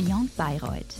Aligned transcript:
Beyond 0.00 0.34
Bayreuth. 0.34 0.96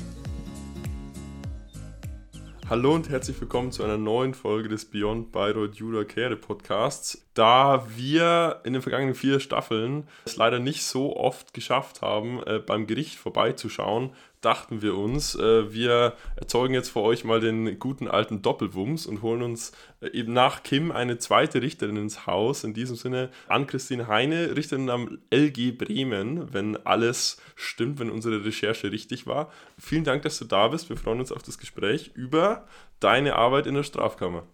Hallo 2.69 2.95
und 2.95 3.09
herzlich 3.09 3.41
willkommen 3.41 3.73
zu 3.73 3.83
einer 3.83 3.97
neuen 3.97 4.35
Folge 4.35 4.69
des 4.69 4.85
Beyond 4.85 5.33
Bayreuth 5.33 5.77
Judah 5.77 6.05
Kehre 6.05 6.37
Podcasts. 6.37 7.27
Da 7.33 7.87
wir 7.97 8.61
in 8.65 8.75
den 8.75 8.83
vergangenen 8.83 9.15
vier 9.15 9.41
Staffeln 9.41 10.07
es 10.27 10.37
leider 10.37 10.59
nicht 10.59 10.83
so 10.83 11.17
oft 11.17 11.55
geschafft 11.55 12.03
haben, 12.03 12.43
äh, 12.43 12.59
beim 12.59 12.87
Gericht 12.87 13.15
vorbeizuschauen, 13.15 14.11
dachten 14.41 14.83
wir 14.83 14.97
uns, 14.97 15.35
äh, 15.35 15.73
wir 15.73 16.15
erzeugen 16.37 16.75
jetzt 16.75 16.91
für 16.91 17.01
euch 17.01 17.25
mal 17.25 17.41
den 17.41 17.79
guten 17.79 18.09
alten 18.09 18.43
Doppelwumms 18.43 19.07
und 19.07 19.23
holen 19.23 19.43
uns 19.43 19.73
äh, 20.01 20.09
eben 20.09 20.33
nach 20.33 20.63
Kim 20.63 20.91
eine 20.93 21.19
zweite 21.19 21.63
Richterin 21.63 21.97
ins 21.97 22.27
Haus. 22.27 22.65
In 22.65 22.75
diesem 22.75 22.97
Sinne 22.97 23.31
an 23.49 23.67
Christine 23.67 24.09
Heine, 24.09 24.57
Richterin 24.57 24.89
am 24.89 25.19
LG 25.31 25.73
Bremen, 25.73 26.53
wenn 26.53 26.77
alles 26.87 27.41
stimmt, 27.55 27.99
wenn 27.99 28.11
unsere 28.11 28.45
Recherche 28.45 28.93
richtig 28.93 29.27
war. 29.27 29.53
Vielen 29.79 30.05
Dank, 30.05 30.23
dass 30.23 30.39
du 30.39 30.45
da 30.45 30.69
bist. 30.69 30.89
Wir 30.89 30.97
freuen 30.97 31.21
uns 31.21 31.33
auf 31.33 31.43
das 31.43 31.59
Gespräch 31.59 32.11
über 32.15 32.67
deine 32.99 33.37
Arbeit 33.37 33.67
in 33.67 33.75
der 33.75 33.83
Strafkammer. 33.83 34.45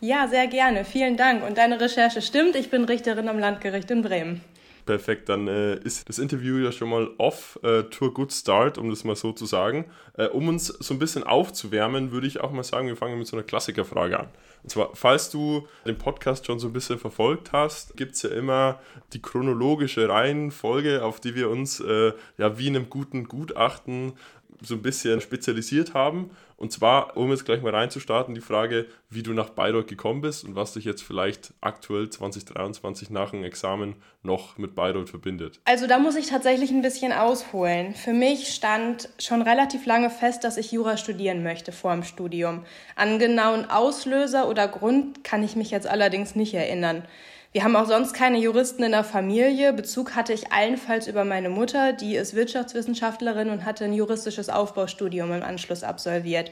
Ja, 0.00 0.26
sehr 0.26 0.48
gerne. 0.48 0.84
Vielen 0.84 1.16
Dank. 1.16 1.44
Und 1.46 1.58
deine 1.58 1.80
Recherche 1.80 2.22
stimmt. 2.22 2.56
Ich 2.56 2.70
bin 2.70 2.84
Richterin 2.84 3.28
am 3.28 3.38
Landgericht 3.38 3.90
in 3.90 4.02
Bremen. 4.02 4.40
Perfekt, 4.84 5.28
dann 5.28 5.46
äh, 5.46 5.76
ist 5.76 6.08
das 6.08 6.18
Interview 6.18 6.58
ja 6.58 6.72
schon 6.72 6.90
mal 6.90 7.08
off 7.18 7.58
äh, 7.62 7.84
to 7.84 8.06
a 8.06 8.08
good 8.08 8.32
start, 8.32 8.78
um 8.78 8.90
das 8.90 9.04
mal 9.04 9.14
so 9.14 9.32
zu 9.32 9.46
sagen. 9.46 9.84
Äh, 10.14 10.26
um 10.26 10.48
uns 10.48 10.66
so 10.66 10.94
ein 10.94 10.98
bisschen 10.98 11.22
aufzuwärmen, 11.22 12.10
würde 12.10 12.26
ich 12.26 12.40
auch 12.40 12.50
mal 12.50 12.64
sagen, 12.64 12.88
wir 12.88 12.96
fangen 12.96 13.16
mit 13.16 13.28
so 13.28 13.36
einer 13.36 13.44
Klassikerfrage 13.44 14.18
an. 14.18 14.28
Und 14.64 14.70
zwar, 14.70 14.90
falls 14.94 15.30
du 15.30 15.68
den 15.86 15.98
Podcast 15.98 16.46
schon 16.46 16.58
so 16.58 16.68
ein 16.68 16.72
bisschen 16.72 16.98
verfolgt 16.98 17.52
hast, 17.52 17.96
gibt 17.96 18.14
es 18.14 18.22
ja 18.22 18.30
immer 18.30 18.80
die 19.12 19.22
chronologische 19.22 20.08
Reihenfolge, 20.08 21.04
auf 21.04 21.20
die 21.20 21.36
wir 21.36 21.48
uns 21.48 21.78
äh, 21.80 22.12
ja 22.36 22.58
wie 22.58 22.66
in 22.66 22.76
einem 22.76 22.90
guten 22.90 23.28
Gutachten 23.28 24.14
so 24.64 24.74
ein 24.74 24.82
bisschen 24.82 25.20
spezialisiert 25.20 25.94
haben. 25.94 26.30
Und 26.56 26.70
zwar, 26.70 27.16
um 27.16 27.30
jetzt 27.30 27.44
gleich 27.44 27.60
mal 27.60 27.74
reinzustarten, 27.74 28.34
die 28.34 28.40
Frage, 28.40 28.86
wie 29.10 29.22
du 29.22 29.32
nach 29.32 29.50
Bayreuth 29.50 29.88
gekommen 29.88 30.20
bist 30.20 30.44
und 30.44 30.54
was 30.54 30.74
dich 30.74 30.84
jetzt 30.84 31.02
vielleicht 31.02 31.52
aktuell 31.60 32.08
2023 32.08 33.10
nach 33.10 33.32
dem 33.32 33.42
Examen 33.42 33.96
noch 34.22 34.58
mit 34.58 34.76
Bayreuth 34.76 35.10
verbindet. 35.10 35.58
Also 35.64 35.88
da 35.88 35.98
muss 35.98 36.14
ich 36.14 36.28
tatsächlich 36.28 36.70
ein 36.70 36.82
bisschen 36.82 37.12
ausholen. 37.12 37.94
Für 37.94 38.12
mich 38.12 38.54
stand 38.54 39.08
schon 39.18 39.42
relativ 39.42 39.86
lange 39.86 40.10
fest, 40.10 40.44
dass 40.44 40.56
ich 40.56 40.70
Jura 40.70 40.96
studieren 40.96 41.42
möchte 41.42 41.72
vor 41.72 41.92
dem 41.92 42.04
Studium. 42.04 42.64
An 42.94 43.18
genauen 43.18 43.68
Auslöser 43.68 44.48
oder 44.48 44.68
Grund 44.68 45.24
kann 45.24 45.42
ich 45.42 45.56
mich 45.56 45.72
jetzt 45.72 45.88
allerdings 45.88 46.36
nicht 46.36 46.54
erinnern. 46.54 47.02
Wir 47.52 47.64
haben 47.64 47.76
auch 47.76 47.86
sonst 47.86 48.14
keine 48.14 48.38
Juristen 48.38 48.82
in 48.82 48.92
der 48.92 49.04
Familie. 49.04 49.74
Bezug 49.74 50.16
hatte 50.16 50.32
ich 50.32 50.52
allenfalls 50.52 51.06
über 51.06 51.26
meine 51.26 51.50
Mutter, 51.50 51.92
die 51.92 52.16
ist 52.16 52.34
Wirtschaftswissenschaftlerin 52.34 53.50
und 53.50 53.66
hatte 53.66 53.84
ein 53.84 53.92
juristisches 53.92 54.48
Aufbaustudium 54.48 55.30
im 55.32 55.42
Anschluss 55.42 55.84
absolviert. 55.84 56.50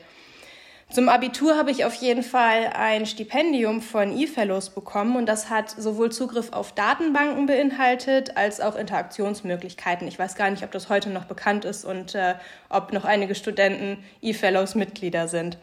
Zum 0.90 1.08
Abitur 1.08 1.56
habe 1.56 1.70
ich 1.70 1.86
auf 1.86 1.94
jeden 1.94 2.22
Fall 2.22 2.72
ein 2.74 3.06
Stipendium 3.06 3.80
von 3.80 4.14
E-Fellows 4.14 4.70
bekommen 4.70 5.16
und 5.16 5.24
das 5.24 5.48
hat 5.48 5.70
sowohl 5.70 6.12
Zugriff 6.12 6.52
auf 6.52 6.72
Datenbanken 6.72 7.46
beinhaltet 7.46 8.36
als 8.36 8.60
auch 8.60 8.76
Interaktionsmöglichkeiten. 8.76 10.06
Ich 10.06 10.18
weiß 10.18 10.34
gar 10.34 10.50
nicht, 10.50 10.64
ob 10.64 10.72
das 10.72 10.90
heute 10.90 11.08
noch 11.08 11.24
bekannt 11.24 11.64
ist 11.64 11.86
und 11.86 12.14
äh, 12.14 12.34
ob 12.68 12.92
noch 12.92 13.06
einige 13.06 13.34
Studenten 13.34 14.04
E-Fellows 14.20 14.74
Mitglieder 14.74 15.28
sind. 15.28 15.56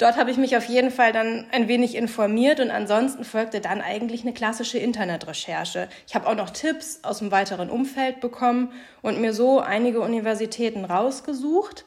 Dort 0.00 0.16
habe 0.16 0.30
ich 0.30 0.38
mich 0.38 0.56
auf 0.56 0.64
jeden 0.64 0.90
Fall 0.90 1.12
dann 1.12 1.44
ein 1.52 1.68
wenig 1.68 1.94
informiert 1.94 2.58
und 2.58 2.70
ansonsten 2.70 3.22
folgte 3.22 3.60
dann 3.60 3.82
eigentlich 3.82 4.22
eine 4.22 4.32
klassische 4.32 4.78
Internetrecherche. 4.78 5.88
Ich 6.08 6.14
habe 6.14 6.26
auch 6.26 6.34
noch 6.34 6.48
Tipps 6.48 7.00
aus 7.02 7.18
dem 7.18 7.30
weiteren 7.30 7.68
Umfeld 7.68 8.20
bekommen 8.20 8.72
und 9.02 9.20
mir 9.20 9.34
so 9.34 9.60
einige 9.60 10.00
Universitäten 10.00 10.86
rausgesucht. 10.86 11.84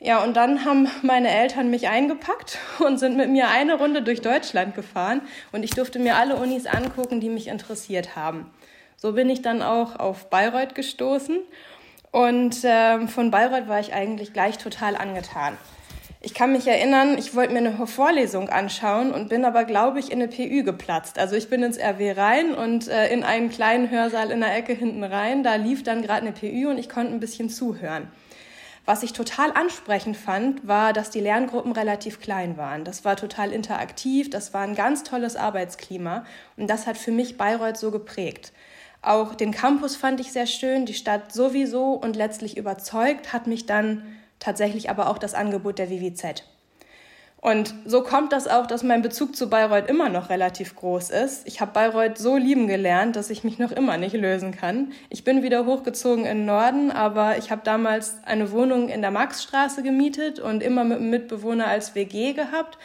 Ja, 0.00 0.24
und 0.24 0.36
dann 0.36 0.64
haben 0.64 0.88
meine 1.02 1.30
Eltern 1.30 1.70
mich 1.70 1.86
eingepackt 1.86 2.58
und 2.80 2.98
sind 2.98 3.16
mit 3.16 3.30
mir 3.30 3.46
eine 3.48 3.78
Runde 3.78 4.02
durch 4.02 4.22
Deutschland 4.22 4.74
gefahren 4.74 5.20
und 5.52 5.62
ich 5.62 5.70
durfte 5.70 6.00
mir 6.00 6.16
alle 6.16 6.34
Unis 6.34 6.66
angucken, 6.66 7.20
die 7.20 7.28
mich 7.28 7.46
interessiert 7.46 8.16
haben. 8.16 8.50
So 8.96 9.12
bin 9.12 9.30
ich 9.30 9.40
dann 9.40 9.62
auch 9.62 10.00
auf 10.00 10.30
Bayreuth 10.30 10.74
gestoßen 10.74 11.38
und 12.10 12.64
äh, 12.64 13.06
von 13.06 13.30
Bayreuth 13.30 13.68
war 13.68 13.78
ich 13.78 13.94
eigentlich 13.94 14.32
gleich 14.32 14.58
total 14.58 14.96
angetan. 14.96 15.56
Ich 16.26 16.34
kann 16.34 16.50
mich 16.50 16.66
erinnern, 16.66 17.18
ich 17.18 17.36
wollte 17.36 17.52
mir 17.52 17.60
eine 17.60 17.86
Vorlesung 17.86 18.48
anschauen 18.48 19.12
und 19.12 19.28
bin 19.28 19.44
aber, 19.44 19.62
glaube 19.62 20.00
ich, 20.00 20.10
in 20.10 20.20
eine 20.20 20.26
PÜ 20.26 20.64
geplatzt. 20.64 21.20
Also 21.20 21.36
ich 21.36 21.48
bin 21.48 21.62
ins 21.62 21.78
RW 21.78 22.10
rein 22.10 22.52
und 22.52 22.88
äh, 22.88 23.12
in 23.12 23.22
einen 23.22 23.48
kleinen 23.48 23.92
Hörsaal 23.92 24.32
in 24.32 24.40
der 24.40 24.56
Ecke 24.56 24.72
hinten 24.72 25.04
rein. 25.04 25.44
Da 25.44 25.54
lief 25.54 25.84
dann 25.84 26.02
gerade 26.02 26.22
eine 26.22 26.32
PÜ 26.32 26.68
und 26.68 26.78
ich 26.78 26.88
konnte 26.88 27.12
ein 27.12 27.20
bisschen 27.20 27.48
zuhören. 27.48 28.08
Was 28.86 29.04
ich 29.04 29.12
total 29.12 29.52
ansprechend 29.52 30.16
fand, 30.16 30.66
war, 30.66 30.92
dass 30.92 31.10
die 31.10 31.20
Lerngruppen 31.20 31.70
relativ 31.70 32.18
klein 32.18 32.56
waren. 32.56 32.82
Das 32.82 33.04
war 33.04 33.14
total 33.14 33.52
interaktiv, 33.52 34.28
das 34.28 34.52
war 34.52 34.62
ein 34.62 34.74
ganz 34.74 35.04
tolles 35.04 35.36
Arbeitsklima 35.36 36.24
und 36.56 36.68
das 36.68 36.88
hat 36.88 36.98
für 36.98 37.12
mich 37.12 37.38
Bayreuth 37.38 37.76
so 37.76 37.92
geprägt. 37.92 38.52
Auch 39.00 39.36
den 39.36 39.52
Campus 39.52 39.94
fand 39.94 40.18
ich 40.18 40.32
sehr 40.32 40.46
schön, 40.46 40.86
die 40.86 40.94
Stadt 40.94 41.32
sowieso 41.32 41.92
und 41.92 42.16
letztlich 42.16 42.56
überzeugt 42.56 43.32
hat 43.32 43.46
mich 43.46 43.66
dann 43.66 44.02
tatsächlich 44.38 44.90
aber 44.90 45.08
auch 45.08 45.18
das 45.18 45.34
Angebot 45.34 45.78
der 45.78 45.90
WWZ. 45.90 46.44
Und 47.46 47.74
so 47.84 48.02
kommt 48.02 48.32
das 48.32 48.48
auch, 48.48 48.66
dass 48.66 48.82
mein 48.82 49.02
Bezug 49.02 49.36
zu 49.36 49.48
Bayreuth 49.48 49.88
immer 49.88 50.08
noch 50.08 50.30
relativ 50.30 50.74
groß 50.74 51.10
ist. 51.10 51.46
Ich 51.46 51.60
habe 51.60 51.70
Bayreuth 51.72 52.18
so 52.18 52.36
lieben 52.36 52.66
gelernt, 52.66 53.14
dass 53.14 53.30
ich 53.30 53.44
mich 53.44 53.58
noch 53.58 53.70
immer 53.70 53.98
nicht 53.98 54.14
lösen 54.14 54.50
kann. 54.50 54.92
Ich 55.10 55.22
bin 55.22 55.44
wieder 55.44 55.64
hochgezogen 55.64 56.24
in 56.24 56.38
den 56.38 56.46
Norden, 56.46 56.90
aber 56.90 57.38
ich 57.38 57.52
habe 57.52 57.60
damals 57.62 58.16
eine 58.24 58.50
Wohnung 58.50 58.88
in 58.88 59.00
der 59.00 59.12
Maxstraße 59.12 59.84
gemietet 59.84 60.40
und 60.40 60.62
immer 60.62 60.82
mit 60.82 60.98
einem 60.98 61.10
Mitbewohner 61.10 61.68
als 61.68 61.94
WG 61.94 62.32
gehabt. 62.32 62.78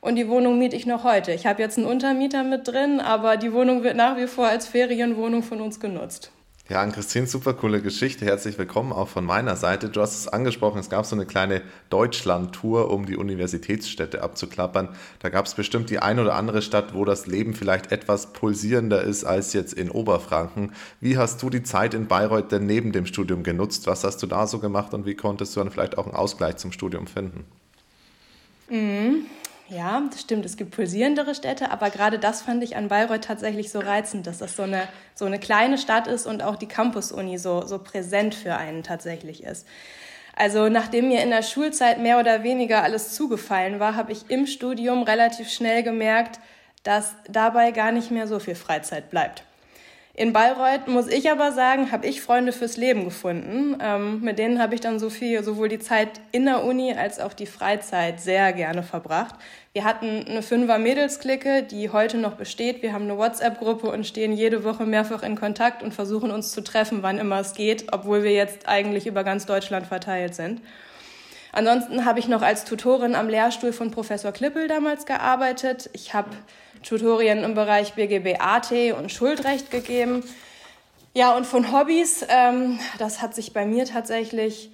Und 0.00 0.16
die 0.16 0.28
Wohnung 0.28 0.58
miete 0.58 0.76
ich 0.76 0.86
noch 0.86 1.02
heute. 1.02 1.32
Ich 1.32 1.46
habe 1.46 1.62
jetzt 1.62 1.78
einen 1.78 1.86
Untermieter 1.88 2.44
mit 2.44 2.68
drin, 2.68 3.00
aber 3.00 3.36
die 3.36 3.52
Wohnung 3.52 3.82
wird 3.82 3.96
nach 3.96 4.16
wie 4.16 4.26
vor 4.26 4.46
als 4.46 4.68
Ferienwohnung 4.68 5.42
von 5.42 5.60
uns 5.60 5.80
genutzt. 5.80 6.30
Ja, 6.70 6.80
an 6.80 6.92
Christine, 6.92 7.26
super 7.26 7.52
coole 7.52 7.82
Geschichte. 7.82 8.24
Herzlich 8.24 8.56
willkommen 8.56 8.90
auch 8.90 9.08
von 9.08 9.26
meiner 9.26 9.54
Seite. 9.54 9.90
Du 9.90 10.00
hast 10.00 10.18
es 10.18 10.28
angesprochen, 10.28 10.78
es 10.78 10.88
gab 10.88 11.04
so 11.04 11.14
eine 11.14 11.26
kleine 11.26 11.60
Deutschland-Tour, 11.90 12.90
um 12.90 13.04
die 13.04 13.18
Universitätsstädte 13.18 14.22
abzuklappern. 14.22 14.88
Da 15.18 15.28
gab 15.28 15.44
es 15.44 15.52
bestimmt 15.52 15.90
die 15.90 15.98
ein 15.98 16.18
oder 16.18 16.36
andere 16.36 16.62
Stadt, 16.62 16.94
wo 16.94 17.04
das 17.04 17.26
Leben 17.26 17.52
vielleicht 17.52 17.92
etwas 17.92 18.32
pulsierender 18.32 19.02
ist 19.02 19.24
als 19.24 19.52
jetzt 19.52 19.74
in 19.74 19.90
Oberfranken. 19.90 20.72
Wie 21.02 21.18
hast 21.18 21.42
du 21.42 21.50
die 21.50 21.64
Zeit 21.64 21.92
in 21.92 22.06
Bayreuth 22.06 22.50
denn 22.50 22.64
neben 22.64 22.92
dem 22.92 23.04
Studium 23.04 23.42
genutzt? 23.42 23.86
Was 23.86 24.02
hast 24.02 24.22
du 24.22 24.26
da 24.26 24.46
so 24.46 24.58
gemacht 24.58 24.94
und 24.94 25.04
wie 25.04 25.16
konntest 25.16 25.54
du 25.54 25.60
dann 25.60 25.70
vielleicht 25.70 25.98
auch 25.98 26.06
einen 26.06 26.16
Ausgleich 26.16 26.56
zum 26.56 26.72
Studium 26.72 27.06
finden? 27.06 27.44
Mhm. 28.70 29.26
Ja, 29.74 30.00
das 30.08 30.20
stimmt. 30.20 30.46
Es 30.46 30.56
gibt 30.56 30.70
pulsierendere 30.70 31.34
Städte, 31.34 31.72
aber 31.72 31.90
gerade 31.90 32.20
das 32.20 32.42
fand 32.42 32.62
ich 32.62 32.76
an 32.76 32.88
Bayreuth 32.88 33.24
tatsächlich 33.24 33.72
so 33.72 33.80
reizend, 33.80 34.26
dass 34.28 34.38
das 34.38 34.54
so 34.54 34.62
eine, 34.62 34.86
so 35.16 35.24
eine 35.24 35.40
kleine 35.40 35.78
Stadt 35.78 36.06
ist 36.06 36.26
und 36.26 36.44
auch 36.44 36.54
die 36.54 36.68
Campus-Uni 36.68 37.38
so, 37.38 37.66
so 37.66 37.80
präsent 37.80 38.36
für 38.36 38.54
einen 38.56 38.84
tatsächlich 38.84 39.42
ist. 39.42 39.66
Also 40.36 40.68
nachdem 40.68 41.08
mir 41.08 41.22
in 41.22 41.30
der 41.30 41.42
Schulzeit 41.42 41.98
mehr 41.98 42.20
oder 42.20 42.44
weniger 42.44 42.84
alles 42.84 43.14
zugefallen 43.14 43.80
war, 43.80 43.96
habe 43.96 44.12
ich 44.12 44.30
im 44.30 44.46
Studium 44.46 45.02
relativ 45.02 45.50
schnell 45.50 45.82
gemerkt, 45.82 46.38
dass 46.84 47.16
dabei 47.28 47.72
gar 47.72 47.90
nicht 47.90 48.12
mehr 48.12 48.28
so 48.28 48.38
viel 48.38 48.54
Freizeit 48.54 49.10
bleibt. 49.10 49.42
In 50.16 50.32
Bayreuth 50.32 50.86
muss 50.86 51.08
ich 51.08 51.28
aber 51.28 51.50
sagen, 51.50 51.90
habe 51.90 52.06
ich 52.06 52.22
Freunde 52.22 52.52
fürs 52.52 52.76
Leben 52.76 53.04
gefunden. 53.04 53.76
Ähm, 53.80 54.20
mit 54.20 54.38
denen 54.38 54.62
habe 54.62 54.76
ich 54.76 54.80
dann 54.80 55.00
so 55.00 55.10
viel, 55.10 55.42
sowohl 55.42 55.68
die 55.68 55.80
Zeit 55.80 56.20
in 56.30 56.44
der 56.44 56.62
Uni 56.62 56.94
als 56.94 57.18
auch 57.18 57.32
die 57.32 57.46
Freizeit 57.46 58.20
sehr 58.20 58.52
gerne 58.52 58.84
verbracht. 58.84 59.34
Wir 59.72 59.82
hatten 59.82 60.24
eine 60.28 60.42
Fünfer-Mädels-Clique, 60.42 61.64
die 61.64 61.90
heute 61.90 62.18
noch 62.18 62.34
besteht. 62.34 62.80
Wir 62.80 62.92
haben 62.92 63.04
eine 63.04 63.18
WhatsApp-Gruppe 63.18 63.88
und 63.90 64.06
stehen 64.06 64.32
jede 64.32 64.62
Woche 64.62 64.86
mehrfach 64.86 65.24
in 65.24 65.34
Kontakt 65.34 65.82
und 65.82 65.92
versuchen 65.92 66.30
uns 66.30 66.52
zu 66.52 66.62
treffen, 66.62 67.02
wann 67.02 67.18
immer 67.18 67.40
es 67.40 67.54
geht, 67.54 67.92
obwohl 67.92 68.22
wir 68.22 68.32
jetzt 68.32 68.68
eigentlich 68.68 69.08
über 69.08 69.24
ganz 69.24 69.46
Deutschland 69.46 69.88
verteilt 69.88 70.36
sind. 70.36 70.60
Ansonsten 71.50 72.04
habe 72.04 72.20
ich 72.20 72.28
noch 72.28 72.42
als 72.42 72.64
Tutorin 72.64 73.16
am 73.16 73.28
Lehrstuhl 73.28 73.72
von 73.72 73.90
Professor 73.90 74.30
Klippel 74.30 74.68
damals 74.68 75.06
gearbeitet. 75.06 75.90
Ich 75.92 76.14
habe 76.14 76.30
Tutorien 76.84 77.42
im 77.42 77.54
Bereich 77.54 77.94
BGB 77.94 78.40
AT 78.40 78.72
und 78.98 79.10
Schuldrecht 79.10 79.70
gegeben. 79.70 80.22
Ja, 81.14 81.34
und 81.36 81.46
von 81.46 81.72
Hobbys, 81.72 82.24
ähm, 82.28 82.78
das 82.98 83.22
hat 83.22 83.34
sich 83.34 83.52
bei 83.52 83.64
mir 83.64 83.86
tatsächlich 83.86 84.70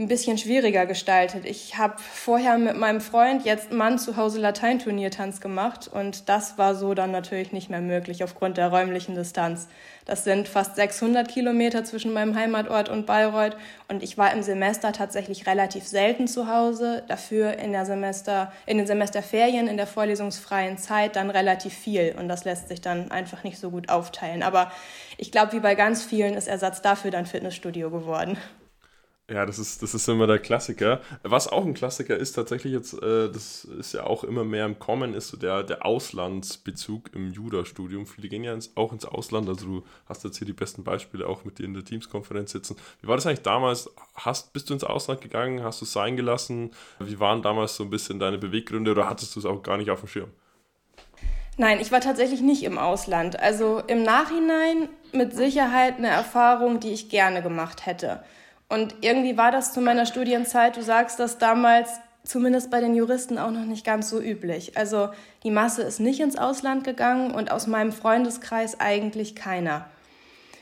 ein 0.00 0.08
bisschen 0.08 0.38
schwieriger 0.38 0.86
gestaltet. 0.86 1.44
Ich 1.44 1.76
habe 1.76 1.96
vorher 1.98 2.56
mit 2.56 2.74
meinem 2.74 3.02
Freund, 3.02 3.44
jetzt 3.44 3.70
Mann, 3.70 3.98
zu 3.98 4.16
Hause 4.16 4.40
Lateinturniertanz 4.40 5.42
gemacht 5.42 5.90
und 5.92 6.30
das 6.30 6.56
war 6.56 6.74
so 6.74 6.94
dann 6.94 7.10
natürlich 7.10 7.52
nicht 7.52 7.68
mehr 7.68 7.82
möglich 7.82 8.24
aufgrund 8.24 8.56
der 8.56 8.68
räumlichen 8.68 9.14
Distanz. 9.14 9.68
Das 10.06 10.24
sind 10.24 10.48
fast 10.48 10.76
600 10.76 11.28
Kilometer 11.28 11.84
zwischen 11.84 12.14
meinem 12.14 12.34
Heimatort 12.34 12.88
und 12.88 13.04
Bayreuth 13.04 13.58
und 13.88 14.02
ich 14.02 14.16
war 14.16 14.32
im 14.32 14.42
Semester 14.42 14.92
tatsächlich 14.92 15.46
relativ 15.46 15.86
selten 15.86 16.26
zu 16.26 16.48
Hause, 16.48 17.02
dafür 17.06 17.58
in, 17.58 17.72
der 17.72 17.84
Semester, 17.84 18.52
in 18.64 18.78
den 18.78 18.86
Semesterferien, 18.86 19.68
in 19.68 19.76
der 19.76 19.86
vorlesungsfreien 19.86 20.78
Zeit 20.78 21.14
dann 21.14 21.28
relativ 21.28 21.74
viel 21.74 22.16
und 22.18 22.26
das 22.28 22.46
lässt 22.46 22.68
sich 22.68 22.80
dann 22.80 23.10
einfach 23.10 23.44
nicht 23.44 23.58
so 23.58 23.70
gut 23.70 23.90
aufteilen. 23.90 24.42
Aber 24.42 24.72
ich 25.18 25.30
glaube, 25.30 25.52
wie 25.52 25.60
bei 25.60 25.74
ganz 25.74 26.02
vielen 26.02 26.32
ist 26.32 26.48
Ersatz 26.48 26.80
dafür 26.80 27.10
dann 27.10 27.26
Fitnessstudio 27.26 27.90
geworden. 27.90 28.38
Ja, 29.30 29.46
das 29.46 29.60
ist, 29.60 29.80
das 29.80 29.94
ist 29.94 30.08
immer 30.08 30.26
der 30.26 30.40
Klassiker. 30.40 31.00
Was 31.22 31.46
auch 31.46 31.64
ein 31.64 31.72
Klassiker 31.72 32.16
ist, 32.16 32.32
tatsächlich 32.32 32.72
jetzt, 32.72 32.94
äh, 32.94 33.30
das 33.30 33.64
ist 33.64 33.94
ja 33.94 34.02
auch 34.02 34.24
immer 34.24 34.42
mehr 34.42 34.66
im 34.66 34.80
Kommen, 34.80 35.14
ist 35.14 35.28
so 35.28 35.36
der, 35.36 35.62
der 35.62 35.86
Auslandsbezug 35.86 37.14
im 37.14 37.32
Jura-Studium. 37.32 38.06
Viele 38.06 38.28
gehen 38.28 38.42
ja 38.42 38.52
ins, 38.52 38.76
auch 38.76 38.92
ins 38.92 39.04
Ausland, 39.04 39.48
also 39.48 39.64
du 39.64 39.84
hast 40.06 40.24
jetzt 40.24 40.38
hier 40.38 40.48
die 40.48 40.52
besten 40.52 40.82
Beispiele 40.82 41.28
auch 41.28 41.44
mit 41.44 41.60
dir 41.60 41.64
in 41.64 41.74
der 41.74 41.84
Teams-Konferenz 41.84 42.50
sitzen. 42.50 42.74
Wie 43.02 43.06
war 43.06 43.14
das 43.14 43.24
eigentlich 43.24 43.42
damals? 43.42 43.88
Hast, 44.16 44.52
bist 44.52 44.68
du 44.68 44.74
ins 44.74 44.82
Ausland 44.82 45.20
gegangen? 45.20 45.62
Hast 45.62 45.80
du 45.80 45.84
es 45.84 45.92
sein 45.92 46.16
gelassen? 46.16 46.72
Wie 46.98 47.20
waren 47.20 47.40
damals 47.40 47.76
so 47.76 47.84
ein 47.84 47.90
bisschen 47.90 48.18
deine 48.18 48.38
Beweggründe 48.38 48.90
oder 48.90 49.08
hattest 49.08 49.36
du 49.36 49.38
es 49.38 49.46
auch 49.46 49.62
gar 49.62 49.76
nicht 49.76 49.92
auf 49.92 50.00
dem 50.00 50.08
Schirm? 50.08 50.30
Nein, 51.56 51.78
ich 51.80 51.92
war 51.92 52.00
tatsächlich 52.00 52.40
nicht 52.40 52.64
im 52.64 52.78
Ausland. 52.78 53.38
Also 53.38 53.80
im 53.86 54.02
Nachhinein 54.02 54.88
mit 55.12 55.36
Sicherheit 55.36 55.98
eine 55.98 56.08
Erfahrung, 56.08 56.80
die 56.80 56.92
ich 56.92 57.10
gerne 57.10 57.42
gemacht 57.42 57.86
hätte. 57.86 58.24
Und 58.70 58.94
irgendwie 59.00 59.36
war 59.36 59.50
das 59.50 59.72
zu 59.72 59.80
meiner 59.80 60.06
Studienzeit, 60.06 60.76
du 60.76 60.82
sagst 60.82 61.18
das 61.18 61.38
damals, 61.38 61.90
zumindest 62.22 62.70
bei 62.70 62.80
den 62.80 62.94
Juristen 62.94 63.36
auch 63.36 63.50
noch 63.50 63.64
nicht 63.64 63.84
ganz 63.84 64.08
so 64.08 64.20
üblich. 64.20 64.78
Also 64.78 65.08
die 65.42 65.50
Masse 65.50 65.82
ist 65.82 65.98
nicht 65.98 66.20
ins 66.20 66.38
Ausland 66.38 66.84
gegangen 66.84 67.32
und 67.32 67.50
aus 67.50 67.66
meinem 67.66 67.90
Freundeskreis 67.90 68.78
eigentlich 68.78 69.34
keiner. 69.34 69.86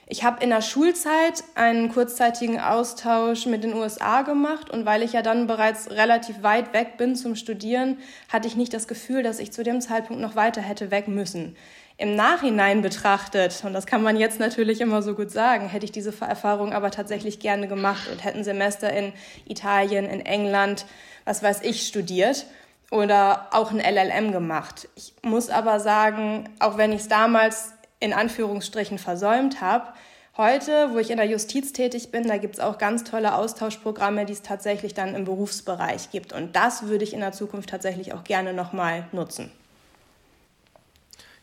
Ich 0.06 0.24
habe 0.24 0.42
in 0.42 0.48
der 0.48 0.62
Schulzeit 0.62 1.44
einen 1.54 1.90
kurzzeitigen 1.90 2.58
Austausch 2.58 3.44
mit 3.44 3.62
den 3.62 3.74
USA 3.74 4.22
gemacht 4.22 4.70
und 4.70 4.86
weil 4.86 5.02
ich 5.02 5.12
ja 5.12 5.20
dann 5.20 5.46
bereits 5.46 5.90
relativ 5.90 6.42
weit 6.42 6.72
weg 6.72 6.96
bin 6.96 7.14
zum 7.14 7.36
Studieren, 7.36 7.98
hatte 8.30 8.48
ich 8.48 8.56
nicht 8.56 8.72
das 8.72 8.88
Gefühl, 8.88 9.22
dass 9.22 9.38
ich 9.38 9.52
zu 9.52 9.62
dem 9.62 9.82
Zeitpunkt 9.82 10.22
noch 10.22 10.34
weiter 10.34 10.62
hätte 10.62 10.90
weg 10.90 11.08
müssen. 11.08 11.56
Im 12.00 12.14
Nachhinein 12.14 12.80
betrachtet, 12.80 13.64
und 13.64 13.72
das 13.72 13.84
kann 13.84 14.04
man 14.04 14.16
jetzt 14.16 14.38
natürlich 14.38 14.80
immer 14.80 15.02
so 15.02 15.14
gut 15.14 15.32
sagen, 15.32 15.68
hätte 15.68 15.84
ich 15.84 15.90
diese 15.90 16.14
Erfahrung 16.20 16.72
aber 16.72 16.92
tatsächlich 16.92 17.40
gerne 17.40 17.66
gemacht 17.66 18.08
und 18.10 18.24
hätte 18.24 18.38
ein 18.38 18.44
Semester 18.44 18.92
in 18.92 19.12
Italien, 19.46 20.06
in 20.06 20.24
England, 20.24 20.86
was 21.24 21.42
weiß 21.42 21.62
ich, 21.62 21.88
studiert 21.88 22.46
oder 22.92 23.48
auch 23.50 23.72
ein 23.72 23.80
LLM 23.80 24.30
gemacht. 24.30 24.88
Ich 24.94 25.12
muss 25.22 25.50
aber 25.50 25.80
sagen, 25.80 26.48
auch 26.60 26.78
wenn 26.78 26.92
ich 26.92 27.00
es 27.00 27.08
damals 27.08 27.72
in 27.98 28.12
Anführungsstrichen 28.12 28.98
versäumt 28.98 29.60
habe, 29.60 29.92
Heute, 30.40 30.90
wo 30.92 30.98
ich 30.98 31.10
in 31.10 31.16
der 31.16 31.26
Justiz 31.26 31.72
tätig 31.72 32.12
bin, 32.12 32.28
da 32.28 32.36
gibt 32.36 32.54
es 32.54 32.60
auch 32.60 32.78
ganz 32.78 33.02
tolle 33.02 33.34
Austauschprogramme, 33.34 34.24
die 34.24 34.34
es 34.34 34.42
tatsächlich 34.42 34.94
dann 34.94 35.16
im 35.16 35.24
Berufsbereich 35.24 36.12
gibt. 36.12 36.32
Und 36.32 36.54
das 36.54 36.84
würde 36.84 37.02
ich 37.02 37.12
in 37.12 37.18
der 37.18 37.32
Zukunft 37.32 37.70
tatsächlich 37.70 38.12
auch 38.12 38.22
gerne 38.22 38.52
nochmal 38.52 39.08
nutzen. 39.10 39.50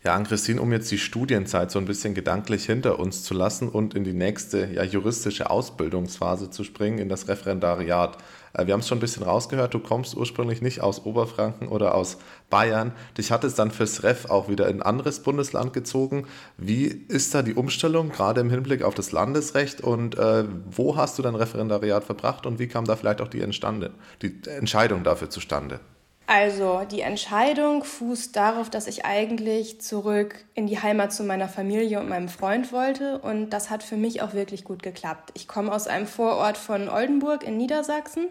Ja, 0.06 0.14
an 0.14 0.24
Christine, 0.24 0.62
um 0.62 0.72
jetzt 0.72 0.92
die 0.92 1.00
Studienzeit 1.00 1.72
so 1.72 1.80
ein 1.80 1.86
bisschen 1.86 2.14
gedanklich 2.14 2.64
hinter 2.68 3.00
uns 3.00 3.24
zu 3.24 3.34
lassen 3.34 3.70
und 3.70 3.96
in 3.96 4.04
die 4.04 4.14
nächste 4.14 4.68
ja, 4.72 4.84
juristische 4.84 5.50
Ausbildungsphase 5.50 6.52
zu 6.52 6.64
springen, 6.64 7.00
in 7.00 7.10
das 7.10 7.28
Referendariat. 7.28 8.16
Äh, 8.54 8.68
wir 8.68 8.74
haben 8.74 8.82
es 8.82 8.88
schon 8.88 9.00
ein 9.00 9.02
bisschen 9.02 9.24
rausgehört, 9.24 9.74
du 9.74 9.80
kommst 9.80 10.16
ursprünglich 10.16 10.62
nicht 10.62 10.82
aus 10.82 11.08
Oberfranken 11.08 11.70
oder 11.70 11.96
aus 11.96 12.20
Bayern. 12.52 12.92
Dich 13.18 13.32
hat 13.32 13.44
es 13.44 13.56
dann 13.56 13.72
fürs 13.72 14.04
Ref 14.04 14.30
auch 14.30 14.48
wieder 14.48 14.68
in 14.68 14.76
ein 14.76 14.84
anderes 14.84 15.24
Bundesland 15.24 15.74
gezogen. 15.74 16.28
Wie 16.56 16.86
ist 16.86 17.34
da 17.34 17.42
die 17.42 17.56
Umstellung, 17.56 18.10
gerade 18.10 18.42
im 18.42 18.52
Hinblick 18.52 18.84
auf 18.84 18.94
das 18.94 19.12
Landesrecht 19.12 19.82
und 19.82 20.20
äh, 20.20 20.44
wo 20.70 20.98
hast 20.98 21.18
du 21.18 21.24
dein 21.24 21.34
Referendariat 21.34 22.04
verbracht 22.04 22.46
und 22.46 22.60
wie 22.60 22.68
kam 22.68 22.86
da 22.86 22.96
vielleicht 22.96 23.22
auch 23.22 23.28
die, 23.28 23.42
Entstande, 23.42 23.90
die 24.22 24.40
Entscheidung 24.48 25.04
dafür 25.04 25.32
zustande? 25.32 25.80
Also 26.28 26.82
die 26.90 27.02
Entscheidung 27.02 27.84
fußt 27.84 28.36
darauf, 28.36 28.72
dass 28.72 28.88
ich 28.88 29.06
eigentlich 29.06 29.80
zurück 29.80 30.44
in 30.56 30.66
die 30.66 30.82
Heimat 30.82 31.14
zu 31.14 31.24
meiner 31.24 31.48
Familie 31.48 32.00
und 32.00 32.10
meinem 32.10 32.30
Freund 32.30 32.72
wollte 32.72 33.20
und 33.20 33.52
das 33.52 33.70
hat 33.70 33.84
für 33.84 33.96
mich 33.96 34.24
auch 34.24 34.34
wirklich 34.34 34.64
gut 34.64 34.82
geklappt. 34.82 35.32
Ich 35.36 35.48
komme 35.48 35.72
aus 35.72 35.88
einem 35.88 36.08
Vorort 36.08 36.58
von 36.58 36.90
Oldenburg 36.90 37.44
in 37.44 37.58
Niedersachsen 37.58 38.28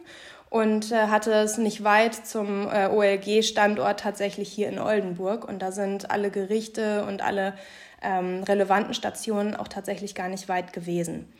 und 0.50 0.90
äh, 0.90 1.06
hatte 1.06 1.32
es 1.34 1.56
nicht 1.56 1.84
weit 1.84 2.14
zum 2.14 2.68
äh, 2.68 2.88
OLG-Standort 2.88 4.00
tatsächlich 4.00 4.48
hier 4.48 4.68
in 4.68 4.80
Oldenburg 4.80 5.46
und 5.46 5.62
da 5.62 5.70
sind 5.70 6.10
alle 6.10 6.30
Gerichte 6.30 7.04
und 7.04 7.22
alle 7.22 7.54
ähm, 8.02 8.42
relevanten 8.42 8.94
Stationen 8.94 9.54
auch 9.54 9.68
tatsächlich 9.68 10.16
gar 10.16 10.28
nicht 10.28 10.48
weit 10.48 10.72
gewesen. 10.72 11.32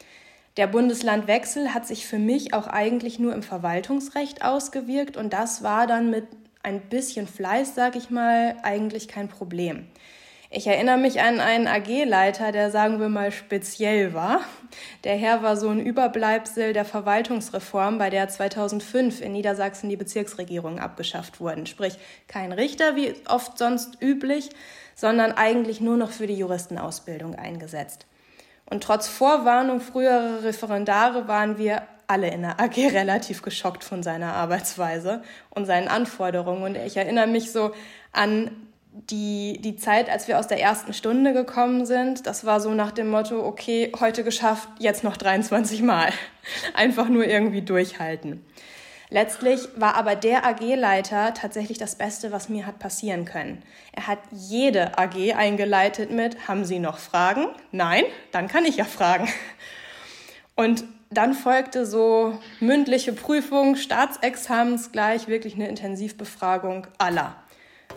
Der 0.57 0.69
Bundeslandwechsel 0.69 1.75
hat 1.75 1.85
sich 1.85 2.07
für 2.07 2.21
mich 2.21 2.55
auch 2.55 2.69
eigentlich 2.69 3.19
nur 3.19 3.35
im 3.35 3.43
Verwaltungsrecht 3.43 4.45
ausgewirkt 4.45 5.17
und 5.17 5.33
das 5.33 5.65
war 5.65 5.89
dann 5.89 6.11
mit 6.11 6.29
ein 6.65 6.81
bisschen 6.81 7.27
Fleiß, 7.27 7.75
sag 7.75 7.95
ich 7.95 8.11
mal, 8.11 8.57
eigentlich 8.63 9.07
kein 9.07 9.29
Problem. 9.29 9.87
Ich 10.57 10.69
erinnere 10.69 10.99
mich 10.99 11.21
an 11.21 11.41
einen 11.41 11.67
AG-Leiter, 11.67 12.53
der 12.53 12.71
sagen 12.71 13.01
wir 13.01 13.09
mal 13.09 13.33
speziell 13.33 14.15
war. 14.15 14.41
Der 15.03 15.17
Herr 15.17 15.43
war 15.43 15.57
so 15.57 15.69
ein 15.69 15.81
Überbleibsel 15.81 16.73
der 16.73 16.85
Verwaltungsreform, 16.85 17.99
bei 17.99 18.09
der 18.09 18.29
2005 18.29 19.21
in 19.21 19.33
Niedersachsen 19.33 19.91
die 19.91 19.97
Bezirksregierungen 19.97 20.79
abgeschafft 20.79 21.41
wurden. 21.41 21.67
Sprich, 21.67 21.99
kein 22.29 22.53
Richter 22.53 22.95
wie 22.95 23.15
oft 23.29 23.59
sonst 23.59 24.01
üblich, 24.01 24.51
sondern 24.95 25.33
eigentlich 25.33 25.81
nur 25.81 25.97
noch 25.97 26.13
für 26.13 26.29
die 26.29 26.37
Juristenausbildung 26.37 27.35
eingesetzt. 27.35 28.07
Und 28.71 28.85
trotz 28.85 29.09
Vorwarnung 29.09 29.81
früherer 29.81 30.45
Referendare 30.45 31.27
waren 31.27 31.59
wir 31.59 31.83
alle 32.07 32.29
in 32.29 32.43
der 32.43 32.61
AG 32.61 32.77
relativ 32.77 33.43
geschockt 33.43 33.85
von 33.85 34.03
seiner 34.03 34.35
Arbeitsweise 34.35 35.23
und 35.51 35.67
seinen 35.67 35.89
Anforderungen. 35.89 36.63
Und 36.63 36.77
ich 36.77 36.97
erinnere 36.97 37.27
mich 37.27 37.53
so 37.53 37.73
an 38.13 38.51
die, 38.95 39.61
die 39.61 39.77
Zeit, 39.77 40.09
als 40.09 40.29
wir 40.29 40.39
aus 40.39 40.47
der 40.47 40.61
ersten 40.61 40.93
Stunde 40.93 41.33
gekommen 41.33 41.85
sind. 41.85 42.27
Das 42.27 42.45
war 42.45 42.61
so 42.61 42.73
nach 42.73 42.93
dem 42.93 43.09
Motto, 43.09 43.45
okay, 43.45 43.91
heute 43.99 44.23
geschafft, 44.23 44.69
jetzt 44.79 45.03
noch 45.03 45.17
23 45.17 45.83
Mal. 45.83 46.11
Einfach 46.75 47.09
nur 47.09 47.27
irgendwie 47.27 47.63
durchhalten. 47.63 48.45
Letztlich 49.11 49.69
war 49.77 49.97
aber 49.97 50.17
der 50.17 50.47
AG-Leiter 50.47 51.35
tatsächlich 51.35 51.79
das 51.79 51.97
Beste, 51.97 52.33
was 52.33 52.49
mir 52.49 52.67
hat 52.67 52.79
passieren 52.79 53.25
können. 53.25 53.63
Er 53.93 54.07
hat 54.07 54.19
jede 54.33 54.99
AG 54.99 55.35
eingeleitet 55.37 56.11
mit, 56.11 56.49
haben 56.49 56.65
Sie 56.65 56.79
noch 56.79 56.99
Fragen? 56.99 57.47
Nein? 57.71 58.05
Dann 58.33 58.49
kann 58.49 58.65
ich 58.65 58.77
ja 58.77 58.85
fragen. 58.85 59.29
Und 60.57 60.85
dann 61.11 61.35
folgte 61.35 61.87
so 61.87 62.39
mündliche 62.61 63.13
Prüfung, 63.13 63.77
Staatsexamens 63.77 64.93
gleich 64.93 65.29
wirklich 65.29 65.55
eine 65.55 65.69
Intensivbefragung 65.69 66.87
aller. 66.99 67.37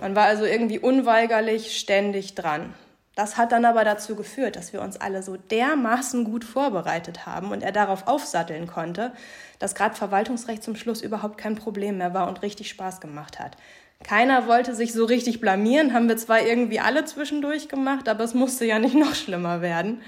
Man 0.02 0.16
war 0.16 0.26
also 0.26 0.46
irgendwie 0.46 0.80
unweigerlich 0.80 1.78
ständig 1.78 2.36
dran. 2.36 2.74
Das 3.16 3.36
hat 3.38 3.52
dann 3.52 3.66
aber 3.66 3.84
dazu 3.84 4.16
geführt, 4.16 4.56
dass 4.56 4.74
wir 4.74 4.82
uns 4.82 4.96
alle 4.96 5.24
so 5.24 5.38
dermaßen 5.38 6.24
gut 6.24 6.44
vorbereitet 6.44 7.26
haben 7.26 7.52
und 7.52 7.64
er 7.64 7.72
darauf 7.72 8.08
aufsatteln 8.08 8.68
konnte, 8.68 9.12
dass 9.58 9.74
gerade 9.74 9.96
Verwaltungsrecht 9.96 10.62
zum 10.62 10.76
Schluss 10.76 11.02
überhaupt 11.02 11.40
kein 11.40 11.56
Problem 11.56 11.98
mehr 11.98 12.14
war 12.14 12.28
und 12.28 12.44
richtig 12.44 12.70
Spaß 12.70 13.02
gemacht 13.02 13.40
hat. 13.40 13.58
Keiner 14.04 14.46
wollte 14.46 14.76
sich 14.76 14.94
so 14.94 15.06
richtig 15.06 15.42
blamieren, 15.42 15.94
haben 15.94 16.08
wir 16.08 16.18
zwar 16.18 16.44
irgendwie 16.44 16.80
alle 16.80 17.06
zwischendurch 17.06 17.68
gemacht, 17.68 18.08
aber 18.08 18.24
es 18.24 18.36
musste 18.36 18.66
ja 18.66 18.78
nicht 18.78 18.94
noch 18.94 19.16
schlimmer 19.16 19.62
werden. 19.62 20.02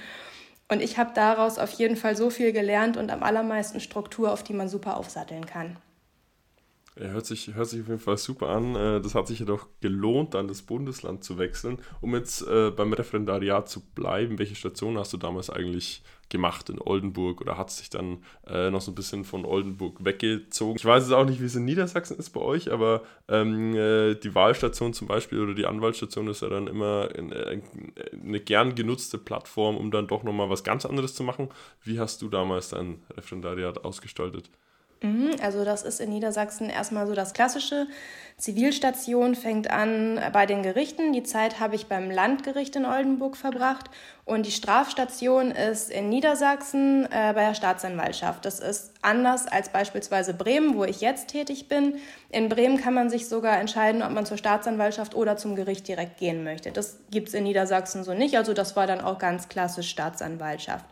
Und 0.72 0.82
ich 0.82 0.98
habe 1.00 1.12
daraus 1.16 1.58
auf 1.58 1.72
jeden 1.74 1.96
Fall 1.96 2.16
so 2.16 2.30
viel 2.30 2.54
gelernt 2.54 2.96
und 2.96 3.12
am 3.12 3.24
allermeisten 3.24 3.80
Struktur, 3.80 4.32
auf 4.32 4.44
die 4.44 4.54
man 4.54 4.70
super 4.70 4.98
aufsatteln 4.98 5.46
kann. 5.46 5.78
Ja, 7.00 7.08
hört 7.08 7.26
sich, 7.26 7.56
hört 7.56 7.68
sich 7.68 7.82
auf 7.82 7.88
jeden 7.88 8.00
Fall 8.00 8.18
super 8.18 8.50
an. 8.50 8.76
Äh, 8.76 9.00
das 9.00 9.16
hat 9.16 9.28
sich 9.28 9.40
ja 9.40 9.46
doch 9.46 9.68
gelohnt, 9.80 10.34
dann 10.34 10.50
das 10.50 10.62
Bundesland 10.62 11.24
zu 11.24 11.38
wechseln. 11.38 11.78
Um 12.02 12.14
jetzt 12.14 12.46
äh, 12.46 12.72
beim 12.72 12.92
Referendariat 12.92 13.70
zu 13.70 13.80
bleiben, 13.80 14.38
welche 14.38 14.56
Station 14.56 14.98
hast 14.98 15.14
du 15.14 15.18
damals 15.18 15.50
eigentlich 15.50 16.04
gemacht 16.28 16.70
in 16.70 16.80
Oldenburg 16.80 17.40
oder 17.40 17.58
hat 17.58 17.72
sich 17.72 17.90
dann 17.90 18.22
äh, 18.46 18.70
noch 18.70 18.82
so 18.82 18.92
ein 18.92 18.96
bisschen 18.96 19.24
von 19.24 19.46
Oldenburg 19.46 20.04
weggezogen? 20.04 20.76
Ich 20.78 20.84
weiß 20.84 21.06
jetzt 21.06 21.14
auch 21.14 21.24
nicht, 21.24 21.40
wie 21.40 21.46
es 21.46 21.56
in 21.56 21.64
Niedersachsen 21.64 22.18
ist 22.18 22.32
bei 22.32 22.42
euch, 22.42 22.70
aber 22.70 23.04
ähm, 23.30 23.74
äh, 23.76 24.16
die 24.16 24.36
Wahlstation 24.36 24.94
zum 24.94 25.08
Beispiel 25.08 25.40
oder 25.40 25.54
die 25.54 25.66
Anwaltsstation 25.66 26.28
ist 26.28 26.42
ja 26.42 26.50
dann 26.50 26.68
immer 26.68 27.08
eine 27.16 28.40
gern 28.42 28.76
genutzte 28.76 29.18
Plattform, 29.18 29.78
um 29.78 29.90
dann 29.90 30.08
doch 30.08 30.24
nochmal 30.24 30.50
was 30.50 30.66
ganz 30.66 30.86
anderes 30.86 31.16
zu 31.16 31.24
machen. 31.24 31.48
Wie 31.82 31.98
hast 31.98 32.22
du 32.22 32.28
damals 32.28 32.70
dein 32.70 33.02
Referendariat 33.16 33.86
ausgestaltet? 33.86 34.50
Mhm, 35.02 35.36
also 35.42 35.64
das 35.64 35.84
ist 35.84 36.02
in 36.02 36.10
Niedersachsen 36.10 36.70
erstmal 36.70 37.08
so 37.08 37.14
das 37.14 37.34
Klassische. 37.34 37.88
Zivilstation 38.38 39.36
fängt 39.36 39.70
an 39.70 40.20
bei 40.34 40.46
den 40.46 40.62
Gerichten. 40.62 41.14
Die 41.14 41.24
Zeit 41.24 41.62
habe 41.62 41.76
ich 41.76 41.88
beim 41.88 42.12
Landgericht 42.12 42.76
in 42.76 42.86
Oldenburg 42.86 43.38
verbracht. 43.38 43.90
Und 44.26 44.46
die 44.46 44.52
Strafstation 44.52 45.52
ist 45.52 45.90
in 45.90 46.10
Niedersachsen 46.10 47.06
äh, 47.06 47.34
bei 47.34 47.46
der 47.46 47.54
Staatsanwaltschaft. 47.54 48.44
Das 48.44 48.60
ist 48.60 48.92
anders 49.02 49.48
als 49.48 49.70
beispielsweise 49.70 50.34
Bremen, 50.34 50.76
wo 50.76 50.84
ich 50.84 51.00
jetzt 51.00 51.30
tätig 51.30 51.70
bin. 51.70 51.96
In 52.30 52.50
Bremen 52.50 52.78
kann 52.78 52.94
man 52.94 53.10
sich 53.10 53.30
sogar 53.30 53.58
entscheiden, 53.58 54.04
ob 54.04 54.12
man 54.12 54.26
zur 54.26 54.38
Staatsanwaltschaft 54.38 55.16
oder 55.16 55.38
zum 55.38 55.56
Gericht 55.56 55.88
direkt 55.88 56.18
gehen 56.18 56.44
möchte. 56.44 56.72
Das 56.72 56.98
gibt 57.10 57.30
es 57.30 57.34
in 57.34 57.44
Niedersachsen 57.44 58.04
so 58.04 58.14
nicht. 58.14 58.38
Also 58.38 58.54
das 58.54 58.76
war 58.76 58.86
dann 58.86 59.00
auch 59.00 59.18
ganz 59.18 59.48
klassisch 59.48 59.90
Staatsanwaltschaft. 59.90 60.86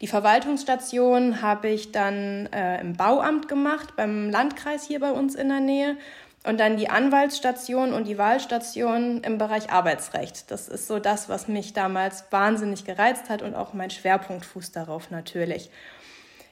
Die 0.00 0.06
Verwaltungsstation 0.06 1.42
habe 1.42 1.68
ich 1.68 1.92
dann 1.92 2.46
äh, 2.52 2.80
im 2.80 2.94
Bauamt 2.94 3.48
gemacht, 3.48 3.96
beim 3.96 4.30
Landkreis 4.30 4.86
hier 4.86 4.98
bei 4.98 5.10
uns 5.10 5.34
in 5.34 5.48
der 5.48 5.60
Nähe. 5.60 5.96
Und 6.42 6.58
dann 6.58 6.78
die 6.78 6.88
Anwaltsstation 6.88 7.92
und 7.92 8.08
die 8.08 8.16
Wahlstation 8.16 9.22
im 9.22 9.36
Bereich 9.36 9.70
Arbeitsrecht. 9.70 10.50
Das 10.50 10.68
ist 10.68 10.86
so 10.86 10.98
das, 10.98 11.28
was 11.28 11.48
mich 11.48 11.74
damals 11.74 12.24
wahnsinnig 12.30 12.86
gereizt 12.86 13.28
hat 13.28 13.42
und 13.42 13.54
auch 13.54 13.74
mein 13.74 13.90
Schwerpunkt 13.90 14.46
fußt 14.46 14.74
darauf 14.74 15.10
natürlich. 15.10 15.70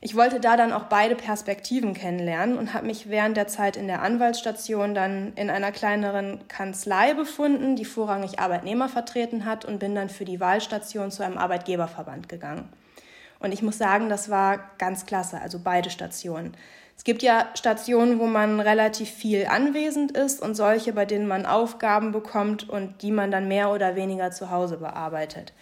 Ich 0.02 0.14
wollte 0.14 0.40
da 0.40 0.58
dann 0.58 0.74
auch 0.74 0.84
beide 0.84 1.16
Perspektiven 1.16 1.94
kennenlernen 1.94 2.58
und 2.58 2.74
habe 2.74 2.86
mich 2.86 3.08
während 3.08 3.38
der 3.38 3.48
Zeit 3.48 3.78
in 3.78 3.86
der 3.86 4.02
Anwaltsstation 4.02 4.94
dann 4.94 5.32
in 5.36 5.48
einer 5.48 5.72
kleineren 5.72 6.46
Kanzlei 6.48 7.14
befunden, 7.14 7.74
die 7.74 7.86
vorrangig 7.86 8.38
Arbeitnehmer 8.38 8.90
vertreten 8.90 9.46
hat 9.46 9.64
und 9.64 9.78
bin 9.78 9.94
dann 9.94 10.10
für 10.10 10.26
die 10.26 10.38
Wahlstation 10.38 11.10
zu 11.10 11.24
einem 11.24 11.38
Arbeitgeberverband 11.38 12.28
gegangen. 12.28 12.68
Und 13.40 13.52
ich 13.52 13.62
muss 13.62 13.78
sagen, 13.78 14.08
das 14.08 14.30
war 14.30 14.58
ganz 14.78 15.06
klasse, 15.06 15.40
also 15.40 15.58
beide 15.62 15.90
Stationen. 15.90 16.56
Es 16.96 17.04
gibt 17.04 17.22
ja 17.22 17.46
Stationen, 17.54 18.18
wo 18.18 18.26
man 18.26 18.58
relativ 18.58 19.08
viel 19.08 19.46
anwesend 19.46 20.10
ist 20.10 20.42
und 20.42 20.56
solche, 20.56 20.92
bei 20.92 21.04
denen 21.04 21.28
man 21.28 21.46
Aufgaben 21.46 22.10
bekommt 22.10 22.68
und 22.68 23.02
die 23.02 23.12
man 23.12 23.30
dann 23.30 23.46
mehr 23.46 23.70
oder 23.70 23.94
weniger 23.94 24.32
zu 24.32 24.50
Hause 24.50 24.78
bearbeitet. 24.78 25.52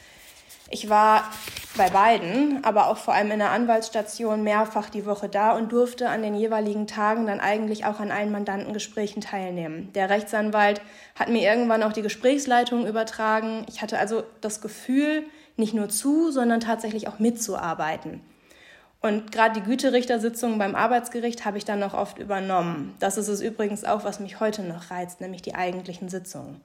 Ich 0.70 0.88
war 0.88 1.30
bei 1.76 1.90
beiden, 1.90 2.64
aber 2.64 2.88
auch 2.88 2.96
vor 2.96 3.14
allem 3.14 3.30
in 3.30 3.38
der 3.38 3.50
Anwaltsstation 3.50 4.42
mehrfach 4.42 4.90
die 4.90 5.06
Woche 5.06 5.28
da 5.28 5.54
und 5.54 5.70
durfte 5.70 6.08
an 6.08 6.22
den 6.22 6.34
jeweiligen 6.34 6.88
Tagen 6.88 7.26
dann 7.26 7.38
eigentlich 7.38 7.84
auch 7.84 8.00
an 8.00 8.10
allen 8.10 8.32
Mandantengesprächen 8.32 9.20
teilnehmen. 9.20 9.92
Der 9.94 10.10
Rechtsanwalt 10.10 10.80
hat 11.14 11.28
mir 11.28 11.42
irgendwann 11.42 11.84
auch 11.84 11.92
die 11.92 12.02
Gesprächsleitung 12.02 12.86
übertragen. 12.86 13.64
Ich 13.68 13.80
hatte 13.80 13.98
also 13.98 14.24
das 14.40 14.60
Gefühl, 14.60 15.24
nicht 15.56 15.74
nur 15.74 15.88
zu, 15.88 16.30
sondern 16.30 16.60
tatsächlich 16.60 17.08
auch 17.08 17.18
mitzuarbeiten. 17.18 18.20
Und 19.00 19.30
gerade 19.30 19.60
die 19.60 19.66
Güterrichtersitzungen 19.66 20.58
beim 20.58 20.74
Arbeitsgericht 20.74 21.44
habe 21.44 21.58
ich 21.58 21.64
dann 21.64 21.78
noch 21.78 21.94
oft 21.94 22.18
übernommen. 22.18 22.94
Das 22.98 23.16
ist 23.18 23.28
es 23.28 23.40
übrigens 23.40 23.84
auch, 23.84 24.04
was 24.04 24.20
mich 24.20 24.40
heute 24.40 24.62
noch 24.62 24.90
reizt, 24.90 25.20
nämlich 25.20 25.42
die 25.42 25.54
eigentlichen 25.54 26.08
Sitzungen. 26.08 26.60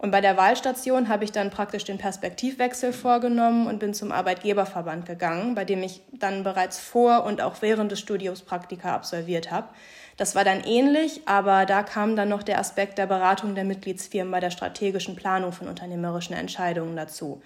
Und 0.00 0.12
bei 0.12 0.22
der 0.22 0.38
Wahlstation 0.38 1.10
habe 1.10 1.24
ich 1.24 1.32
dann 1.32 1.50
praktisch 1.50 1.84
den 1.84 1.98
Perspektivwechsel 1.98 2.94
vorgenommen 2.94 3.66
und 3.66 3.80
bin 3.80 3.92
zum 3.92 4.12
Arbeitgeberverband 4.12 5.04
gegangen, 5.04 5.54
bei 5.54 5.66
dem 5.66 5.82
ich 5.82 6.00
dann 6.12 6.42
bereits 6.42 6.80
vor 6.80 7.24
und 7.24 7.42
auch 7.42 7.56
während 7.60 7.92
des 7.92 8.00
Studiums 8.00 8.40
Praktika 8.40 8.94
absolviert 8.94 9.50
habe. 9.50 9.68
Das 10.16 10.34
war 10.34 10.42
dann 10.42 10.64
ähnlich, 10.64 11.20
aber 11.26 11.66
da 11.66 11.82
kam 11.82 12.16
dann 12.16 12.30
noch 12.30 12.42
der 12.42 12.58
Aspekt 12.58 12.96
der 12.96 13.06
Beratung 13.06 13.54
der 13.54 13.64
Mitgliedsfirmen 13.64 14.30
bei 14.30 14.40
der 14.40 14.50
strategischen 14.50 15.16
Planung 15.16 15.52
von 15.52 15.68
unternehmerischen 15.68 16.34
Entscheidungen 16.34 16.96
dazu. 16.96 17.42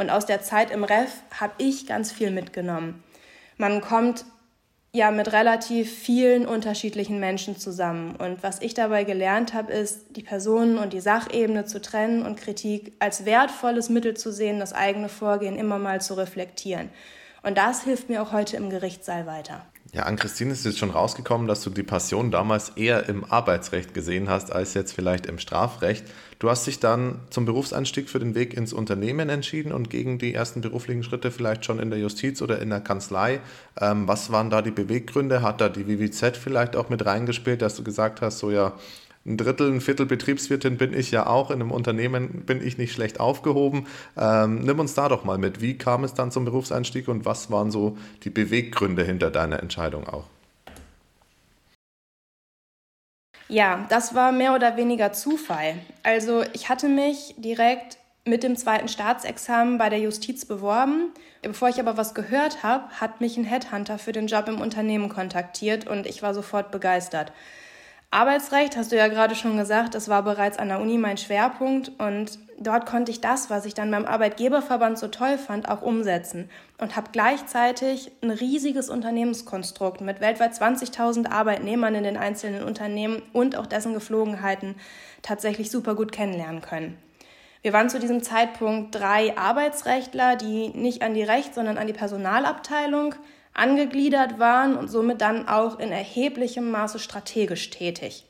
Und 0.00 0.08
aus 0.08 0.24
der 0.24 0.40
Zeit 0.40 0.70
im 0.70 0.82
REF 0.82 1.12
habe 1.38 1.52
ich 1.58 1.86
ganz 1.86 2.10
viel 2.10 2.30
mitgenommen. 2.30 3.04
Man 3.58 3.82
kommt 3.82 4.24
ja 4.92 5.10
mit 5.10 5.30
relativ 5.30 5.92
vielen 5.92 6.46
unterschiedlichen 6.46 7.20
Menschen 7.20 7.58
zusammen. 7.58 8.16
Und 8.16 8.42
was 8.42 8.62
ich 8.62 8.72
dabei 8.72 9.04
gelernt 9.04 9.52
habe, 9.52 9.74
ist, 9.74 10.16
die 10.16 10.22
Personen 10.22 10.78
und 10.78 10.94
die 10.94 11.02
Sachebene 11.02 11.66
zu 11.66 11.82
trennen 11.82 12.24
und 12.24 12.40
Kritik 12.40 12.94
als 12.98 13.26
wertvolles 13.26 13.90
Mittel 13.90 14.16
zu 14.16 14.32
sehen, 14.32 14.58
das 14.58 14.72
eigene 14.72 15.10
Vorgehen 15.10 15.56
immer 15.56 15.78
mal 15.78 16.00
zu 16.00 16.14
reflektieren. 16.14 16.88
Und 17.42 17.58
das 17.58 17.82
hilft 17.84 18.08
mir 18.08 18.22
auch 18.22 18.32
heute 18.32 18.56
im 18.56 18.70
Gerichtssaal 18.70 19.26
weiter. 19.26 19.66
Ja, 19.92 20.04
an 20.04 20.14
Christine 20.14 20.52
ist 20.52 20.64
jetzt 20.64 20.78
schon 20.78 20.90
rausgekommen, 20.90 21.48
dass 21.48 21.64
du 21.64 21.70
die 21.70 21.82
Passion 21.82 22.30
damals 22.30 22.68
eher 22.70 23.08
im 23.08 23.24
Arbeitsrecht 23.24 23.92
gesehen 23.92 24.28
hast, 24.28 24.52
als 24.52 24.74
jetzt 24.74 24.92
vielleicht 24.92 25.26
im 25.26 25.40
Strafrecht. 25.40 26.04
Du 26.38 26.48
hast 26.48 26.64
dich 26.68 26.78
dann 26.78 27.18
zum 27.30 27.44
Berufseinstieg 27.44 28.08
für 28.08 28.20
den 28.20 28.36
Weg 28.36 28.54
ins 28.54 28.72
Unternehmen 28.72 29.28
entschieden 29.28 29.72
und 29.72 29.90
gegen 29.90 30.18
die 30.18 30.32
ersten 30.32 30.60
beruflichen 30.60 31.02
Schritte 31.02 31.32
vielleicht 31.32 31.64
schon 31.64 31.80
in 31.80 31.90
der 31.90 31.98
Justiz 31.98 32.40
oder 32.40 32.60
in 32.60 32.70
der 32.70 32.80
Kanzlei. 32.80 33.40
Ähm, 33.80 34.06
was 34.06 34.30
waren 34.30 34.48
da 34.48 34.62
die 34.62 34.70
Beweggründe? 34.70 35.42
Hat 35.42 35.60
da 35.60 35.68
die 35.68 35.88
WWZ 35.88 36.36
vielleicht 36.36 36.76
auch 36.76 36.88
mit 36.88 37.04
reingespielt, 37.04 37.60
dass 37.60 37.74
du 37.74 37.82
gesagt 37.82 38.20
hast, 38.20 38.38
so 38.38 38.52
ja, 38.52 38.74
ein 39.26 39.36
Drittel, 39.36 39.70
ein 39.70 39.80
Viertel 39.80 40.06
Betriebswirtin 40.06 40.78
bin 40.78 40.94
ich 40.94 41.10
ja 41.10 41.26
auch. 41.26 41.50
In 41.50 41.60
einem 41.60 41.70
Unternehmen 41.70 42.44
bin 42.46 42.66
ich 42.66 42.78
nicht 42.78 42.92
schlecht 42.92 43.20
aufgehoben. 43.20 43.86
Ähm, 44.16 44.60
nimm 44.60 44.80
uns 44.80 44.94
da 44.94 45.08
doch 45.08 45.24
mal 45.24 45.36
mit. 45.36 45.60
Wie 45.60 45.76
kam 45.76 46.04
es 46.04 46.14
dann 46.14 46.30
zum 46.30 46.46
Berufseinstieg 46.46 47.06
und 47.08 47.26
was 47.26 47.50
waren 47.50 47.70
so 47.70 47.98
die 48.24 48.30
Beweggründe 48.30 49.04
hinter 49.04 49.30
deiner 49.30 49.60
Entscheidung 49.60 50.08
auch? 50.08 50.24
Ja, 53.48 53.84
das 53.90 54.14
war 54.14 54.32
mehr 54.32 54.54
oder 54.54 54.76
weniger 54.76 55.12
Zufall. 55.12 55.74
Also 56.02 56.44
ich 56.52 56.68
hatte 56.68 56.88
mich 56.88 57.34
direkt 57.36 57.98
mit 58.24 58.42
dem 58.42 58.56
zweiten 58.56 58.88
Staatsexamen 58.88 59.76
bei 59.76 59.88
der 59.88 59.98
Justiz 59.98 60.44
beworben. 60.44 61.10
Bevor 61.42 61.68
ich 61.68 61.80
aber 61.80 61.96
was 61.96 62.14
gehört 62.14 62.62
habe, 62.62 62.88
hat 63.00 63.20
mich 63.20 63.36
ein 63.36 63.44
Headhunter 63.44 63.98
für 63.98 64.12
den 64.12 64.28
Job 64.28 64.48
im 64.48 64.60
Unternehmen 64.60 65.08
kontaktiert 65.08 65.86
und 65.86 66.06
ich 66.06 66.22
war 66.22 66.32
sofort 66.32 66.70
begeistert. 66.70 67.32
Arbeitsrecht, 68.12 68.76
hast 68.76 68.90
du 68.90 68.96
ja 68.96 69.06
gerade 69.06 69.36
schon 69.36 69.56
gesagt, 69.56 69.94
das 69.94 70.08
war 70.08 70.24
bereits 70.24 70.58
an 70.58 70.66
der 70.66 70.80
Uni 70.80 70.98
mein 70.98 71.16
Schwerpunkt 71.16 71.92
und 71.98 72.40
dort 72.58 72.84
konnte 72.84 73.12
ich 73.12 73.20
das, 73.20 73.50
was 73.50 73.66
ich 73.66 73.74
dann 73.74 73.92
beim 73.92 74.04
Arbeitgeberverband 74.04 74.98
so 74.98 75.06
toll 75.06 75.38
fand, 75.38 75.68
auch 75.68 75.80
umsetzen 75.80 76.50
und 76.78 76.96
habe 76.96 77.10
gleichzeitig 77.12 78.10
ein 78.20 78.32
riesiges 78.32 78.90
Unternehmenskonstrukt 78.90 80.00
mit 80.00 80.20
weltweit 80.20 80.54
20.000 80.54 81.30
Arbeitnehmern 81.30 81.94
in 81.94 82.02
den 82.02 82.16
einzelnen 82.16 82.64
Unternehmen 82.64 83.22
und 83.32 83.54
auch 83.54 83.66
dessen 83.66 83.94
Geflogenheiten 83.94 84.74
tatsächlich 85.22 85.70
super 85.70 85.94
gut 85.94 86.10
kennenlernen 86.10 86.62
können. 86.62 86.98
Wir 87.62 87.72
waren 87.72 87.90
zu 87.90 88.00
diesem 88.00 88.24
Zeitpunkt 88.24 88.92
drei 88.92 89.36
Arbeitsrechtler, 89.36 90.34
die 90.34 90.70
nicht 90.70 91.02
an 91.02 91.14
die 91.14 91.22
Recht, 91.22 91.54
sondern 91.54 91.78
an 91.78 91.86
die 91.86 91.92
Personalabteilung 91.92 93.14
angegliedert 93.60 94.38
waren 94.38 94.76
und 94.76 94.88
somit 94.88 95.20
dann 95.20 95.46
auch 95.48 95.78
in 95.78 95.92
erheblichem 95.92 96.70
Maße 96.70 96.98
strategisch 96.98 97.70
tätig. 97.70 98.24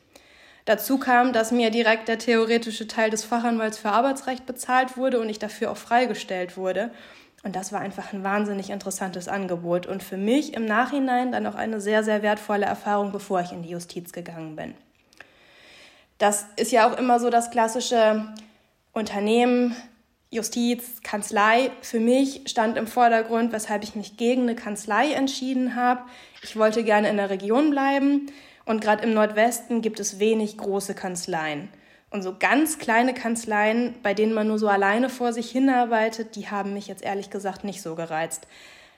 Dazu 0.65 0.99
kam, 0.99 1.33
dass 1.33 1.53
mir 1.53 1.71
direkt 1.71 2.09
der 2.09 2.19
theoretische 2.19 2.87
Teil 2.87 3.11
des 3.11 3.25
Fachanwalts 3.25 3.79
für 3.79 3.91
Arbeitsrecht 3.91 4.47
bezahlt 4.47 4.97
wurde 4.97 5.21
und 5.21 5.29
ich 5.29 5.39
dafür 5.39 5.71
auch 5.71 5.77
freigestellt 5.77 6.57
wurde. 6.57 6.91
Und 7.43 7.57
das 7.57 7.73
war 7.73 7.81
einfach 7.81 8.13
ein 8.13 8.23
wahnsinnig 8.23 8.69
interessantes 8.69 9.27
Angebot 9.27 9.87
und 9.87 10.03
für 10.03 10.19
mich 10.19 10.53
im 10.53 10.67
Nachhinein 10.67 11.33
dann 11.33 11.47
auch 11.47 11.55
eine 11.55 11.81
sehr, 11.81 12.05
sehr 12.05 12.23
wertvolle 12.23 12.67
Erfahrung, 12.67 13.13
bevor 13.13 13.41
ich 13.41 13.53
in 13.53 13.63
die 13.63 13.71
Justiz 13.71 14.13
gegangen 14.13 14.57
bin. 14.57 14.75
Das 16.19 16.47
ist 16.57 16.71
ja 16.71 16.87
auch 16.87 16.99
immer 16.99 17.19
so 17.19 17.31
das 17.31 17.51
klassische 17.51 18.27
Unternehmen 18.93 19.75
Justiz, 20.33 21.03
Kanzlei. 21.03 21.73
Für 21.83 21.99
mich 21.99 22.43
stand 22.47 22.77
im 22.77 22.87
Vordergrund, 22.87 23.53
weshalb 23.53 23.83
ich 23.83 23.97
mich 23.97 24.17
gegen 24.17 24.43
eine 24.43 24.55
Kanzlei 24.55 25.11
entschieden 25.11 25.75
habe. 25.75 26.03
Ich 26.45 26.57
wollte 26.57 26.85
gerne 26.85 27.09
in 27.09 27.17
der 27.17 27.31
Region 27.31 27.71
bleiben 27.71 28.27
und 28.65 28.81
gerade 28.81 29.03
im 29.03 29.13
Nordwesten 29.13 29.83
gibt 29.83 29.99
es 29.99 30.21
wenig 30.21 30.57
große 30.57 30.95
Kanzleien. 30.95 31.69
Und 32.11 32.23
so 32.23 32.37
ganz 32.39 32.79
kleine 32.79 33.13
Kanzleien, 33.13 33.97
bei 34.05 34.15
denen 34.15 34.33
man 34.33 34.47
nur 34.47 34.61
so 34.61 34.69
alleine 34.69 35.09
vor 35.09 35.33
sich 35.33 35.51
hinarbeitet, 35.51 36.37
die 36.37 36.49
haben 36.49 36.75
mich 36.75 36.87
jetzt 36.87 37.03
ehrlich 37.03 37.31
gesagt 37.31 37.65
nicht 37.65 37.83
so 37.83 37.97
gereizt. 37.97 38.47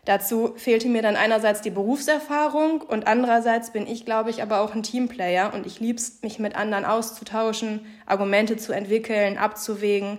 Dazu 0.05 0.53
fehlte 0.57 0.89
mir 0.89 1.01
dann 1.01 1.17
einerseits 1.17 1.63
die 1.63 1.71
Berufserfahrung 1.71 2.83
und 2.83 3.07
andererseits 3.07 3.73
bin 3.73 3.87
ich, 3.87 4.05
glaube 4.05 4.29
ich, 4.29 4.43
aber 4.43 4.61
auch 4.61 4.75
ein 4.75 4.83
Teamplayer 4.83 5.55
und 5.55 5.65
ich 5.65 5.81
lieb's, 5.81 6.19
mich 6.21 6.39
mit 6.39 6.57
anderen 6.57 6.85
auszutauschen, 6.85 7.87
Argumente 8.05 8.59
zu 8.59 8.73
entwickeln, 8.73 9.39
abzuwägen. 9.39 10.19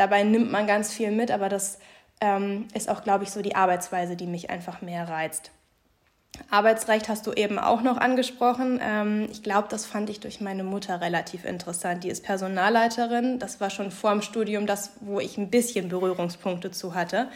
Dabei 0.00 0.22
nimmt 0.22 0.50
man 0.50 0.66
ganz 0.66 0.94
viel 0.94 1.10
mit, 1.10 1.30
aber 1.30 1.50
das 1.50 1.78
ähm, 2.22 2.68
ist 2.72 2.88
auch, 2.88 3.04
glaube 3.04 3.24
ich, 3.24 3.30
so 3.30 3.42
die 3.42 3.54
Arbeitsweise, 3.54 4.16
die 4.16 4.26
mich 4.26 4.48
einfach 4.48 4.80
mehr 4.80 5.06
reizt. 5.06 5.50
Arbeitsrecht 6.48 7.10
hast 7.10 7.26
du 7.26 7.34
eben 7.34 7.58
auch 7.58 7.82
noch 7.82 7.98
angesprochen. 7.98 8.80
Ähm, 8.82 9.28
ich 9.30 9.42
glaube, 9.42 9.68
das 9.68 9.84
fand 9.84 10.08
ich 10.08 10.18
durch 10.18 10.40
meine 10.40 10.64
Mutter 10.64 11.02
relativ 11.02 11.44
interessant. 11.44 12.02
Die 12.02 12.08
ist 12.08 12.24
Personalleiterin. 12.24 13.38
Das 13.38 13.60
war 13.60 13.68
schon 13.68 13.90
vor 13.90 14.12
dem 14.12 14.22
Studium 14.22 14.64
das, 14.64 14.92
wo 15.00 15.20
ich 15.20 15.36
ein 15.36 15.50
bisschen 15.50 15.90
Berührungspunkte 15.90 16.70
zu 16.70 16.94
hatte. 16.94 17.28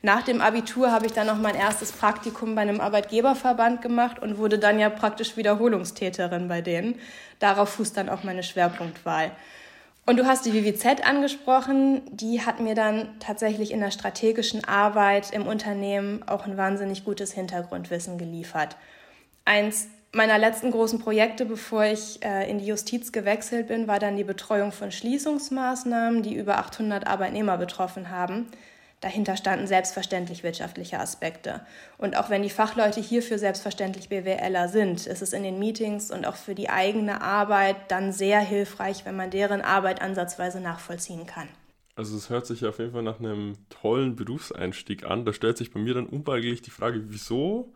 Nach 0.00 0.22
dem 0.22 0.40
Abitur 0.40 0.90
habe 0.90 1.04
ich 1.04 1.12
dann 1.12 1.26
noch 1.26 1.36
mein 1.36 1.56
erstes 1.56 1.92
Praktikum 1.92 2.54
bei 2.54 2.62
einem 2.62 2.80
Arbeitgeberverband 2.80 3.82
gemacht 3.82 4.18
und 4.18 4.38
wurde 4.38 4.58
dann 4.58 4.78
ja 4.78 4.88
praktisch 4.88 5.36
Wiederholungstäterin 5.36 6.48
bei 6.48 6.62
denen. 6.62 6.98
Darauf 7.38 7.68
fußt 7.68 7.98
dann 7.98 8.08
auch 8.08 8.22
meine 8.22 8.44
Schwerpunktwahl. 8.44 9.32
Und 10.08 10.16
du 10.16 10.24
hast 10.24 10.46
die 10.46 10.54
WWZ 10.54 11.06
angesprochen, 11.06 12.00
die 12.10 12.40
hat 12.40 12.60
mir 12.60 12.74
dann 12.74 13.20
tatsächlich 13.20 13.72
in 13.72 13.80
der 13.80 13.90
strategischen 13.90 14.64
Arbeit 14.64 15.32
im 15.34 15.46
Unternehmen 15.46 16.22
auch 16.26 16.46
ein 16.46 16.56
wahnsinnig 16.56 17.04
gutes 17.04 17.32
Hintergrundwissen 17.32 18.16
geliefert. 18.16 18.78
Eins 19.44 19.88
meiner 20.12 20.38
letzten 20.38 20.70
großen 20.70 20.98
Projekte, 20.98 21.44
bevor 21.44 21.84
ich 21.84 22.24
äh, 22.24 22.50
in 22.50 22.58
die 22.58 22.64
Justiz 22.64 23.12
gewechselt 23.12 23.68
bin, 23.68 23.86
war 23.86 23.98
dann 23.98 24.16
die 24.16 24.24
Betreuung 24.24 24.72
von 24.72 24.90
Schließungsmaßnahmen, 24.90 26.22
die 26.22 26.36
über 26.36 26.56
800 26.56 27.06
Arbeitnehmer 27.06 27.58
betroffen 27.58 28.08
haben. 28.08 28.46
Dahinter 29.00 29.36
standen 29.36 29.68
selbstverständlich 29.68 30.42
wirtschaftliche 30.42 30.98
Aspekte. 30.98 31.60
Und 31.98 32.16
auch 32.16 32.30
wenn 32.30 32.42
die 32.42 32.50
Fachleute 32.50 33.00
hierfür 33.00 33.38
selbstverständlich 33.38 34.08
BWLer 34.08 34.68
sind, 34.68 35.06
ist 35.06 35.22
es 35.22 35.32
in 35.32 35.44
den 35.44 35.60
Meetings 35.60 36.10
und 36.10 36.26
auch 36.26 36.34
für 36.34 36.56
die 36.56 36.68
eigene 36.68 37.20
Arbeit 37.20 37.76
dann 37.88 38.12
sehr 38.12 38.40
hilfreich, 38.40 39.04
wenn 39.04 39.14
man 39.14 39.30
deren 39.30 39.60
Arbeit 39.60 40.02
ansatzweise 40.02 40.60
nachvollziehen 40.60 41.26
kann. 41.26 41.48
Also 41.94 42.16
es 42.16 42.28
hört 42.28 42.46
sich 42.46 42.64
auf 42.64 42.78
jeden 42.78 42.92
Fall 42.92 43.02
nach 43.02 43.18
einem 43.18 43.56
tollen 43.70 44.16
Berufseinstieg 44.16 45.04
an. 45.04 45.24
Da 45.24 45.32
stellt 45.32 45.58
sich 45.58 45.72
bei 45.72 45.80
mir 45.80 45.94
dann 45.94 46.06
unweigerlich 46.06 46.62
die 46.62 46.70
Frage, 46.70 47.02
wieso 47.08 47.74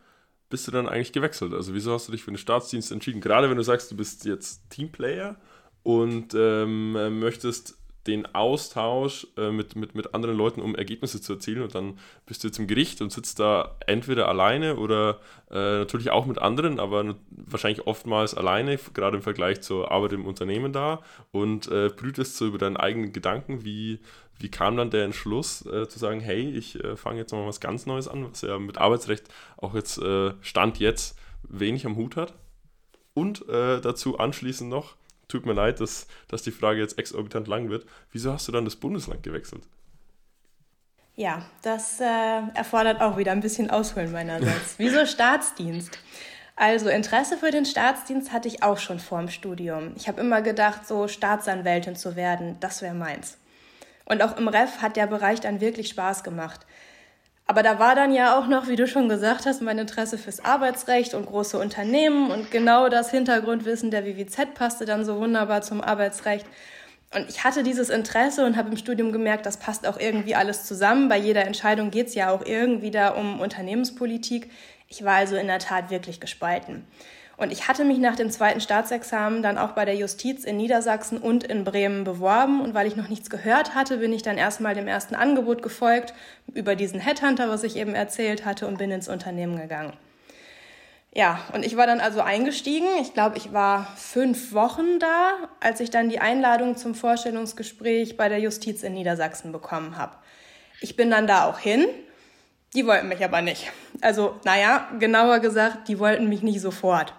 bist 0.49 0.67
du 0.67 0.71
dann 0.71 0.89
eigentlich 0.89 1.13
gewechselt? 1.13 1.55
Also 1.55 1.73
wieso 1.75 1.93
hast 1.93 2.09
du 2.09 2.13
dich 2.13 2.23
für 2.23 2.31
den 2.31 2.37
Staatsdienst 2.37 2.93
entschieden? 2.93 3.21
Gerade 3.21 3.49
wenn 3.49 3.57
du 3.57 3.65
sagst, 3.65 3.91
du 3.91 3.97
bist 3.97 4.25
jetzt 4.25 4.69
Teamplayer 4.71 5.37
und 5.83 6.35
ähm, 6.35 7.19
möchtest 7.19 7.79
den 8.07 8.27
Austausch 8.35 9.27
äh, 9.37 9.51
mit, 9.51 9.77
mit, 9.77 9.95
mit 9.95 10.15
anderen 10.15 10.37
Leuten, 10.37 10.61
um 10.61 10.75
Ergebnisse 10.75 11.21
zu 11.21 11.35
erzielen. 11.35 11.63
Und 11.63 11.75
dann 11.75 11.99
bist 12.27 12.43
du 12.43 12.49
jetzt 12.49 12.59
im 12.59 12.67
Gericht 12.67 13.01
und 13.01 13.13
sitzt 13.13 13.39
da 13.39 13.77
entweder 13.87 14.29
alleine 14.29 14.77
oder 14.77 15.21
äh, 15.51 15.79
natürlich 15.79 16.11
auch 16.11 16.27
mit 16.27 16.39
anderen, 16.39 16.81
aber 16.81 17.15
wahrscheinlich 17.31 17.87
oftmals 17.87 18.35
alleine, 18.35 18.79
gerade 18.95 19.17
im 19.19 19.23
Vergleich 19.23 19.61
zur 19.61 19.91
Arbeit 19.91 20.15
im 20.15 20.27
Unternehmen 20.27 20.73
da 20.73 21.01
und 21.31 21.69
äh, 21.69 21.91
brütest 21.95 22.37
so 22.37 22.47
über 22.47 22.59
deinen 22.59 22.77
eigenen 22.77 23.13
Gedanken. 23.13 23.65
Wie, 23.65 24.01
wie 24.39 24.51
kam 24.51 24.77
dann 24.77 24.91
der 24.91 25.05
Entschluss 25.05 25.65
äh, 25.67 25.89
zu 25.89 25.99
sagen, 25.99 26.21
hey, 26.21 26.51
ich 26.51 26.83
äh, 26.83 26.97
fange 26.97 27.19
jetzt 27.19 27.33
mal 27.33 27.47
was 27.47 27.61
ganz 27.61 27.87
Neues 27.87 28.09
an, 28.09 28.29
was 28.31 28.43
ja 28.43 28.59
mit 28.59 28.79
Arbeitsrecht 28.79 29.25
auch 29.57 29.75
jetzt 29.75 29.99
äh, 29.99 30.33
Stand 30.41 30.79
jetzt 30.79 31.17
wenig 31.45 31.87
am 31.87 31.97
Hut 31.97 32.17
hat? 32.17 32.35
Und 33.15 33.49
äh, 33.49 33.81
dazu 33.81 34.19
anschließend 34.19 34.71
noch, 34.71 34.97
tut 35.33 35.47
mir 35.47 35.55
leid, 35.55 35.81
dass, 35.81 36.07
dass 36.29 36.43
die 36.43 36.51
Frage 36.51 36.81
jetzt 36.81 36.99
exorbitant 36.99 37.49
lang 37.49 37.71
wird. 37.71 37.87
Wieso 38.11 38.33
hast 38.33 38.47
du 38.49 38.53
dann 38.53 38.65
das 38.65 38.77
Bundesland 38.77 39.23
gewechselt? 39.23 39.65
Ja, 41.15 41.45
das 41.63 42.01
äh, 42.01 42.41
erfordert 42.55 43.01
auch 43.01 43.17
wieder 43.17 43.33
ein 43.33 43.41
bisschen 43.41 43.71
Ausholen 43.71 44.13
meinerseits. 44.13 44.75
Wieso 44.79 45.05
Staatsdienst? 45.05 45.99
Also 46.57 46.89
Interesse 46.89 47.37
für 47.37 47.51
den 47.51 47.65
Staatsdienst 47.65 48.33
hatte 48.33 48.49
ich 48.49 48.63
auch 48.63 48.79
schon 48.79 48.99
vor 48.99 49.19
dem 49.19 49.29
Studium. 49.29 49.93
Ich 49.97 50.09
habe 50.09 50.21
immer 50.21 50.43
gedacht, 50.43 50.87
so 50.87 51.09
Staatsanwältin 51.09 51.97
zu 51.97 52.15
werden, 52.17 52.57
das 52.61 52.83
wäre 52.83 52.95
meins. 52.95 53.39
Und 54.05 54.23
auch 54.23 54.37
im 54.37 54.49
Ref 54.49 54.83
hat 54.83 54.97
der 54.97 55.07
Bereich 55.07 55.41
dann 55.41 55.61
wirklich 55.61 55.89
Spaß 55.89 56.25
gemacht. 56.25 56.67
Aber 57.53 57.63
da 57.63 57.79
war 57.79 57.95
dann 57.95 58.15
ja 58.15 58.39
auch 58.39 58.47
noch, 58.47 58.67
wie 58.69 58.77
du 58.77 58.87
schon 58.87 59.11
gesagt 59.11 59.45
hast, 59.45 59.61
mein 59.61 59.79
Interesse 59.79 60.17
fürs 60.17 60.43
Arbeitsrecht 60.43 61.13
und 61.13 61.27
große 61.27 61.59
Unternehmen 61.59 62.31
und 62.31 62.51
genau 62.51 62.89
das 62.89 63.11
Hintergrundwissen 63.11 63.91
der 63.91 64.07
WWZ 64.07 64.55
passte 64.55 64.87
dann 64.87 65.05
so 65.05 65.19
wunderbar 65.19 65.61
zum 65.61 65.83
Arbeitsrecht. 65.83 66.47
Und 67.15 67.29
ich 67.29 67.45
hatte 67.45 67.63
dieses 67.63 67.91
Interesse 67.91 68.47
und 68.47 68.57
habe 68.57 68.71
im 68.71 68.79
Studium 68.79 69.13
gemerkt, 69.13 69.45
das 69.45 69.59
passt 69.59 69.87
auch 69.87 70.01
irgendwie 70.01 70.35
alles 70.35 70.65
zusammen. 70.65 71.11
Bei 71.11 71.19
jeder 71.19 71.45
Entscheidung 71.45 71.91
geht 71.91 72.07
es 72.07 72.15
ja 72.15 72.31
auch 72.31 72.43
irgendwie 72.43 72.91
da 72.91 73.09
um 73.09 73.39
Unternehmenspolitik. 73.39 74.51
Ich 74.89 75.05
war 75.05 75.17
also 75.17 75.37
in 75.37 75.47
der 75.47 75.59
Tat 75.59 75.91
wirklich 75.91 76.21
gespalten. 76.21 76.87
Und 77.43 77.51
ich 77.51 77.67
hatte 77.67 77.85
mich 77.85 77.99
nach 77.99 78.15
dem 78.15 78.31
zweiten 78.31 78.61
Staatsexamen 78.61 79.43
dann 79.43 79.59
auch 79.59 79.73
bei 79.73 79.85
der 79.85 79.97
Justiz 79.97 80.45
in 80.45 80.57
Niedersachsen 80.57 81.19
und 81.19 81.43
in 81.43 81.65
Bremen 81.65 82.05
beworben. 82.05 82.61
Und 82.61 82.73
weil 82.73 82.87
ich 82.87 82.95
noch 82.95 83.09
nichts 83.09 83.31
gehört 83.31 83.75
hatte, 83.75 83.97
bin 83.97 84.13
ich 84.13 84.23
dann 84.23 84.39
erstmal 84.39 84.77
dem 84.77 84.87
ersten 84.87 85.17
Angebot 85.17 85.61
gefolgt 85.61 86.15
über 86.55 86.77
diesen 86.77 87.01
Headhunter, 87.01 87.49
was 87.49 87.65
ich 87.65 87.75
eben 87.75 87.97
erzählt 87.97 88.45
hatte, 88.45 88.69
und 88.69 88.79
bin 88.79 88.93
ins 88.93 89.09
Unternehmen 89.09 89.61
gegangen. 89.61 89.93
Ja, 91.13 91.41
und 91.53 91.65
ich 91.65 91.77
war 91.77 91.89
dann 91.89 91.99
also 91.99 92.21
eingestiegen. 92.21 92.87
Ich 93.01 93.13
glaube, 93.13 93.39
ich 93.39 93.53
war 93.53 93.89
fünf 93.97 94.53
Wochen 94.53 95.01
da, 95.01 95.33
als 95.59 95.81
ich 95.81 95.91
dann 95.91 96.09
die 96.09 96.21
Einladung 96.21 96.77
zum 96.77 96.95
Vorstellungsgespräch 96.95 98.17
bei 98.17 98.29
der 98.29 98.39
Justiz 98.39 98.85
in 98.85 98.95
Niedersachsen 98.95 99.51
bekommen 99.51 99.99
habe. 99.99 100.15
Ich 100.81 100.95
bin 100.95 101.11
dann 101.11 101.27
da 101.27 101.47
auch 101.47 101.59
hin. 101.59 101.89
Die 102.73 102.87
wollten 102.87 103.09
mich 103.09 103.25
aber 103.25 103.43
nicht. 103.43 103.73
Also, 104.01 104.37
naja, 104.45 104.89
genauer 105.01 105.41
gesagt, 105.41 105.89
die 105.89 105.99
wollten 105.99 106.29
mich 106.29 106.43
nicht 106.43 106.61
sofort. 106.61 107.13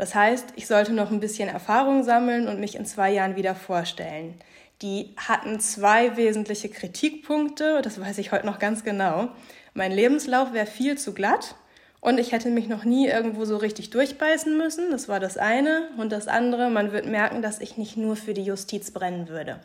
Das 0.00 0.14
heißt, 0.14 0.54
ich 0.56 0.66
sollte 0.66 0.94
noch 0.94 1.10
ein 1.10 1.20
bisschen 1.20 1.50
Erfahrung 1.50 2.04
sammeln 2.04 2.48
und 2.48 2.58
mich 2.58 2.74
in 2.74 2.86
zwei 2.86 3.12
Jahren 3.12 3.36
wieder 3.36 3.54
vorstellen. 3.54 4.40
Die 4.80 5.14
hatten 5.18 5.60
zwei 5.60 6.16
wesentliche 6.16 6.70
Kritikpunkte, 6.70 7.82
das 7.82 8.00
weiß 8.00 8.16
ich 8.16 8.32
heute 8.32 8.46
noch 8.46 8.58
ganz 8.58 8.82
genau. 8.82 9.28
Mein 9.74 9.92
Lebenslauf 9.92 10.54
wäre 10.54 10.64
viel 10.64 10.96
zu 10.96 11.12
glatt 11.12 11.54
und 12.00 12.16
ich 12.16 12.32
hätte 12.32 12.48
mich 12.48 12.66
noch 12.66 12.84
nie 12.84 13.08
irgendwo 13.08 13.44
so 13.44 13.58
richtig 13.58 13.90
durchbeißen 13.90 14.56
müssen. 14.56 14.90
Das 14.90 15.06
war 15.06 15.20
das 15.20 15.36
eine. 15.36 15.90
Und 15.98 16.12
das 16.12 16.28
andere, 16.28 16.70
man 16.70 16.92
wird 16.92 17.04
merken, 17.04 17.42
dass 17.42 17.60
ich 17.60 17.76
nicht 17.76 17.98
nur 17.98 18.16
für 18.16 18.32
die 18.32 18.44
Justiz 18.44 18.92
brennen 18.92 19.28
würde. 19.28 19.60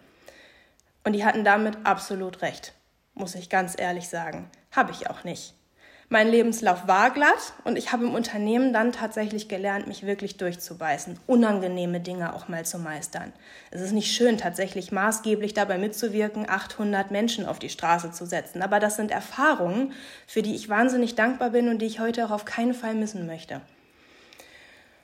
Und 1.05 1.13
die 1.13 1.23
hatten 1.23 1.45
damit 1.45 1.77
absolut 1.85 2.41
recht, 2.41 2.73
muss 3.13 3.35
ich 3.35 3.49
ganz 3.49 3.79
ehrlich 3.79 4.09
sagen. 4.09 4.49
Habe 4.73 4.91
ich 4.91 5.09
auch 5.09 5.23
nicht. 5.23 5.53
Mein 6.07 6.29
Lebenslauf 6.29 6.87
war 6.87 7.09
glatt 7.09 7.53
und 7.63 7.79
ich 7.79 7.91
habe 7.91 8.05
im 8.05 8.13
Unternehmen 8.13 8.73
dann 8.73 8.91
tatsächlich 8.91 9.47
gelernt, 9.47 9.87
mich 9.87 10.05
wirklich 10.05 10.37
durchzubeißen, 10.37 11.19
unangenehme 11.25 11.99
Dinge 11.99 12.35
auch 12.35 12.47
mal 12.47 12.63
zu 12.63 12.77
meistern. 12.77 13.33
Es 13.71 13.81
ist 13.81 13.91
nicht 13.91 14.13
schön, 14.13 14.37
tatsächlich 14.37 14.91
maßgeblich 14.91 15.55
dabei 15.55 15.79
mitzuwirken, 15.79 16.47
800 16.47 17.09
Menschen 17.09 17.47
auf 17.47 17.57
die 17.57 17.69
Straße 17.69 18.11
zu 18.11 18.27
setzen, 18.27 18.61
aber 18.61 18.79
das 18.79 18.97
sind 18.97 19.09
Erfahrungen, 19.09 19.93
für 20.27 20.43
die 20.43 20.53
ich 20.53 20.69
wahnsinnig 20.69 21.15
dankbar 21.15 21.49
bin 21.49 21.69
und 21.69 21.81
die 21.81 21.87
ich 21.87 21.99
heute 21.99 22.25
auch 22.25 22.31
auf 22.31 22.45
keinen 22.45 22.75
Fall 22.75 22.93
missen 22.93 23.25
möchte. 23.25 23.61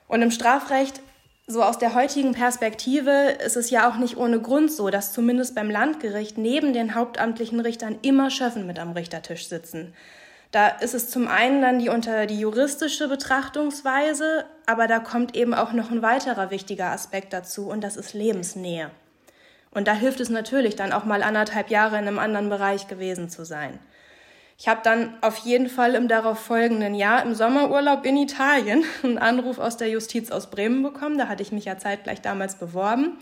Und 0.07 0.21
im 0.21 0.29
Strafrecht 0.29 1.01
so 1.47 1.63
aus 1.63 1.79
der 1.79 1.95
heutigen 1.95 2.33
Perspektive 2.33 3.37
ist 3.43 3.57
es 3.57 3.71
ja 3.71 3.89
auch 3.89 3.97
nicht 3.97 4.17
ohne 4.17 4.39
Grund 4.39 4.71
so, 4.71 4.91
dass 4.91 5.13
zumindest 5.13 5.55
beim 5.55 5.69
Landgericht 5.69 6.37
neben 6.37 6.73
den 6.73 6.93
hauptamtlichen 6.93 7.59
Richtern 7.59 7.97
immer 8.03 8.29
Schöffen 8.29 8.67
mit 8.67 8.77
am 8.77 8.91
Richtertisch 8.91 9.47
sitzen. 9.47 9.93
Da 10.51 10.67
ist 10.67 10.93
es 10.93 11.09
zum 11.09 11.29
einen 11.29 11.61
dann 11.61 11.79
die 11.79 11.87
unter 11.87 12.25
die 12.25 12.39
juristische 12.39 13.07
Betrachtungsweise, 13.07 14.45
aber 14.65 14.87
da 14.87 14.99
kommt 14.99 15.35
eben 15.35 15.53
auch 15.53 15.71
noch 15.71 15.91
ein 15.91 16.01
weiterer 16.01 16.51
wichtiger 16.51 16.91
Aspekt 16.91 17.31
dazu 17.31 17.67
und 17.69 17.81
das 17.81 17.95
ist 17.95 18.13
Lebensnähe. 18.13 18.91
Und 19.71 19.87
da 19.87 19.93
hilft 19.93 20.19
es 20.19 20.29
natürlich 20.29 20.75
dann 20.75 20.91
auch 20.91 21.05
mal 21.05 21.23
anderthalb 21.23 21.69
Jahre 21.69 21.97
in 21.97 22.07
einem 22.07 22.19
anderen 22.19 22.49
Bereich 22.49 22.89
gewesen 22.89 23.29
zu 23.29 23.45
sein. 23.45 23.79
Ich 24.57 24.67
habe 24.67 24.81
dann 24.83 25.17
auf 25.21 25.37
jeden 25.37 25.69
Fall 25.69 25.95
im 25.95 26.07
darauf 26.07 26.37
folgenden 26.37 26.93
Jahr 26.93 27.23
im 27.23 27.33
Sommerurlaub 27.33 28.05
in 28.05 28.17
Italien 28.17 28.83
einen 29.03 29.17
Anruf 29.17 29.57
aus 29.57 29.77
der 29.77 29.89
Justiz 29.89 30.29
aus 30.31 30.51
Bremen 30.51 30.83
bekommen. 30.83 31.17
Da 31.17 31.29
hatte 31.29 31.41
ich 31.41 31.53
mich 31.53 31.65
ja 31.65 31.77
zeitgleich 31.77 32.21
damals 32.21 32.55
beworben. 32.55 33.17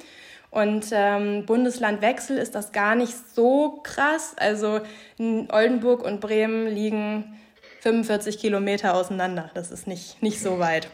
Und 0.51 0.87
ähm, 0.91 1.45
Bundeslandwechsel 1.45 2.37
ist 2.37 2.55
das 2.55 2.71
gar 2.71 2.95
nicht 2.95 3.13
so 3.35 3.81
krass. 3.83 4.33
Also 4.37 4.81
Oldenburg 5.19 6.03
und 6.03 6.21
Bremen 6.21 6.67
liegen 6.67 7.39
45 7.81 8.39
Kilometer 8.39 8.95
auseinander. 8.95 9.51
Das 9.53 9.71
ist 9.71 9.87
nicht, 9.87 10.21
nicht 10.23 10.41
so 10.41 10.59
weit. 10.59 10.89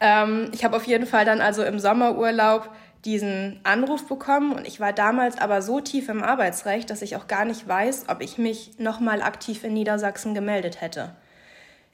Ähm, 0.00 0.50
ich 0.52 0.64
habe 0.64 0.76
auf 0.76 0.86
jeden 0.86 1.06
Fall 1.06 1.24
dann 1.24 1.40
also 1.40 1.62
im 1.62 1.78
Sommerurlaub 1.78 2.70
diesen 3.04 3.60
Anruf 3.64 4.06
bekommen 4.06 4.52
und 4.52 4.66
ich 4.66 4.78
war 4.78 4.92
damals 4.92 5.38
aber 5.38 5.62
so 5.62 5.80
tief 5.80 6.08
im 6.08 6.22
Arbeitsrecht, 6.22 6.90
dass 6.90 7.00
ich 7.02 7.16
auch 7.16 7.28
gar 7.28 7.44
nicht 7.44 7.66
weiß, 7.66 8.06
ob 8.08 8.20
ich 8.20 8.36
mich 8.36 8.78
nochmal 8.78 9.22
aktiv 9.22 9.64
in 9.64 9.72
Niedersachsen 9.72 10.34
gemeldet 10.34 10.80
hätte. 10.80 11.14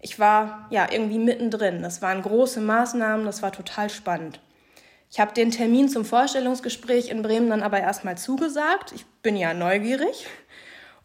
Ich 0.01 0.19
war 0.19 0.67
ja 0.71 0.89
irgendwie 0.91 1.19
mittendrin. 1.19 1.83
Das 1.83 2.03
waren 2.03 2.23
große 2.23 2.61
Maßnahmen, 2.61 3.25
das 3.25 3.43
war 3.43 3.53
total 3.53 3.89
spannend. 3.89 4.41
Ich 5.11 5.21
habe 5.21 5.33
den 5.33 5.51
Termin 5.51 5.89
zum 5.89 6.05
Vorstellungsgespräch 6.05 7.11
in 7.11 7.23
Bremen 7.23 7.51
dann 7.51 7.63
aber 7.63 7.81
erstmal 7.81 8.19
zugesagt. 8.19 8.93
Ich 8.93 9.07
bin 9.23 9.37
ja 9.37 9.55
neugierig. 9.55 10.27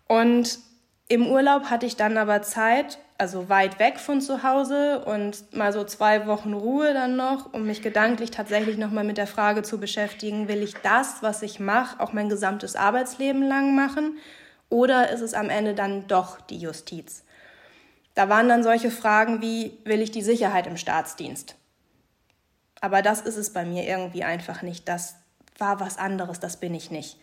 Und 0.07 0.59
im 1.07 1.27
Urlaub 1.27 1.65
hatte 1.65 1.85
ich 1.85 1.95
dann 1.95 2.17
aber 2.17 2.41
Zeit, 2.41 2.97
also 3.17 3.49
weit 3.49 3.79
weg 3.79 3.99
von 3.99 4.21
zu 4.21 4.43
Hause 4.43 5.03
und 5.05 5.53
mal 5.55 5.71
so 5.73 5.83
zwei 5.83 6.25
Wochen 6.25 6.53
Ruhe 6.53 6.93
dann 6.93 7.15
noch, 7.15 7.53
um 7.53 7.65
mich 7.65 7.81
gedanklich 7.81 8.31
tatsächlich 8.31 8.77
nochmal 8.77 9.03
mit 9.03 9.17
der 9.17 9.27
Frage 9.27 9.61
zu 9.61 9.79
beschäftigen, 9.79 10.47
will 10.47 10.63
ich 10.63 10.73
das, 10.75 11.21
was 11.21 11.41
ich 11.43 11.59
mache, 11.59 11.99
auch 11.99 12.13
mein 12.13 12.29
gesamtes 12.29 12.75
Arbeitsleben 12.75 13.43
lang 13.43 13.75
machen? 13.75 14.17
Oder 14.69 15.09
ist 15.11 15.21
es 15.21 15.33
am 15.33 15.49
Ende 15.49 15.73
dann 15.73 16.07
doch 16.07 16.41
die 16.41 16.57
Justiz? 16.57 17.23
Da 18.15 18.29
waren 18.29 18.49
dann 18.49 18.63
solche 18.63 18.89
Fragen 18.89 19.41
wie, 19.41 19.77
will 19.85 20.01
ich 20.01 20.11
die 20.11 20.21
Sicherheit 20.21 20.65
im 20.65 20.77
Staatsdienst? 20.77 21.55
Aber 22.81 23.01
das 23.01 23.21
ist 23.21 23.37
es 23.37 23.53
bei 23.53 23.63
mir 23.63 23.87
irgendwie 23.87 24.23
einfach 24.23 24.63
nicht. 24.63 24.89
Das 24.89 25.15
war 25.57 25.79
was 25.79 25.97
anderes, 25.97 26.39
das 26.39 26.57
bin 26.57 26.73
ich 26.73 26.91
nicht. 26.91 27.17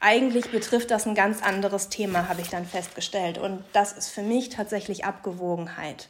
Eigentlich 0.00 0.50
betrifft 0.50 0.90
das 0.90 1.06
ein 1.06 1.14
ganz 1.14 1.42
anderes 1.42 1.88
Thema, 1.88 2.28
habe 2.28 2.40
ich 2.40 2.48
dann 2.48 2.64
festgestellt. 2.64 3.38
Und 3.38 3.62
das 3.72 3.92
ist 3.92 4.08
für 4.08 4.22
mich 4.22 4.48
tatsächlich 4.48 5.04
Abgewogenheit. 5.04 6.08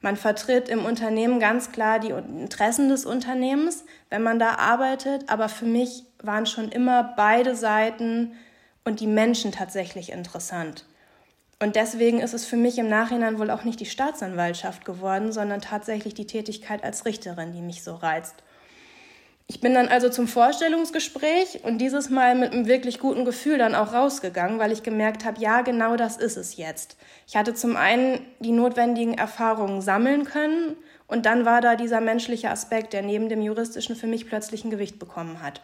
Man 0.00 0.16
vertritt 0.16 0.68
im 0.68 0.84
Unternehmen 0.84 1.38
ganz 1.38 1.70
klar 1.70 2.00
die 2.00 2.10
Interessen 2.10 2.88
des 2.88 3.06
Unternehmens, 3.06 3.84
wenn 4.10 4.22
man 4.22 4.38
da 4.38 4.56
arbeitet. 4.56 5.28
Aber 5.28 5.48
für 5.48 5.64
mich 5.64 6.04
waren 6.20 6.46
schon 6.46 6.70
immer 6.70 7.14
beide 7.16 7.54
Seiten 7.54 8.34
und 8.84 8.98
die 8.98 9.06
Menschen 9.06 9.52
tatsächlich 9.52 10.10
interessant. 10.10 10.84
Und 11.62 11.76
deswegen 11.76 12.18
ist 12.18 12.34
es 12.34 12.44
für 12.44 12.56
mich 12.56 12.76
im 12.78 12.88
Nachhinein 12.88 13.38
wohl 13.38 13.48
auch 13.48 13.62
nicht 13.62 13.78
die 13.78 13.86
Staatsanwaltschaft 13.86 14.84
geworden, 14.84 15.30
sondern 15.30 15.60
tatsächlich 15.60 16.12
die 16.12 16.26
Tätigkeit 16.26 16.82
als 16.82 17.06
Richterin, 17.06 17.52
die 17.52 17.60
mich 17.60 17.84
so 17.84 17.94
reizt. 17.94 18.34
Ich 19.46 19.60
bin 19.60 19.72
dann 19.72 19.86
also 19.86 20.08
zum 20.08 20.26
Vorstellungsgespräch 20.26 21.60
und 21.62 21.78
dieses 21.78 22.10
Mal 22.10 22.34
mit 22.34 22.52
einem 22.52 22.66
wirklich 22.66 22.98
guten 22.98 23.24
Gefühl 23.24 23.58
dann 23.58 23.76
auch 23.76 23.92
rausgegangen, 23.92 24.58
weil 24.58 24.72
ich 24.72 24.82
gemerkt 24.82 25.24
habe, 25.24 25.40
ja, 25.40 25.60
genau 25.60 25.94
das 25.94 26.16
ist 26.16 26.36
es 26.36 26.56
jetzt. 26.56 26.96
Ich 27.28 27.36
hatte 27.36 27.54
zum 27.54 27.76
einen 27.76 28.26
die 28.40 28.50
notwendigen 28.50 29.14
Erfahrungen 29.14 29.82
sammeln 29.82 30.24
können 30.24 30.74
und 31.06 31.26
dann 31.26 31.44
war 31.44 31.60
da 31.60 31.76
dieser 31.76 32.00
menschliche 32.00 32.50
Aspekt, 32.50 32.92
der 32.92 33.02
neben 33.02 33.28
dem 33.28 33.40
juristischen 33.40 33.94
für 33.94 34.08
mich 34.08 34.26
plötzlich 34.26 34.64
ein 34.64 34.72
Gewicht 34.72 34.98
bekommen 34.98 35.40
hat. 35.40 35.60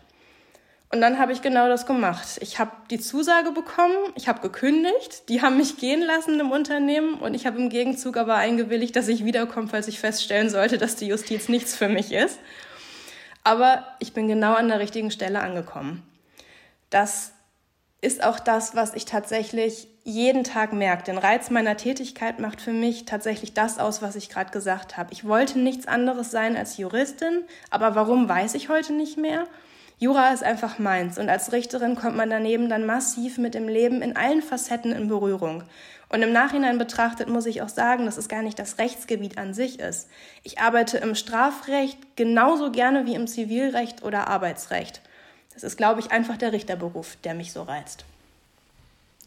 Und 0.90 1.02
dann 1.02 1.18
habe 1.18 1.32
ich 1.32 1.42
genau 1.42 1.68
das 1.68 1.84
gemacht. 1.84 2.38
Ich 2.40 2.58
habe 2.58 2.70
die 2.90 2.98
Zusage 2.98 3.52
bekommen, 3.52 3.94
ich 4.14 4.26
habe 4.26 4.40
gekündigt, 4.40 5.28
die 5.28 5.42
haben 5.42 5.58
mich 5.58 5.76
gehen 5.76 6.00
lassen 6.00 6.40
im 6.40 6.50
Unternehmen 6.50 7.14
und 7.14 7.34
ich 7.34 7.46
habe 7.46 7.58
im 7.58 7.68
Gegenzug 7.68 8.16
aber 8.16 8.36
eingewilligt, 8.36 8.96
dass 8.96 9.08
ich 9.08 9.24
wiederkomme, 9.24 9.68
falls 9.68 9.86
ich 9.88 10.00
feststellen 10.00 10.48
sollte, 10.48 10.78
dass 10.78 10.96
die 10.96 11.08
Justiz 11.08 11.50
nichts 11.50 11.76
für 11.76 11.88
mich 11.88 12.12
ist. 12.12 12.38
Aber 13.44 13.84
ich 13.98 14.14
bin 14.14 14.28
genau 14.28 14.54
an 14.54 14.68
der 14.68 14.80
richtigen 14.80 15.10
Stelle 15.10 15.40
angekommen. 15.40 16.02
das 16.90 17.32
ist 18.00 18.22
auch 18.22 18.38
das, 18.38 18.76
was 18.76 18.94
ich 18.94 19.06
tatsächlich 19.06 19.88
jeden 20.04 20.44
Tag 20.44 20.72
merke. 20.72 21.02
Den 21.02 21.18
Reiz 21.18 21.50
meiner 21.50 21.76
Tätigkeit 21.76 22.38
macht 22.38 22.60
für 22.60 22.72
mich 22.72 23.06
tatsächlich 23.06 23.54
das 23.54 23.78
aus, 23.78 24.02
was 24.02 24.14
ich 24.14 24.28
gerade 24.28 24.52
gesagt 24.52 24.96
habe. 24.96 25.12
Ich 25.12 25.26
wollte 25.26 25.58
nichts 25.58 25.88
anderes 25.88 26.30
sein 26.30 26.56
als 26.56 26.76
Juristin, 26.76 27.42
aber 27.70 27.96
warum 27.96 28.28
weiß 28.28 28.54
ich 28.54 28.68
heute 28.68 28.92
nicht 28.92 29.18
mehr? 29.18 29.46
Jura 30.00 30.32
ist 30.32 30.44
einfach 30.44 30.78
meins 30.78 31.18
und 31.18 31.28
als 31.28 31.52
Richterin 31.52 31.96
kommt 31.96 32.16
man 32.16 32.30
daneben 32.30 32.68
dann 32.68 32.86
massiv 32.86 33.36
mit 33.38 33.54
dem 33.54 33.66
Leben 33.66 34.00
in 34.00 34.16
allen 34.16 34.42
Facetten 34.42 34.92
in 34.92 35.08
Berührung. 35.08 35.64
Und 36.08 36.22
im 36.22 36.32
Nachhinein 36.32 36.78
betrachtet 36.78 37.28
muss 37.28 37.46
ich 37.46 37.60
auch 37.62 37.68
sagen, 37.68 38.06
dass 38.06 38.16
es 38.16 38.28
gar 38.28 38.42
nicht 38.42 38.58
das 38.58 38.78
Rechtsgebiet 38.78 39.36
an 39.36 39.52
sich 39.54 39.80
ist. 39.80 40.08
Ich 40.42 40.60
arbeite 40.60 40.98
im 40.98 41.14
Strafrecht 41.14 41.98
genauso 42.16 42.70
gerne 42.70 43.06
wie 43.06 43.14
im 43.14 43.26
Zivilrecht 43.26 44.02
oder 44.02 44.28
Arbeitsrecht. 44.28 45.02
Das 45.52 45.64
ist, 45.64 45.76
glaube 45.76 46.00
ich, 46.00 46.12
einfach 46.12 46.36
der 46.36 46.52
Richterberuf, 46.52 47.16
der 47.24 47.34
mich 47.34 47.52
so 47.52 47.62
reizt. 47.62 48.04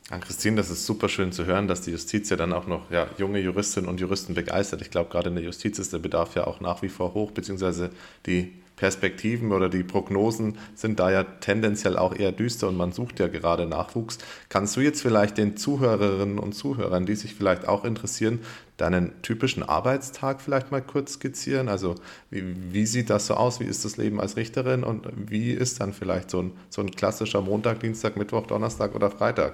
Ja, 0.09 0.17
Christine, 0.17 0.55
das 0.55 0.69
ist 0.69 0.85
super 0.85 1.07
schön 1.07 1.31
zu 1.31 1.45
hören, 1.45 1.67
dass 1.67 1.81
die 1.81 1.91
Justiz 1.91 2.29
ja 2.29 2.37
dann 2.37 2.53
auch 2.53 2.65
noch 2.65 2.89
ja, 2.89 3.07
junge 3.17 3.39
Juristinnen 3.39 3.89
und 3.89 3.99
Juristen 3.99 4.33
begeistert. 4.33 4.81
Ich 4.81 4.89
glaube, 4.89 5.09
gerade 5.09 5.29
in 5.29 5.35
der 5.35 5.43
Justiz 5.43 5.77
ist 5.77 5.93
der 5.93 5.99
Bedarf 5.99 6.35
ja 6.35 6.47
auch 6.47 6.61
nach 6.61 6.81
wie 6.81 6.89
vor 6.89 7.13
hoch, 7.13 7.31
beziehungsweise 7.31 7.91
die 8.25 8.53
Perspektiven 8.81 9.51
oder 9.51 9.69
die 9.69 9.83
Prognosen 9.83 10.57
sind 10.73 10.99
da 10.99 11.11
ja 11.11 11.23
tendenziell 11.23 11.99
auch 11.99 12.15
eher 12.15 12.31
düster 12.31 12.67
und 12.67 12.77
man 12.77 12.91
sucht 12.93 13.19
ja 13.19 13.27
gerade 13.27 13.67
Nachwuchs. 13.67 14.17
Kannst 14.49 14.75
du 14.75 14.81
jetzt 14.81 15.03
vielleicht 15.03 15.37
den 15.37 15.55
Zuhörerinnen 15.55 16.39
und 16.39 16.53
Zuhörern, 16.53 17.05
die 17.05 17.13
sich 17.13 17.35
vielleicht 17.35 17.67
auch 17.67 17.85
interessieren, 17.85 18.39
deinen 18.77 19.21
typischen 19.21 19.61
Arbeitstag 19.61 20.41
vielleicht 20.41 20.71
mal 20.71 20.81
kurz 20.81 21.13
skizzieren? 21.13 21.69
Also 21.69 21.93
wie, 22.31 22.73
wie 22.73 22.87
sieht 22.87 23.11
das 23.11 23.27
so 23.27 23.35
aus? 23.35 23.59
Wie 23.59 23.65
ist 23.65 23.85
das 23.85 23.97
Leben 23.97 24.19
als 24.19 24.35
Richterin 24.35 24.83
und 24.83 25.07
wie 25.15 25.51
ist 25.51 25.79
dann 25.79 25.93
vielleicht 25.93 26.31
so 26.31 26.41
ein, 26.41 26.51
so 26.71 26.81
ein 26.81 26.89
klassischer 26.89 27.41
Montag, 27.41 27.81
Dienstag, 27.81 28.17
Mittwoch, 28.17 28.47
Donnerstag 28.47 28.95
oder 28.95 29.11
Freitag? 29.11 29.53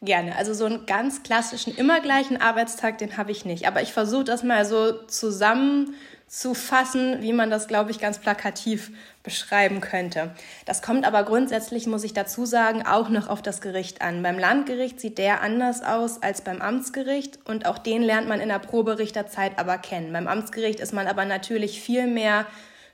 Gerne. 0.00 0.34
Also 0.36 0.54
so 0.54 0.64
einen 0.64 0.86
ganz 0.86 1.22
klassischen, 1.22 1.74
immer 1.74 2.00
gleichen 2.00 2.40
Arbeitstag, 2.40 2.96
den 2.96 3.18
habe 3.18 3.32
ich 3.32 3.44
nicht. 3.44 3.66
Aber 3.68 3.82
ich 3.82 3.92
versuche 3.92 4.24
das 4.24 4.42
mal 4.42 4.64
so 4.64 4.92
zusammen 5.08 5.94
zu 6.28 6.54
fassen, 6.54 7.22
wie 7.22 7.32
man 7.32 7.50
das, 7.50 7.68
glaube 7.68 7.92
ich, 7.92 8.00
ganz 8.00 8.18
plakativ 8.18 8.90
beschreiben 9.22 9.80
könnte. 9.80 10.34
Das 10.64 10.82
kommt 10.82 11.06
aber 11.06 11.22
grundsätzlich, 11.22 11.86
muss 11.86 12.02
ich 12.02 12.14
dazu 12.14 12.44
sagen, 12.44 12.84
auch 12.84 13.08
noch 13.08 13.28
auf 13.28 13.42
das 13.42 13.60
Gericht 13.60 14.02
an. 14.02 14.22
Beim 14.22 14.38
Landgericht 14.38 15.00
sieht 15.00 15.18
der 15.18 15.40
anders 15.40 15.82
aus 15.84 16.22
als 16.22 16.42
beim 16.42 16.60
Amtsgericht 16.60 17.38
und 17.44 17.66
auch 17.66 17.78
den 17.78 18.02
lernt 18.02 18.28
man 18.28 18.40
in 18.40 18.48
der 18.48 18.58
Proberichterzeit 18.58 19.58
aber 19.58 19.78
kennen. 19.78 20.12
Beim 20.12 20.26
Amtsgericht 20.26 20.80
ist 20.80 20.92
man 20.92 21.06
aber 21.06 21.24
natürlich 21.24 21.80
viel 21.80 22.08
mehr 22.08 22.46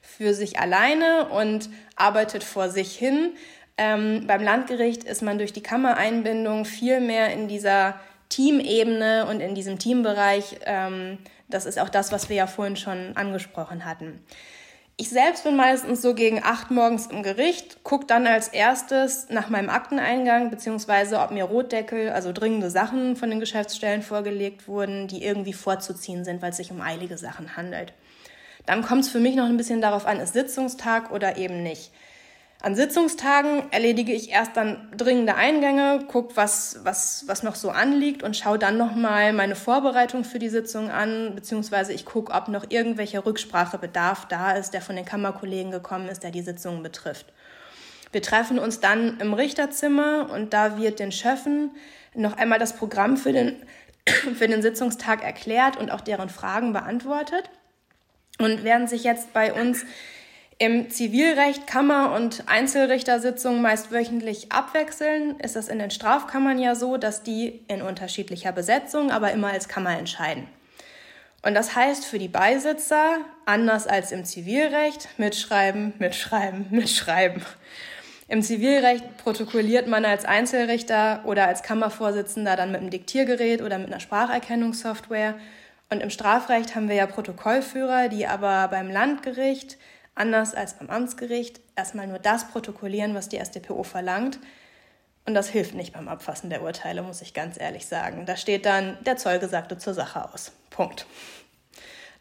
für 0.03 0.35
sich 0.35 0.59
alleine 0.59 1.29
und 1.29 1.71
arbeitet 1.97 2.45
vor 2.45 2.68
sich 2.68 2.95
hin. 2.95 3.31
Ähm, 3.79 4.27
beim 4.27 4.42
Landgericht 4.42 5.05
ist 5.05 5.23
man 5.23 5.38
durch 5.38 5.55
die 5.55 5.62
Kammereinbindung 5.62 6.66
viel 6.66 7.01
mehr 7.01 7.33
in 7.33 7.49
dieser 7.49 7.95
Teamebene 8.33 9.27
und 9.27 9.40
in 9.40 9.55
diesem 9.55 9.79
Teambereich 9.79 10.61
ähm, 10.64 11.18
das 11.53 11.66
ist 11.66 11.79
auch 11.79 11.88
das, 11.88 12.12
was 12.12 12.29
wir 12.29 12.37
ja 12.37 12.47
vorhin 12.47 12.77
schon 12.77 13.16
angesprochen 13.16 13.85
hatten. 13.85 14.25
Ich 14.97 15.09
selbst 15.09 15.45
bin 15.45 15.57
meistens 15.57 16.03
so 16.03 16.14
gegen 16.14 16.42
acht 16.42 16.71
morgens 16.71 17.07
im 17.07 17.23
Gericht, 17.23 17.83
gucke 17.83 18.07
dann 18.07 18.27
als 18.27 18.49
erstes 18.49 19.29
nach 19.31 19.49
meinem 19.49 19.71
Akteneingang, 19.71 20.51
beziehungsweise 20.51 21.18
ob 21.18 21.31
mir 21.31 21.45
Rotdeckel, 21.45 22.11
also 22.11 22.33
dringende 22.33 22.71
Sachen 22.71 23.16
von 23.16 23.31
den 23.31 23.40
Geschäftsstellen 23.40 24.03
vorgelegt 24.03 24.68
wurden, 24.68 25.09
die 25.09 25.25
irgendwie 25.25 25.55
vorzuziehen 25.55 26.25
sind, 26.25 26.42
weil 26.42 26.51
es 26.51 26.59
sich 26.59 26.71
um 26.71 26.81
eilige 26.81 27.18
Sachen 27.18 27.57
handelt. 27.57 27.95
Dann 28.66 28.83
kommt 28.83 29.05
es 29.05 29.11
für 29.11 29.18
mich 29.18 29.35
noch 29.35 29.47
ein 29.47 29.57
bisschen 29.57 29.81
darauf 29.81 30.07
an, 30.07 30.21
ist 30.21 30.35
Sitzungstag 30.35 31.11
oder 31.11 31.37
eben 31.37 31.62
nicht. 31.62 31.90
An 32.62 32.77
Sitzungstagen 32.77 33.72
erledige 33.72 34.12
ich 34.12 34.31
erst 34.31 34.57
dann 34.57 34.88
dringende 34.96 35.35
Eingänge, 35.35 36.05
gucke, 36.07 36.37
was, 36.37 36.79
was, 36.85 37.25
was 37.27 37.42
noch 37.42 37.57
so 37.57 37.70
anliegt 37.70 38.22
und 38.22 38.37
schaue 38.37 38.57
dann 38.57 38.79
nochmal 38.79 39.33
meine 39.33 39.57
Vorbereitung 39.57 40.22
für 40.22 40.38
die 40.38 40.48
Sitzung 40.48 40.88
an, 40.88 41.35
beziehungsweise 41.35 41.92
ich 41.92 42.05
gucke, 42.05 42.33
ob 42.33 42.46
noch 42.46 42.66
irgendwelcher 42.68 43.27
Rücksprachebedarf 43.27 44.27
da 44.29 44.53
ist, 44.53 44.75
der 44.75 44.81
von 44.81 44.94
den 44.94 45.05
Kammerkollegen 45.05 45.72
gekommen 45.72 46.09
ist, 46.09 46.22
der 46.22 46.31
die 46.31 46.42
Sitzungen 46.42 46.85
betrifft. 46.85 47.27
Wir 48.12 48.22
treffen 48.22 48.61
uns 48.61 48.79
dann 48.79 49.18
im 49.18 49.35
Richterzimmer 49.35 50.31
und 50.33 50.53
da 50.53 50.79
wird 50.79 51.01
den 51.01 51.11
Schöffen 51.11 51.72
noch 52.14 52.37
einmal 52.37 52.61
das 52.61 52.77
Programm 52.77 53.16
für 53.16 53.33
den, 53.33 53.57
für 54.38 54.46
den 54.46 54.62
Sitzungstag 54.62 55.25
erklärt 55.25 55.79
und 55.79 55.90
auch 55.90 56.01
deren 56.01 56.29
Fragen 56.29 56.72
beantwortet. 56.72 57.51
Und 58.38 58.62
während 58.62 58.88
sich 58.88 59.03
jetzt 59.03 59.33
bei 59.33 59.53
uns 59.53 59.85
im 60.62 60.90
Zivilrecht 60.90 61.66
Kammer- 61.66 62.14
und 62.14 62.44
Einzelrichtersitzungen 62.46 63.62
meist 63.62 63.90
wöchentlich 63.90 64.53
abwechseln, 64.53 65.35
ist 65.40 65.57
es 65.57 65.66
in 65.66 65.81
den 65.81 65.90
Strafkammern 65.90 66.57
ja 66.57 66.77
so, 66.77 66.98
dass 66.98 67.25
die 67.25 67.64
in 67.66 67.83
unterschiedlicher 67.83 68.53
Besetzung, 68.53 69.11
aber 69.11 69.33
immer 69.33 69.48
als 69.48 69.66
Kammer 69.66 69.98
entscheiden. 69.98 70.46
Und 71.44 71.55
das 71.55 71.75
heißt 71.75 72.05
für 72.05 72.20
die 72.20 72.29
Beisitzer, 72.29 73.16
anders 73.44 73.88
als 73.88 74.12
im 74.12 74.25
Zivilrecht, 74.25 75.09
mitschreiben, 75.18 75.94
mitschreiben, 75.98 76.66
mitschreiben. 76.70 77.44
Im 78.29 78.40
Zivilrecht 78.40 79.16
protokolliert 79.16 79.88
man 79.88 80.05
als 80.05 80.25
Einzelrichter 80.25 81.25
oder 81.25 81.48
als 81.48 81.64
Kammervorsitzender 81.64 82.55
dann 82.55 82.70
mit 82.70 82.83
einem 82.83 82.90
Diktiergerät 82.90 83.62
oder 83.62 83.79
mit 83.79 83.88
einer 83.88 83.98
Spracherkennungssoftware. 83.98 85.35
Und 85.90 86.05
im 86.05 86.11
Strafrecht 86.11 86.77
haben 86.77 86.88
wir 86.88 86.94
ja 86.94 87.07
Protokollführer, 87.07 88.09
die 88.09 88.29
aber 88.29 88.68
beim 88.68 88.92
Landgericht 88.92 89.77
anders 90.14 90.55
als 90.55 90.75
beim 90.75 90.90
Amtsgericht 90.90 91.61
erstmal 91.77 92.07
nur 92.07 92.18
das 92.18 92.48
protokollieren, 92.48 93.14
was 93.14 93.29
die 93.29 93.38
SDPO 93.38 93.83
verlangt. 93.83 94.38
Und 95.25 95.35
das 95.35 95.48
hilft 95.48 95.75
nicht 95.75 95.92
beim 95.92 96.09
Abfassen 96.09 96.51
der 96.51 96.62
Urteile, 96.62 97.03
muss 97.03 97.22
ich 97.22 97.33
ganz 97.33 97.59
ehrlich 97.61 97.87
sagen. 97.87 98.27
Da 98.27 98.37
steht 98.37 98.66
dann, 98.66 98.98
der 99.05 99.16
Zeuge 99.16 99.48
sagte 99.48 99.79
zur 99.79 99.94
Sache 99.94 100.33
aus. 100.33 100.53
Punkt. 100.70 101.07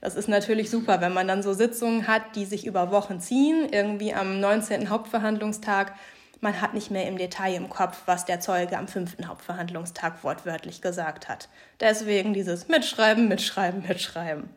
Das 0.02 0.16
ist 0.16 0.28
natürlich 0.28 0.70
super, 0.70 1.02
wenn 1.02 1.14
man 1.14 1.28
dann 1.28 1.44
so 1.44 1.54
Sitzungen 1.54 2.08
hat, 2.08 2.36
die 2.36 2.46
sich 2.46 2.66
über 2.66 2.92
Wochen 2.92 3.20
ziehen, 3.20 3.68
irgendwie 3.72 4.14
am 4.14 4.40
19. 4.40 4.90
Hauptverhandlungstag. 4.90 5.94
Man 6.40 6.60
hat 6.60 6.74
nicht 6.74 6.90
mehr 6.90 7.08
im 7.08 7.18
Detail 7.18 7.56
im 7.56 7.70
Kopf, 7.70 8.02
was 8.08 8.26
der 8.26 8.40
Zeuge 8.40 8.78
am 8.78 8.88
5. 8.88 9.18
Hauptverhandlungstag 9.28 10.24
wortwörtlich 10.24 10.82
gesagt 10.82 11.30
hat. 11.30 11.50
Deswegen 11.80 12.34
dieses 12.34 12.68
Mitschreiben, 12.68 13.28
Mitschreiben, 13.28 13.84
Mitschreiben 13.88 14.50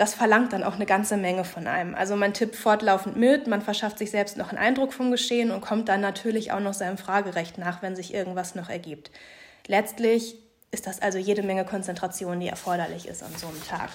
das 0.00 0.14
verlangt 0.14 0.54
dann 0.54 0.64
auch 0.64 0.76
eine 0.76 0.86
ganze 0.86 1.18
Menge 1.18 1.44
von 1.44 1.66
einem. 1.66 1.94
Also 1.94 2.16
man 2.16 2.32
tippt 2.32 2.56
fortlaufend 2.56 3.16
mit, 3.16 3.46
man 3.46 3.60
verschafft 3.60 3.98
sich 3.98 4.10
selbst 4.10 4.38
noch 4.38 4.48
einen 4.48 4.56
Eindruck 4.56 4.94
vom 4.94 5.10
Geschehen 5.10 5.50
und 5.50 5.60
kommt 5.60 5.90
dann 5.90 6.00
natürlich 6.00 6.52
auch 6.52 6.60
noch 6.60 6.72
seinem 6.72 6.96
Fragerecht 6.96 7.58
nach, 7.58 7.82
wenn 7.82 7.94
sich 7.94 8.14
irgendwas 8.14 8.54
noch 8.54 8.70
ergibt. 8.70 9.10
Letztlich 9.66 10.36
ist 10.70 10.86
das 10.86 11.02
also 11.02 11.18
jede 11.18 11.42
Menge 11.42 11.66
Konzentration, 11.66 12.40
die 12.40 12.48
erforderlich 12.48 13.08
ist 13.08 13.22
an 13.22 13.36
so 13.36 13.48
einem 13.48 13.62
Tag. 13.62 13.90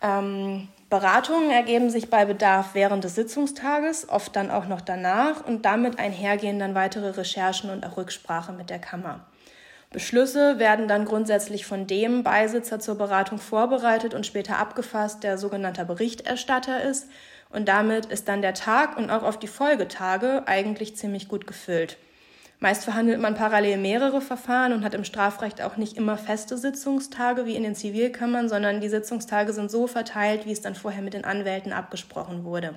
Ähm, 0.00 0.68
Beratungen 0.90 1.50
ergeben 1.50 1.90
sich 1.90 2.08
bei 2.08 2.24
Bedarf 2.24 2.74
während 2.74 3.02
des 3.02 3.16
Sitzungstages, 3.16 4.08
oft 4.08 4.36
dann 4.36 4.52
auch 4.52 4.68
noch 4.68 4.80
danach 4.80 5.44
und 5.44 5.64
damit 5.64 5.98
einhergehen 5.98 6.60
dann 6.60 6.76
weitere 6.76 7.08
Recherchen 7.08 7.70
und 7.70 7.84
auch 7.84 7.96
Rücksprache 7.96 8.52
mit 8.52 8.70
der 8.70 8.78
Kammer. 8.78 9.26
Beschlüsse 9.94 10.58
werden 10.58 10.88
dann 10.88 11.04
grundsätzlich 11.04 11.66
von 11.66 11.86
dem 11.86 12.24
Beisitzer 12.24 12.80
zur 12.80 12.96
Beratung 12.96 13.38
vorbereitet 13.38 14.12
und 14.12 14.26
später 14.26 14.58
abgefasst, 14.58 15.22
der 15.22 15.38
sogenannter 15.38 15.84
Berichterstatter 15.84 16.82
ist. 16.82 17.08
Und 17.48 17.68
damit 17.68 18.06
ist 18.06 18.26
dann 18.26 18.42
der 18.42 18.54
Tag 18.54 18.96
und 18.96 19.08
auch 19.08 19.22
auf 19.22 19.38
die 19.38 19.46
Folgetage 19.46 20.42
eigentlich 20.46 20.96
ziemlich 20.96 21.28
gut 21.28 21.46
gefüllt. 21.46 21.96
Meist 22.58 22.82
verhandelt 22.82 23.20
man 23.20 23.36
parallel 23.36 23.76
mehrere 23.76 24.20
Verfahren 24.20 24.72
und 24.72 24.84
hat 24.84 24.94
im 24.94 25.04
Strafrecht 25.04 25.62
auch 25.62 25.76
nicht 25.76 25.96
immer 25.96 26.16
feste 26.16 26.58
Sitzungstage 26.58 27.46
wie 27.46 27.54
in 27.54 27.62
den 27.62 27.76
Zivilkammern, 27.76 28.48
sondern 28.48 28.80
die 28.80 28.88
Sitzungstage 28.88 29.52
sind 29.52 29.70
so 29.70 29.86
verteilt, 29.86 30.44
wie 30.44 30.52
es 30.52 30.60
dann 30.60 30.74
vorher 30.74 31.02
mit 31.02 31.14
den 31.14 31.24
Anwälten 31.24 31.72
abgesprochen 31.72 32.42
wurde. 32.42 32.74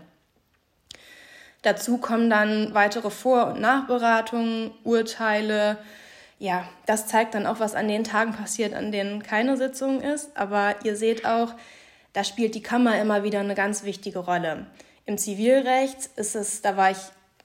Dazu 1.64 1.98
kommen 1.98 2.30
dann 2.30 2.76
weitere 2.76 3.10
Vor- 3.10 3.48
und 3.48 3.60
Nachberatungen, 3.60 4.70
Urteile, 4.84 5.80
ja, 6.40 6.68
das 6.86 7.08
zeigt 7.08 7.34
dann 7.34 7.48
auch, 7.48 7.60
was 7.60 7.76
an 7.76 7.88
den 7.88 8.04
Tagen 8.04 8.34
passiert, 8.34 8.74
an 8.74 8.92
denen 8.92 9.24
keine 9.24 9.58
Sitzung 9.58 10.02
ist. 10.02 10.36
Aber 10.38 10.76
ihr 10.84 10.96
seht 10.96 11.26
auch, 11.26 11.54
da 12.14 12.24
spielt 12.24 12.56
die 12.56 12.62
Kammer 12.62 13.00
immer 13.00 13.24
wieder 13.24 13.40
eine 13.40 13.56
ganz 13.56 13.84
wichtige 13.84 14.20
Rolle. 14.20 14.68
Im 15.06 15.18
Zivilrecht 15.18 16.10
ist 16.16 16.36
es, 16.36 16.62
da 16.62 16.78
war 16.78 16.92
ich 16.92 16.98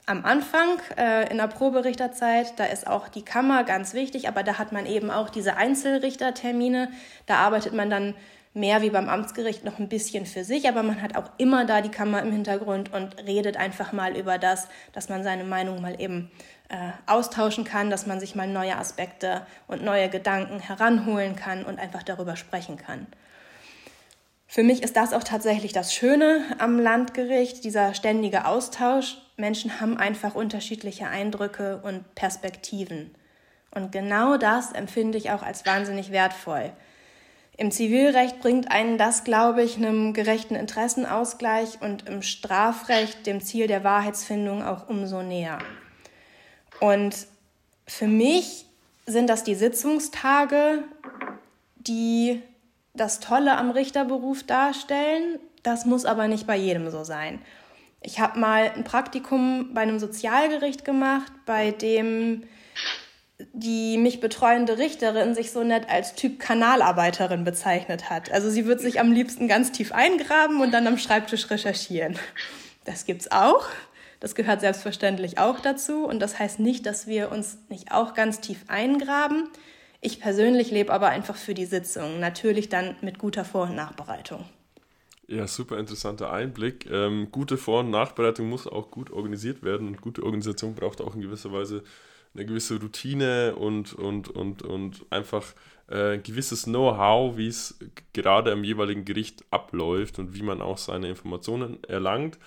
am 0.05 0.25
Anfang 0.25 0.79
äh, 0.97 1.31
in 1.31 1.37
der 1.37 1.47
Proberichterzeit, 1.47 2.59
da 2.59 2.65
ist 2.65 2.87
auch 2.87 3.07
die 3.07 3.23
Kammer 3.23 3.63
ganz 3.63 3.93
wichtig, 3.93 4.27
aber 4.27 4.43
da 4.43 4.57
hat 4.59 4.73
man 4.73 4.85
eben 4.85 5.09
auch 5.09 5.29
diese 5.29 5.55
Einzelrichtertermine. 5.55 6.89
Da 7.25 7.35
arbeitet 7.35 7.73
man 7.73 7.89
dann 7.89 8.13
mehr 8.53 8.81
wie 8.81 8.89
beim 8.89 9.09
Amtsgericht 9.09 9.63
noch 9.63 9.79
ein 9.79 9.89
bisschen 9.89 10.25
für 10.25 10.43
sich, 10.43 10.67
aber 10.67 10.83
man 10.83 11.01
hat 11.01 11.15
auch 11.15 11.31
immer 11.37 11.65
da 11.65 11.81
die 11.81 11.89
Kammer 11.89 12.21
im 12.21 12.31
Hintergrund 12.31 12.93
und 12.93 13.17
redet 13.25 13.57
einfach 13.57 13.93
mal 13.93 14.15
über 14.15 14.37
das, 14.37 14.67
dass 14.91 15.09
man 15.09 15.23
seine 15.23 15.43
Meinung 15.43 15.81
mal 15.81 15.99
eben 15.99 16.29
äh, 16.69 16.91
austauschen 17.05 17.63
kann, 17.63 17.89
dass 17.89 18.05
man 18.05 18.19
sich 18.19 18.35
mal 18.35 18.47
neue 18.47 18.77
Aspekte 18.77 19.45
und 19.67 19.83
neue 19.83 20.09
Gedanken 20.09 20.59
heranholen 20.59 21.35
kann 21.35 21.65
und 21.65 21.79
einfach 21.79 22.03
darüber 22.03 22.35
sprechen 22.35 22.77
kann. 22.77 23.07
Für 24.47 24.63
mich 24.63 24.83
ist 24.83 24.95
das 24.95 25.13
auch 25.13 25.23
tatsächlich 25.23 25.73
das 25.73 25.93
Schöne 25.95 26.43
am 26.59 26.79
Landgericht, 26.79 27.63
dieser 27.63 27.95
ständige 27.95 28.45
Austausch. 28.45 29.17
Menschen 29.35 29.81
haben 29.81 29.97
einfach 29.97 30.35
unterschiedliche 30.35 31.07
Eindrücke 31.07 31.81
und 31.83 32.13
Perspektiven. 32.13 33.15
Und 33.71 33.91
genau 33.91 34.37
das 34.37 34.71
empfinde 34.71 35.17
ich 35.17 35.31
auch 35.31 35.41
als 35.41 35.65
wahnsinnig 35.65 36.11
wertvoll. 36.11 36.71
Im 37.57 37.71
Zivilrecht 37.71 38.39
bringt 38.41 38.71
einen 38.71 38.97
das, 38.97 39.23
glaube 39.23 39.63
ich, 39.63 39.77
einem 39.77 40.13
gerechten 40.13 40.55
Interessenausgleich 40.55 41.81
und 41.81 42.07
im 42.07 42.21
Strafrecht 42.21 43.25
dem 43.25 43.41
Ziel 43.41 43.67
der 43.67 43.83
Wahrheitsfindung 43.83 44.63
auch 44.63 44.87
umso 44.87 45.21
näher. 45.21 45.59
Und 46.83 47.15
für 47.87 48.07
mich 48.07 48.65
sind 49.05 49.29
das 49.29 49.45
die 49.45 49.55
Sitzungstage, 49.55 50.83
die 51.77 52.41
das 52.93 53.21
Tolle 53.21 53.55
am 53.55 53.71
Richterberuf 53.71 54.43
darstellen. 54.43 55.39
Das 55.63 55.85
muss 55.85 56.03
aber 56.03 56.27
nicht 56.27 56.45
bei 56.45 56.57
jedem 56.57 56.89
so 56.89 57.05
sein. 57.05 57.41
Ich 58.01 58.19
habe 58.19 58.37
mal 58.37 58.69
ein 58.75 58.83
Praktikum 58.83 59.73
bei 59.73 59.79
einem 59.79 59.97
Sozialgericht 59.97 60.83
gemacht, 60.83 61.31
bei 61.45 61.71
dem 61.71 62.43
die 63.53 63.97
mich 63.97 64.19
betreuende 64.19 64.77
Richterin 64.77 65.35
sich 65.35 65.53
so 65.53 65.63
nett 65.63 65.89
als 65.89 66.15
Typ 66.15 66.37
Kanalarbeiterin 66.37 67.45
bezeichnet 67.45 68.09
hat. 68.09 68.29
Also 68.29 68.49
sie 68.49 68.65
wird 68.65 68.81
sich 68.81 68.99
am 68.99 69.13
liebsten 69.13 69.47
ganz 69.47 69.71
tief 69.71 69.93
eingraben 69.93 70.59
und 70.59 70.71
dann 70.71 70.85
am 70.85 70.97
Schreibtisch 70.97 71.49
recherchieren. 71.49 72.19
Das 72.83 73.05
gibt's 73.05 73.31
auch. 73.31 73.69
Das 74.23 74.35
gehört 74.35 74.61
selbstverständlich 74.61 75.37
auch 75.37 75.59
dazu. 75.59 76.05
Und 76.05 76.21
das 76.21 76.39
heißt 76.39 76.61
nicht, 76.61 76.85
dass 76.85 77.07
wir 77.07 77.29
uns 77.29 77.57
nicht 77.67 77.91
auch 77.91 78.13
ganz 78.13 78.39
tief 78.39 78.63
eingraben. 78.69 79.49
Ich 79.99 80.21
persönlich 80.21 80.71
lebe 80.71 80.93
aber 80.93 81.09
einfach 81.09 81.35
für 81.35 81.53
die 81.53 81.65
Sitzung. 81.65 82.21
Natürlich 82.21 82.69
dann 82.69 82.95
mit 83.01 83.19
guter 83.19 83.43
Vor- 83.43 83.63
und 83.63 83.75
Nachbereitung. 83.75 84.45
Ja, 85.27 85.45
super 85.45 85.77
interessanter 85.77 86.31
Einblick. 86.31 86.89
Ähm, 86.89 87.33
gute 87.33 87.57
Vor- 87.57 87.81
und 87.81 87.89
Nachbereitung 87.89 88.47
muss 88.47 88.65
auch 88.65 88.91
gut 88.91 89.11
organisiert 89.11 89.61
werden 89.61 89.89
und 89.89 89.99
gute 89.99 90.23
Organisation 90.23 90.73
braucht 90.73 91.01
auch 91.01 91.15
in 91.15 91.21
gewisser 91.21 91.51
Weise 91.51 91.83
eine 92.33 92.45
gewisse 92.45 92.79
Routine 92.79 93.57
und, 93.57 93.93
und, 93.93 94.29
und, 94.29 94.61
und 94.61 95.05
einfach 95.09 95.53
äh, 95.89 96.13
ein 96.13 96.23
gewisses 96.23 96.63
Know-how, 96.63 97.35
wie 97.35 97.47
es 97.47 97.77
gerade 98.13 98.53
am 98.53 98.63
jeweiligen 98.63 99.03
Gericht 99.03 99.43
abläuft 99.51 100.17
und 100.17 100.33
wie 100.33 100.43
man 100.43 100.61
auch 100.61 100.77
seine 100.77 101.09
Informationen 101.09 101.83
erlangt. 101.83 102.39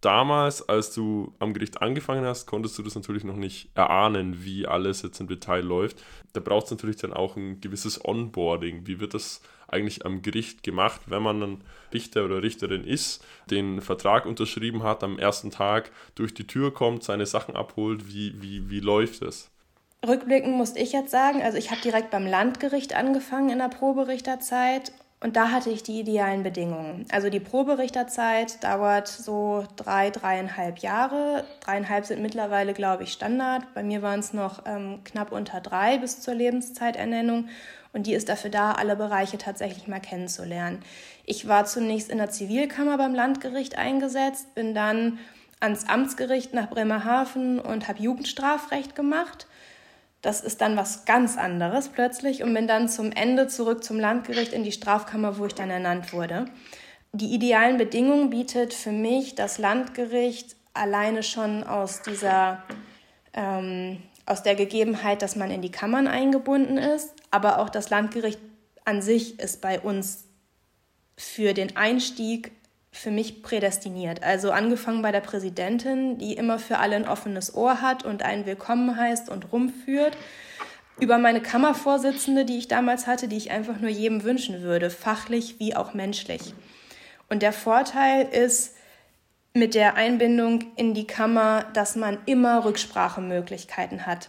Damals, 0.00 0.68
als 0.68 0.94
du 0.94 1.32
am 1.38 1.54
Gericht 1.54 1.80
angefangen 1.80 2.24
hast, 2.24 2.46
konntest 2.46 2.78
du 2.78 2.82
das 2.82 2.94
natürlich 2.94 3.24
noch 3.24 3.36
nicht 3.36 3.70
erahnen, 3.74 4.44
wie 4.44 4.66
alles 4.66 5.02
jetzt 5.02 5.20
im 5.20 5.26
Detail 5.26 5.62
läuft. 5.62 6.02
Da 6.32 6.40
braucht 6.40 6.66
es 6.66 6.70
natürlich 6.70 6.96
dann 6.96 7.12
auch 7.12 7.36
ein 7.36 7.60
gewisses 7.60 8.04
Onboarding. 8.04 8.86
Wie 8.86 9.00
wird 9.00 9.14
das 9.14 9.40
eigentlich 9.68 10.04
am 10.04 10.22
Gericht 10.22 10.62
gemacht, 10.62 11.00
wenn 11.06 11.22
man 11.22 11.40
dann 11.40 11.64
Richter 11.92 12.24
oder 12.24 12.42
Richterin 12.42 12.84
ist, 12.84 13.24
den 13.50 13.80
Vertrag 13.80 14.26
unterschrieben 14.26 14.82
hat, 14.82 15.02
am 15.02 15.18
ersten 15.18 15.50
Tag 15.50 15.90
durch 16.14 16.34
die 16.34 16.46
Tür 16.46 16.72
kommt, 16.72 17.02
seine 17.02 17.26
Sachen 17.26 17.56
abholt, 17.56 18.08
wie, 18.08 18.40
wie, 18.40 18.70
wie 18.70 18.80
läuft 18.80 19.22
es? 19.22 19.50
Rückblickend 20.06 20.54
musste 20.56 20.78
ich 20.78 20.92
jetzt 20.92 21.10
sagen, 21.10 21.42
also 21.42 21.58
ich 21.58 21.70
habe 21.70 21.80
direkt 21.80 22.10
beim 22.10 22.26
Landgericht 22.26 22.94
angefangen 22.94 23.50
in 23.50 23.58
der 23.58 23.68
Proberichterzeit 23.68 24.92
und 25.26 25.34
da 25.34 25.50
hatte 25.50 25.70
ich 25.70 25.82
die 25.82 25.98
idealen 25.98 26.44
Bedingungen. 26.44 27.04
Also 27.10 27.30
die 27.30 27.40
Proberichterzeit 27.40 28.62
dauert 28.62 29.08
so 29.08 29.64
drei, 29.74 30.10
dreieinhalb 30.10 30.78
Jahre. 30.78 31.42
Dreieinhalb 31.58 32.06
sind 32.06 32.22
mittlerweile, 32.22 32.74
glaube 32.74 33.02
ich, 33.02 33.12
Standard. 33.12 33.64
Bei 33.74 33.82
mir 33.82 34.02
waren 34.02 34.20
es 34.20 34.32
noch 34.32 34.62
ähm, 34.66 35.00
knapp 35.02 35.32
unter 35.32 35.60
drei 35.60 35.98
bis 35.98 36.20
zur 36.20 36.34
Lebenszeiternennung. 36.34 37.48
Und 37.92 38.06
die 38.06 38.14
ist 38.14 38.28
dafür 38.28 38.50
da, 38.50 38.70
alle 38.70 38.94
Bereiche 38.94 39.36
tatsächlich 39.36 39.88
mal 39.88 39.98
kennenzulernen. 39.98 40.78
Ich 41.24 41.48
war 41.48 41.64
zunächst 41.64 42.08
in 42.08 42.18
der 42.18 42.30
Zivilkammer 42.30 42.96
beim 42.96 43.16
Landgericht 43.16 43.76
eingesetzt, 43.76 44.54
bin 44.54 44.76
dann 44.76 45.18
ans 45.58 45.88
Amtsgericht 45.88 46.54
nach 46.54 46.70
Bremerhaven 46.70 47.58
und 47.58 47.88
habe 47.88 48.00
Jugendstrafrecht 48.00 48.94
gemacht. 48.94 49.48
Das 50.22 50.40
ist 50.40 50.60
dann 50.60 50.76
was 50.76 51.04
ganz 51.04 51.36
anderes 51.36 51.88
plötzlich 51.88 52.42
und 52.42 52.52
bin 52.54 52.66
dann 52.66 52.88
zum 52.88 53.12
Ende 53.12 53.46
zurück 53.46 53.84
zum 53.84 54.00
Landgericht 54.00 54.52
in 54.52 54.64
die 54.64 54.72
Strafkammer, 54.72 55.38
wo 55.38 55.46
ich 55.46 55.54
dann 55.54 55.70
ernannt 55.70 56.12
wurde. 56.12 56.46
Die 57.12 57.32
idealen 57.34 57.76
Bedingungen 57.76 58.30
bietet 58.30 58.74
für 58.74 58.92
mich 58.92 59.34
das 59.34 59.58
Landgericht 59.58 60.56
alleine 60.74 61.22
schon 61.22 61.64
aus 61.64 62.02
dieser 62.02 62.62
ähm, 63.32 64.02
aus 64.26 64.42
der 64.42 64.56
Gegebenheit, 64.56 65.22
dass 65.22 65.36
man 65.36 65.50
in 65.50 65.62
die 65.62 65.70
Kammern 65.70 66.08
eingebunden 66.08 66.78
ist, 66.78 67.14
aber 67.30 67.60
auch 67.60 67.68
das 67.68 67.90
Landgericht 67.90 68.40
an 68.84 69.00
sich 69.00 69.38
ist 69.38 69.60
bei 69.60 69.80
uns 69.80 70.24
für 71.16 71.54
den 71.54 71.76
Einstieg 71.76 72.52
für 72.96 73.10
mich 73.10 73.42
prädestiniert. 73.42 74.22
Also 74.22 74.50
angefangen 74.50 75.02
bei 75.02 75.12
der 75.12 75.20
Präsidentin, 75.20 76.18
die 76.18 76.34
immer 76.34 76.58
für 76.58 76.78
alle 76.78 76.96
ein 76.96 77.08
offenes 77.08 77.54
Ohr 77.54 77.80
hat 77.80 78.04
und 78.04 78.22
einen 78.22 78.46
willkommen 78.46 78.96
heißt 78.96 79.28
und 79.28 79.52
rumführt, 79.52 80.16
über 80.98 81.18
meine 81.18 81.42
Kammervorsitzende, 81.42 82.44
die 82.44 82.56
ich 82.56 82.68
damals 82.68 83.06
hatte, 83.06 83.28
die 83.28 83.36
ich 83.36 83.50
einfach 83.50 83.80
nur 83.80 83.90
jedem 83.90 84.24
wünschen 84.24 84.62
würde, 84.62 84.88
fachlich 84.88 85.60
wie 85.60 85.76
auch 85.76 85.92
menschlich. 85.92 86.54
Und 87.28 87.42
der 87.42 87.52
Vorteil 87.52 88.26
ist, 88.26 88.74
mit 89.56 89.74
der 89.74 89.94
Einbindung 89.94 90.64
in 90.76 90.92
die 90.92 91.06
Kammer, 91.06 91.64
dass 91.72 91.96
man 91.96 92.18
immer 92.26 92.64
Rücksprachemöglichkeiten 92.64 94.06
hat. 94.06 94.28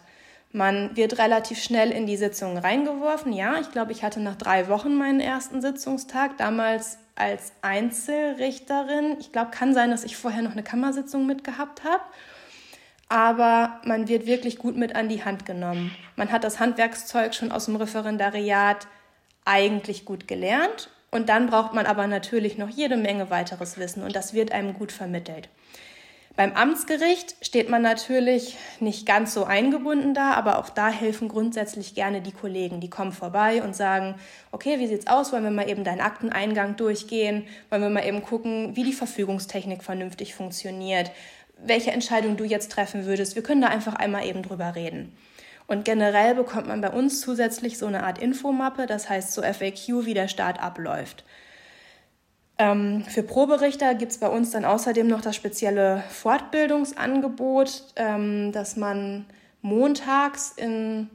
Man 0.54 0.96
wird 0.96 1.18
relativ 1.20 1.62
schnell 1.62 1.92
in 1.92 2.08
die 2.08 2.16
Sitzungen 2.16 2.58
reingeworfen. 2.58 3.34
Ja, 3.34 3.60
ich 3.60 3.72
glaube, 3.72 3.92
ich 3.92 4.04
hatte 4.04 4.22
nach 4.22 4.38
drei 4.38 4.70
Wochen 4.70 4.96
meinen 4.96 5.20
ersten 5.20 5.62
Sitzungstag, 5.62 6.38
damals 6.38 6.98
als 7.18 7.54
Einzelrichterin. 7.62 9.18
Ich 9.20 9.32
glaube, 9.32 9.52
kann 9.52 9.74
sein, 9.74 9.92
dass 9.92 10.04
ich 10.04 10.18
vorher 10.18 10.42
noch 10.42 10.52
eine 10.52 10.64
Kammersitzung 10.64 11.26
mitgehabt 11.26 11.84
habe. 11.84 12.04
Aber 13.10 13.80
man 13.86 14.08
wird 14.08 14.26
wirklich 14.26 14.58
gut 14.58 14.76
mit 14.76 14.96
an 14.96 15.10
die 15.10 15.24
Hand 15.24 15.46
genommen. 15.46 15.96
Man 16.16 16.32
hat 16.32 16.44
das 16.44 16.60
Handwerkszeug 16.60 17.34
schon 17.34 17.52
aus 17.52 17.66
dem 17.66 17.78
Referendariat 17.78 18.88
eigentlich 19.46 20.04
gut 20.04 20.28
gelernt 20.28 20.90
und 21.10 21.30
dann 21.30 21.48
braucht 21.48 21.74
man 21.74 21.86
aber 21.86 22.06
natürlich 22.08 22.58
noch 22.58 22.70
jede 22.70 22.98
Menge 22.98 23.30
weiteres 23.30 23.78
Wissen 23.78 24.04
und 24.04 24.16
das 24.16 24.34
wird 24.34 24.52
einem 24.52 24.74
gut 24.74 24.92
vermittelt. 24.92 25.48
Beim 26.38 26.54
Amtsgericht 26.54 27.36
steht 27.42 27.68
man 27.68 27.82
natürlich 27.82 28.58
nicht 28.80 29.08
ganz 29.08 29.34
so 29.34 29.46
eingebunden 29.46 30.14
da, 30.14 30.34
aber 30.34 30.60
auch 30.60 30.70
da 30.70 30.90
helfen 30.90 31.30
grundsätzlich 31.30 31.96
gerne 31.96 32.22
die 32.22 32.32
Kollegen. 32.32 32.80
Die 32.80 32.92
kommen 32.92 33.12
vorbei 33.12 33.64
und 33.64 33.76
sagen, 33.76 34.14
okay, 34.52 34.78
wie 34.78 34.86
sieht's 34.86 35.08
aus? 35.08 35.34
Wollen 35.34 35.46
wir 35.46 35.50
mal 35.50 35.68
eben 35.68 35.84
deinen 35.84 36.00
Akteneingang 36.00 36.76
durchgehen? 36.76 37.48
Wollen 37.72 37.82
wir 37.82 37.90
mal 37.90 38.06
eben 38.06 38.22
gucken, 38.22 38.76
wie 38.76 38.84
die 38.84 38.94
Verfügungstechnik 38.94 39.84
vernünftig 39.84 40.36
funktioniert? 40.36 41.10
Welche 41.58 41.90
Entscheidung 41.90 42.38
du 42.38 42.44
jetzt 42.44 42.72
treffen 42.72 43.06
würdest? 43.08 43.34
Wir 43.34 43.42
können 43.42 43.62
da 43.62 43.70
einfach 43.70 43.96
einmal 43.96 44.24
eben 44.28 44.44
drüber 44.44 44.76
reden. 44.76 45.18
Und 45.66 45.86
generell 45.86 46.36
bekommt 46.36 46.68
man 46.68 46.82
bei 46.82 46.92
uns 46.92 47.20
zusätzlich 47.20 47.80
so 47.80 47.88
eine 47.88 48.04
Art 48.04 48.20
Infomappe, 48.20 48.86
das 48.86 49.10
heißt 49.10 49.34
so 49.34 49.42
FAQ, 49.42 50.06
wie 50.06 50.14
der 50.14 50.28
Start 50.28 50.62
abläuft. 50.62 51.24
Ähm, 52.60 53.04
für 53.04 53.24
Proberichter 53.24 53.94
gibt 53.94 54.12
es 54.12 54.18
bei 54.18 54.28
uns 54.28 54.52
dann 54.52 54.66
außerdem 54.66 55.08
noch 55.08 55.22
das 55.22 55.36
spezielle 55.36 56.04
Fortbildungsangebot, 56.10 57.84
ähm, 57.96 58.52
dass 58.52 58.78
man 58.78 59.26
montags 59.62 60.54
in 60.56 61.10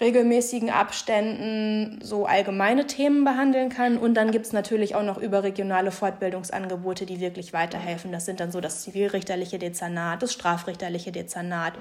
regelmäßigen 0.00 0.70
Abständen 0.70 2.00
so 2.02 2.26
allgemeine 2.26 2.86
Themen 2.86 3.24
behandeln 3.24 3.68
kann. 3.68 3.98
Und 3.98 4.14
dann 4.14 4.32
gibt 4.32 4.46
es 4.46 4.52
natürlich 4.52 4.94
auch 4.94 5.04
noch 5.04 5.18
überregionale 5.18 5.92
Fortbildungsangebote, 5.92 7.06
die 7.06 7.20
wirklich 7.20 7.52
weiterhelfen. 7.52 8.10
Das 8.10 8.24
sind 8.24 8.40
dann 8.40 8.50
so 8.50 8.60
das 8.60 8.82
zivilrichterliche 8.82 9.58
Dezernat, 9.58 10.22
das 10.22 10.32
strafrichterliche 10.32 11.12
Dezernat 11.12 11.74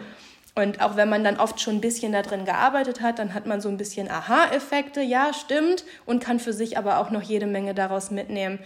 und 0.53 0.81
auch 0.81 0.95
wenn 0.97 1.09
man 1.09 1.23
dann 1.23 1.39
oft 1.39 1.61
schon 1.61 1.75
ein 1.75 1.81
bisschen 1.81 2.11
da 2.11 2.21
drin 2.21 2.43
gearbeitet 2.43 3.01
hat, 3.01 3.19
dann 3.19 3.33
hat 3.33 3.45
man 3.45 3.61
so 3.61 3.69
ein 3.69 3.77
bisschen 3.77 4.09
Aha-Effekte, 4.11 5.01
ja, 5.01 5.33
stimmt, 5.33 5.85
und 6.05 6.21
kann 6.21 6.39
für 6.39 6.53
sich 6.53 6.77
aber 6.77 6.99
auch 6.99 7.09
noch 7.09 7.21
jede 7.21 7.47
Menge 7.47 7.73
daraus 7.73 8.11
mitnehmen. 8.11 8.59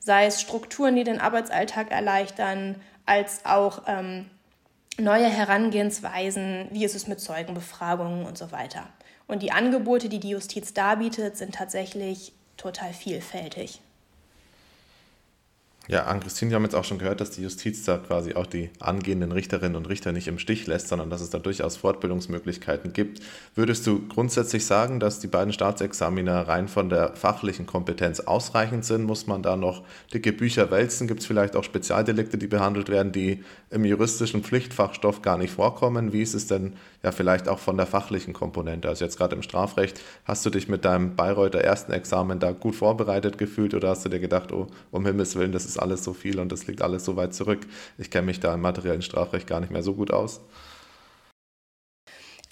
Sei 0.00 0.26
es 0.26 0.40
Strukturen, 0.40 0.96
die 0.96 1.04
den 1.04 1.20
Arbeitsalltag 1.20 1.92
erleichtern, 1.92 2.76
als 3.06 3.44
auch 3.44 3.82
ähm, 3.86 4.26
neue 4.98 5.28
Herangehensweisen, 5.28 6.68
wie 6.72 6.84
ist 6.84 6.96
es 6.96 7.06
mit 7.06 7.20
Zeugenbefragungen 7.20 8.26
und 8.26 8.36
so 8.36 8.50
weiter. 8.50 8.86
Und 9.28 9.42
die 9.42 9.52
Angebote, 9.52 10.08
die 10.08 10.18
die 10.18 10.30
Justiz 10.30 10.74
darbietet, 10.74 11.36
sind 11.36 11.54
tatsächlich 11.54 12.32
total 12.56 12.92
vielfältig. 12.92 13.80
Ja, 15.90 16.04
Ann-Christine, 16.04 16.52
wir 16.52 16.54
haben 16.54 16.62
jetzt 16.62 16.76
auch 16.76 16.84
schon 16.84 16.98
gehört, 16.98 17.20
dass 17.20 17.32
die 17.32 17.42
Justiz 17.42 17.84
da 17.84 17.98
quasi 17.98 18.34
auch 18.34 18.46
die 18.46 18.70
angehenden 18.78 19.32
Richterinnen 19.32 19.74
und 19.74 19.88
Richter 19.88 20.12
nicht 20.12 20.28
im 20.28 20.38
Stich 20.38 20.68
lässt, 20.68 20.86
sondern 20.86 21.10
dass 21.10 21.20
es 21.20 21.30
da 21.30 21.40
durchaus 21.40 21.76
Fortbildungsmöglichkeiten 21.78 22.92
gibt. 22.92 23.18
Würdest 23.56 23.88
du 23.88 24.06
grundsätzlich 24.06 24.64
sagen, 24.64 25.00
dass 25.00 25.18
die 25.18 25.26
beiden 25.26 25.52
Staatsexaminer 25.52 26.46
rein 26.46 26.68
von 26.68 26.90
der 26.90 27.16
fachlichen 27.16 27.66
Kompetenz 27.66 28.20
ausreichend 28.20 28.84
sind? 28.84 29.02
Muss 29.02 29.26
man 29.26 29.42
da 29.42 29.56
noch 29.56 29.82
dicke 30.14 30.32
Bücher 30.32 30.70
wälzen? 30.70 31.08
Gibt 31.08 31.22
es 31.22 31.26
vielleicht 31.26 31.56
auch 31.56 31.64
Spezialdelikte, 31.64 32.38
die 32.38 32.46
behandelt 32.46 32.88
werden, 32.88 33.10
die 33.10 33.42
im 33.70 33.84
juristischen 33.84 34.44
Pflichtfachstoff 34.44 35.22
gar 35.22 35.38
nicht 35.38 35.52
vorkommen? 35.52 36.12
Wie 36.12 36.22
ist 36.22 36.34
es 36.34 36.46
denn 36.46 36.74
ja 37.02 37.10
vielleicht 37.10 37.48
auch 37.48 37.58
von 37.58 37.76
der 37.76 37.86
fachlichen 37.86 38.32
Komponente? 38.32 38.88
Also 38.88 39.04
jetzt 39.04 39.18
gerade 39.18 39.34
im 39.34 39.42
Strafrecht, 39.42 40.00
hast 40.24 40.46
du 40.46 40.50
dich 40.50 40.68
mit 40.68 40.84
deinem 40.84 41.16
Bayreuther 41.16 41.64
ersten 41.64 41.90
Examen 41.90 42.38
da 42.38 42.52
gut 42.52 42.76
vorbereitet 42.76 43.38
gefühlt 43.38 43.74
oder 43.74 43.88
hast 43.88 44.04
du 44.04 44.08
dir 44.08 44.20
gedacht, 44.20 44.52
oh, 44.52 44.68
um 44.92 45.04
Himmels 45.04 45.34
Willen, 45.34 45.50
das 45.50 45.64
ist 45.64 45.79
alles 45.80 46.04
so 46.04 46.12
viel 46.12 46.38
und 46.38 46.50
das 46.52 46.66
liegt 46.66 46.82
alles 46.82 47.04
so 47.04 47.16
weit 47.16 47.34
zurück. 47.34 47.66
Ich 47.98 48.10
kenne 48.10 48.26
mich 48.26 48.40
da 48.40 48.54
im 48.54 48.60
materiellen 48.60 49.02
Strafrecht 49.02 49.46
gar 49.46 49.60
nicht 49.60 49.72
mehr 49.72 49.82
so 49.82 49.94
gut 49.94 50.12
aus. 50.12 50.40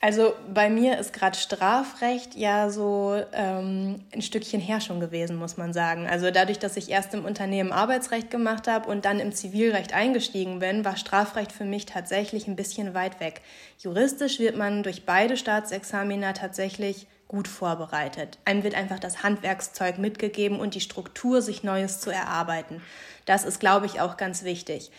Also 0.00 0.34
bei 0.54 0.70
mir 0.70 0.96
ist 0.98 1.12
gerade 1.12 1.36
Strafrecht 1.36 2.36
ja 2.36 2.70
so 2.70 3.20
ähm, 3.32 3.96
ein 4.14 4.22
Stückchen 4.22 4.60
her 4.60 4.80
schon 4.80 5.00
gewesen, 5.00 5.34
muss 5.34 5.56
man 5.56 5.72
sagen. 5.72 6.06
Also 6.06 6.30
dadurch, 6.30 6.60
dass 6.60 6.76
ich 6.76 6.88
erst 6.88 7.14
im 7.14 7.24
Unternehmen 7.24 7.72
Arbeitsrecht 7.72 8.30
gemacht 8.30 8.68
habe 8.68 8.88
und 8.88 9.04
dann 9.04 9.18
im 9.18 9.32
Zivilrecht 9.32 9.94
eingestiegen 9.94 10.60
bin, 10.60 10.84
war 10.84 10.96
Strafrecht 10.96 11.50
für 11.50 11.64
mich 11.64 11.84
tatsächlich 11.84 12.46
ein 12.46 12.54
bisschen 12.54 12.94
weit 12.94 13.18
weg. 13.18 13.40
Juristisch 13.80 14.38
wird 14.38 14.56
man 14.56 14.84
durch 14.84 15.04
beide 15.04 15.36
Staatsexamina 15.36 16.32
tatsächlich 16.32 17.08
gut 17.28 17.46
vorbereitet. 17.46 18.38
Einem 18.44 18.64
wird 18.64 18.74
einfach 18.74 18.98
das 18.98 19.22
Handwerkszeug 19.22 19.98
mitgegeben 19.98 20.58
und 20.58 20.74
die 20.74 20.80
Struktur, 20.80 21.42
sich 21.42 21.62
Neues 21.62 22.00
zu 22.00 22.10
erarbeiten. 22.10 22.82
Das 23.26 23.44
ist, 23.44 23.60
glaube 23.60 23.86
ich, 23.86 24.00
auch 24.00 24.16
ganz 24.16 24.42
wichtig. 24.42 24.90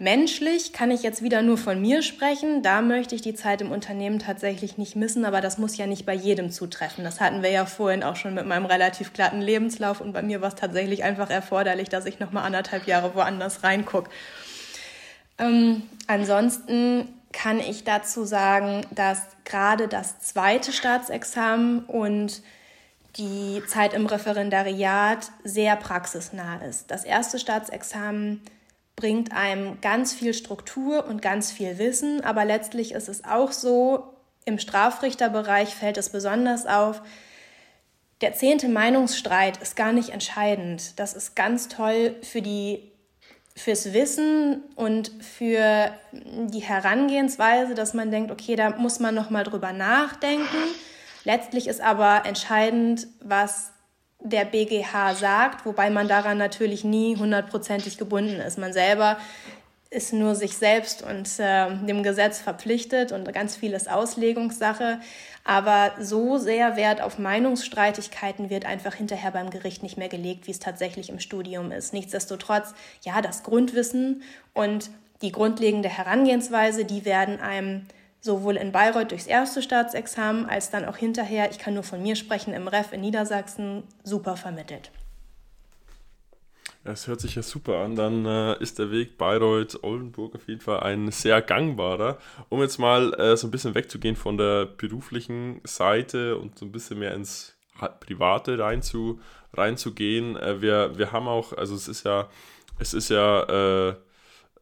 Menschlich 0.00 0.72
kann 0.72 0.90
ich 0.90 1.02
jetzt 1.04 1.22
wieder 1.22 1.42
nur 1.42 1.56
von 1.56 1.80
mir 1.80 2.02
sprechen. 2.02 2.62
Da 2.62 2.82
möchte 2.82 3.14
ich 3.14 3.22
die 3.22 3.34
Zeit 3.34 3.60
im 3.60 3.70
Unternehmen 3.70 4.18
tatsächlich 4.18 4.76
nicht 4.76 4.96
missen, 4.96 5.24
aber 5.24 5.40
das 5.40 5.56
muss 5.56 5.76
ja 5.76 5.86
nicht 5.86 6.04
bei 6.04 6.14
jedem 6.14 6.50
zutreffen. 6.50 7.04
Das 7.04 7.20
hatten 7.20 7.42
wir 7.42 7.50
ja 7.50 7.64
vorhin 7.64 8.02
auch 8.02 8.16
schon 8.16 8.34
mit 8.34 8.46
meinem 8.46 8.66
relativ 8.66 9.12
glatten 9.12 9.40
Lebenslauf 9.40 10.00
und 10.00 10.12
bei 10.12 10.22
mir 10.22 10.40
war 10.40 10.48
es 10.48 10.56
tatsächlich 10.56 11.04
einfach 11.04 11.30
erforderlich, 11.30 11.88
dass 11.88 12.06
ich 12.06 12.18
noch 12.18 12.32
mal 12.32 12.42
anderthalb 12.42 12.88
Jahre 12.88 13.14
woanders 13.14 13.62
reingucke. 13.62 14.10
Ähm, 15.38 15.82
ansonsten 16.08 17.08
kann 17.34 17.60
ich 17.60 17.84
dazu 17.84 18.24
sagen, 18.24 18.86
dass 18.92 19.20
gerade 19.44 19.88
das 19.88 20.20
zweite 20.20 20.72
Staatsexamen 20.72 21.84
und 21.84 22.42
die 23.16 23.62
Zeit 23.68 23.92
im 23.92 24.06
Referendariat 24.06 25.30
sehr 25.42 25.76
praxisnah 25.76 26.62
ist. 26.64 26.90
Das 26.90 27.04
erste 27.04 27.38
Staatsexamen 27.38 28.40
bringt 28.96 29.32
einem 29.32 29.80
ganz 29.80 30.12
viel 30.14 30.32
Struktur 30.32 31.06
und 31.06 31.20
ganz 31.20 31.50
viel 31.50 31.78
Wissen, 31.78 32.24
aber 32.24 32.44
letztlich 32.44 32.92
ist 32.92 33.08
es 33.08 33.24
auch 33.24 33.52
so, 33.52 34.14
im 34.44 34.58
Strafrichterbereich 34.58 35.74
fällt 35.74 35.98
es 35.98 36.10
besonders 36.10 36.66
auf, 36.66 37.02
der 38.20 38.34
zehnte 38.34 38.68
Meinungsstreit 38.68 39.56
ist 39.56 39.74
gar 39.74 39.92
nicht 39.92 40.10
entscheidend. 40.10 40.98
Das 40.98 41.14
ist 41.14 41.34
ganz 41.34 41.68
toll 41.68 42.14
für 42.22 42.42
die 42.42 42.93
fürs 43.56 43.92
Wissen 43.92 44.62
und 44.74 45.12
für 45.20 45.92
die 46.12 46.60
Herangehensweise, 46.60 47.74
dass 47.74 47.94
man 47.94 48.10
denkt, 48.10 48.30
okay, 48.30 48.56
da 48.56 48.70
muss 48.70 48.98
man 48.98 49.14
noch 49.14 49.30
mal 49.30 49.44
drüber 49.44 49.72
nachdenken. 49.72 50.56
Letztlich 51.24 51.68
ist 51.68 51.80
aber 51.80 52.26
entscheidend, 52.26 53.06
was 53.20 53.72
der 54.20 54.44
BGH 54.44 55.14
sagt, 55.14 55.66
wobei 55.66 55.90
man 55.90 56.08
daran 56.08 56.38
natürlich 56.38 56.82
nie 56.82 57.16
hundertprozentig 57.16 57.98
gebunden 57.98 58.40
ist. 58.40 58.58
Man 58.58 58.72
selber 58.72 59.18
ist 59.94 60.12
nur 60.12 60.34
sich 60.34 60.56
selbst 60.56 61.02
und 61.02 61.38
äh, 61.38 61.74
dem 61.86 62.02
Gesetz 62.02 62.40
verpflichtet 62.40 63.12
und 63.12 63.32
ganz 63.32 63.56
viel 63.56 63.72
ist 63.72 63.90
Auslegungssache. 63.90 65.00
Aber 65.44 65.92
so 66.00 66.38
sehr 66.38 66.76
Wert 66.76 67.00
auf 67.00 67.18
Meinungsstreitigkeiten 67.18 68.50
wird 68.50 68.64
einfach 68.64 68.94
hinterher 68.94 69.30
beim 69.30 69.50
Gericht 69.50 69.82
nicht 69.82 69.96
mehr 69.98 70.08
gelegt, 70.08 70.46
wie 70.46 70.50
es 70.50 70.58
tatsächlich 70.58 71.10
im 71.10 71.20
Studium 71.20 71.70
ist. 71.70 71.92
Nichtsdestotrotz, 71.92 72.74
ja, 73.02 73.20
das 73.22 73.42
Grundwissen 73.42 74.22
und 74.52 74.90
die 75.22 75.32
grundlegende 75.32 75.88
Herangehensweise, 75.88 76.84
die 76.84 77.04
werden 77.04 77.40
einem 77.40 77.86
sowohl 78.20 78.56
in 78.56 78.72
Bayreuth 78.72 79.10
durchs 79.10 79.26
erste 79.26 79.60
Staatsexamen 79.60 80.46
als 80.46 80.70
dann 80.70 80.86
auch 80.86 80.96
hinterher, 80.96 81.50
ich 81.50 81.58
kann 81.58 81.74
nur 81.74 81.82
von 81.82 82.02
mir 82.02 82.16
sprechen, 82.16 82.54
im 82.54 82.68
Ref 82.68 82.92
in 82.92 83.02
Niedersachsen 83.02 83.82
super 84.02 84.36
vermittelt. 84.36 84.90
Es 86.86 87.06
hört 87.06 87.20
sich 87.20 87.34
ja 87.34 87.42
super 87.42 87.78
an. 87.78 87.96
Dann 87.96 88.26
äh, 88.26 88.62
ist 88.62 88.78
der 88.78 88.90
Weg 88.90 89.16
Bayreuth-Oldenburg 89.16 90.34
auf 90.34 90.46
jeden 90.46 90.60
Fall 90.60 90.80
ein 90.80 91.10
sehr 91.10 91.40
gangbarer. 91.40 92.18
Um 92.50 92.60
jetzt 92.60 92.78
mal 92.78 93.14
äh, 93.14 93.36
so 93.38 93.46
ein 93.46 93.50
bisschen 93.50 93.74
wegzugehen 93.74 94.16
von 94.16 94.36
der 94.36 94.66
beruflichen 94.66 95.62
Seite 95.64 96.36
und 96.36 96.58
so 96.58 96.66
ein 96.66 96.72
bisschen 96.72 96.98
mehr 96.98 97.14
ins 97.14 97.56
Private 98.00 98.58
reinzu, 98.58 99.18
reinzugehen. 99.54 100.36
Äh, 100.36 100.60
wir, 100.60 100.98
wir 100.98 101.10
haben 101.10 101.26
auch, 101.26 101.54
also 101.54 101.74
es 101.74 101.88
ist 101.88 102.04
ja, 102.04 102.28
es 102.78 102.92
ist 102.92 103.08
ja 103.08 103.88
äh, 103.88 103.94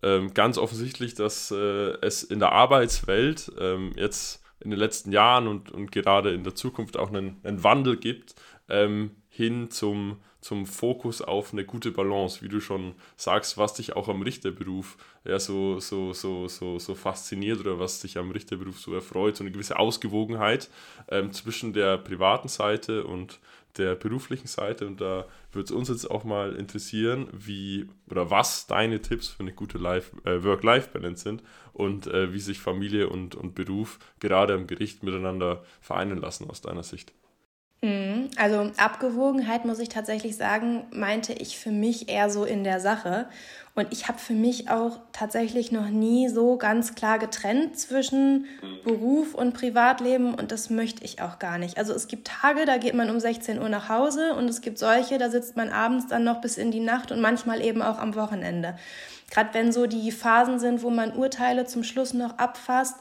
ähm, 0.05 0.33
ganz 0.33 0.59
offensichtlich, 0.59 1.15
dass 1.15 1.51
äh, 1.51 1.97
es 2.03 2.23
in 2.23 2.39
der 2.39 2.53
Arbeitswelt 2.53 3.51
ähm, 3.59 3.93
jetzt 3.97 4.45
in 4.61 4.71
den 4.71 4.79
letzten 4.79 5.11
Jahren 5.11 5.49
und, 5.49 5.73
und 5.73 5.91
gerade 5.91 6.33
in 6.33 6.45
der 6.45 6.55
Zukunft 6.55 6.97
auch 6.97 7.09
einen, 7.09 7.41
einen 7.43 7.65
Wandel 7.65 7.97
gibt 7.97 8.37
ähm, 8.69 9.11
hin 9.35 9.71
zum, 9.71 10.19
zum 10.43 10.67
Fokus 10.67 11.23
auf 11.23 11.55
eine 11.55 11.65
gute 11.65 11.91
Balance, 11.91 12.43
wie 12.43 12.49
du 12.49 12.61
schon 12.61 12.95
sagst, 13.17 13.57
was 13.57 13.73
dich 13.73 13.97
auch 13.97 14.09
am 14.09 14.21
Richterberuf 14.21 14.99
ja 15.25 15.41
so, 15.41 15.81
so, 15.81 16.13
so, 16.13 16.49
so, 16.49 16.79
so 16.79 16.95
fasziniert 16.95 17.59
oder 17.59 17.79
was 17.79 18.03
dich 18.03 18.19
am 18.19 18.31
Richterberuf 18.31 18.79
so 18.79 18.93
erfreut, 18.93 19.37
so 19.37 19.43
eine 19.43 19.51
gewisse 19.51 19.79
Ausgewogenheit 19.79 20.69
ähm, 21.09 21.33
zwischen 21.33 21.73
der 21.73 21.97
privaten 21.97 22.49
Seite 22.49 23.05
und 23.05 23.41
der 23.79 23.95
beruflichen 23.95 24.49
Seite. 24.49 24.87
Und 24.87 25.01
da 25.01 25.25
würde 25.51 25.65
es 25.65 25.71
uns 25.71 25.89
jetzt 25.89 26.11
auch 26.11 26.25
mal 26.25 26.55
interessieren, 26.55 27.29
wie 27.33 27.89
oder 28.11 28.31
was 28.31 28.67
deine 28.67 29.01
Tipps 29.01 29.29
für 29.29 29.45
eine 29.45 29.55
gute 29.55 29.79
äh, 29.79 30.45
Work-Life-Balance 30.45 31.23
sind 31.23 31.43
und 31.73 32.07
äh, 32.07 32.35
wie 32.35 32.41
sich 32.41 32.59
Familie 32.59 33.09
und, 33.09 33.35
und 33.35 33.55
Beruf 33.55 33.99
gerade 34.21 34.53
am 34.53 34.67
Gericht 34.67 35.03
miteinander 35.03 35.65
vereinen 35.81 36.21
lassen 36.21 36.51
aus 36.51 36.61
deiner 36.61 36.83
Sicht. 36.83 37.15
Mhm. 37.85 38.31
Also 38.37 38.71
Abgewogenheit, 38.77 39.65
muss 39.65 39.81
ich 39.81 39.89
tatsächlich 39.89 40.37
sagen, 40.37 40.85
meinte 40.93 41.33
ich 41.33 41.59
für 41.59 41.73
mich 41.73 42.09
eher 42.09 42.31
so 42.31 42.45
in 42.45 42.63
der 42.63 42.79
Sache. 42.79 43.27
Und 43.75 43.89
ich 43.91 44.07
habe 44.07 44.19
für 44.19 44.35
mich 44.35 44.69
auch 44.69 45.01
tatsächlich 45.13 45.73
noch 45.73 45.89
nie 45.89 46.29
so 46.29 46.59
ganz 46.59 46.95
klar 46.95 47.19
getrennt 47.19 47.79
zwischen 47.79 48.45
Beruf 48.85 49.35
und 49.35 49.55
Privatleben 49.55 50.35
und 50.35 50.53
das 50.53 50.69
möchte 50.69 51.03
ich 51.05 51.23
auch 51.23 51.39
gar 51.39 51.57
nicht. 51.57 51.79
Also 51.79 51.95
es 51.95 52.07
gibt 52.07 52.29
Tage, 52.29 52.67
da 52.67 52.77
geht 52.77 52.93
man 52.93 53.09
um 53.09 53.19
16 53.19 53.59
Uhr 53.59 53.71
nach 53.71 53.89
Hause 53.89 54.35
und 54.35 54.47
es 54.51 54.61
gibt 54.61 54.79
solche, 54.79 55.17
da 55.17 55.31
sitzt 55.31 55.57
man 55.57 55.71
abends 55.71 56.07
dann 56.07 56.23
noch 56.23 56.43
bis 56.43 56.59
in 56.59 56.71
die 56.71 56.81
Nacht 56.81 57.13
und 57.13 57.23
manchmal 57.23 57.63
eben 57.63 57.81
auch 57.81 57.99
am 57.99 58.15
Wochenende. 58.15 58.77
Gerade 59.31 59.55
wenn 59.55 59.73
so 59.73 59.87
die 59.87 60.13
Phasen 60.13 60.59
sind, 60.59 60.83
wo 60.83 60.91
man 60.91 61.17
Urteile 61.17 61.65
zum 61.65 61.85
Schluss 61.85 62.13
noch 62.13 62.37
abfasst, 62.37 62.97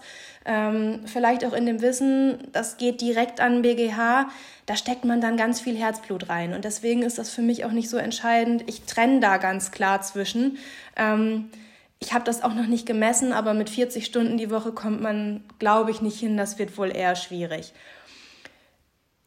ähm, 0.46 1.02
vielleicht 1.06 1.44
auch 1.44 1.52
in 1.52 1.66
dem 1.66 1.82
Wissen, 1.82 2.48
das 2.54 2.78
geht 2.78 3.02
direkt 3.02 3.42
an 3.42 3.62
BGH, 3.62 4.30
da 4.66 4.76
steckt 4.78 5.04
man 5.04 5.20
dann 5.20 5.36
ganz 5.36 5.60
viel 5.60 5.76
Herzblut 5.76 6.30
rein. 6.30 6.54
Und 6.54 6.64
deswegen 6.64 7.04
ist 7.04 7.18
das 7.18 7.30
für 7.30 7.42
mich 7.42 7.66
auch 7.66 7.72
nicht 7.72 7.90
so 7.90 7.98
entscheidend. 7.98 8.64
Ich 8.68 8.84
trenne 8.84 9.20
da 9.20 9.38
ganz 9.38 9.72
klar 9.72 10.02
zwischen. 10.02 10.58
Ähm, 10.96 11.50
ich 12.00 12.14
habe 12.14 12.26
das 12.26 12.44
auch 12.44 12.54
noch 12.54 12.68
nicht 12.68 12.88
gemessen, 12.88 13.32
aber 13.32 13.54
mit 13.54 13.70
40 13.70 14.06
Stunden 14.06 14.38
die 14.38 14.50
Woche 14.50 14.72
kommt 14.72 15.02
man, 15.02 15.44
glaube 15.60 15.92
ich, 15.92 16.02
nicht 16.02 16.20
hin. 16.20 16.36
Das 16.36 16.58
wird 16.58 16.78
wohl 16.78 16.96
eher 16.96 17.16
schwierig. 17.16 17.74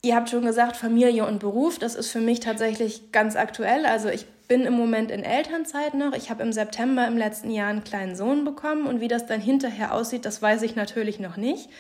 Ihr 0.03 0.16
habt 0.16 0.29
schon 0.29 0.44
gesagt, 0.44 0.77
Familie 0.77 1.25
und 1.25 1.38
Beruf, 1.38 1.79
das 1.79 1.94
ist 1.94 2.11
für 2.11 2.20
mich 2.20 2.40
tatsächlich 2.40 3.12
ganz 3.12 3.37
aktuell. 3.37 3.87
Also 3.87 4.09
ich 4.09 4.27
bin 4.49 4.62
im 4.62 4.75
Moment 4.75 5.11
in 5.11 5.23
Elternzeit 5.23 5.94
noch. 5.94 6.12
Ich 6.12 6.31
habe 6.31 6.42
im 6.42 6.53
September 6.53 7.07
im 7.07 7.16
letzten 7.16 7.51
Jahr 7.51 7.68
einen 7.68 7.85
kleinen 7.85 8.16
Sohn 8.16 8.44
bekommen 8.44 8.87
und 8.87 9.01
wie 9.01 9.09
das 9.09 9.25
dann 9.25 9.40
hinterher 9.40 9.94
aussieht, 9.94 10.25
das 10.27 10.42
weiß 10.42 10.62
ich 10.62 10.77
natürlich 10.77 11.20
noch 11.20 11.37
nicht. 11.37 11.70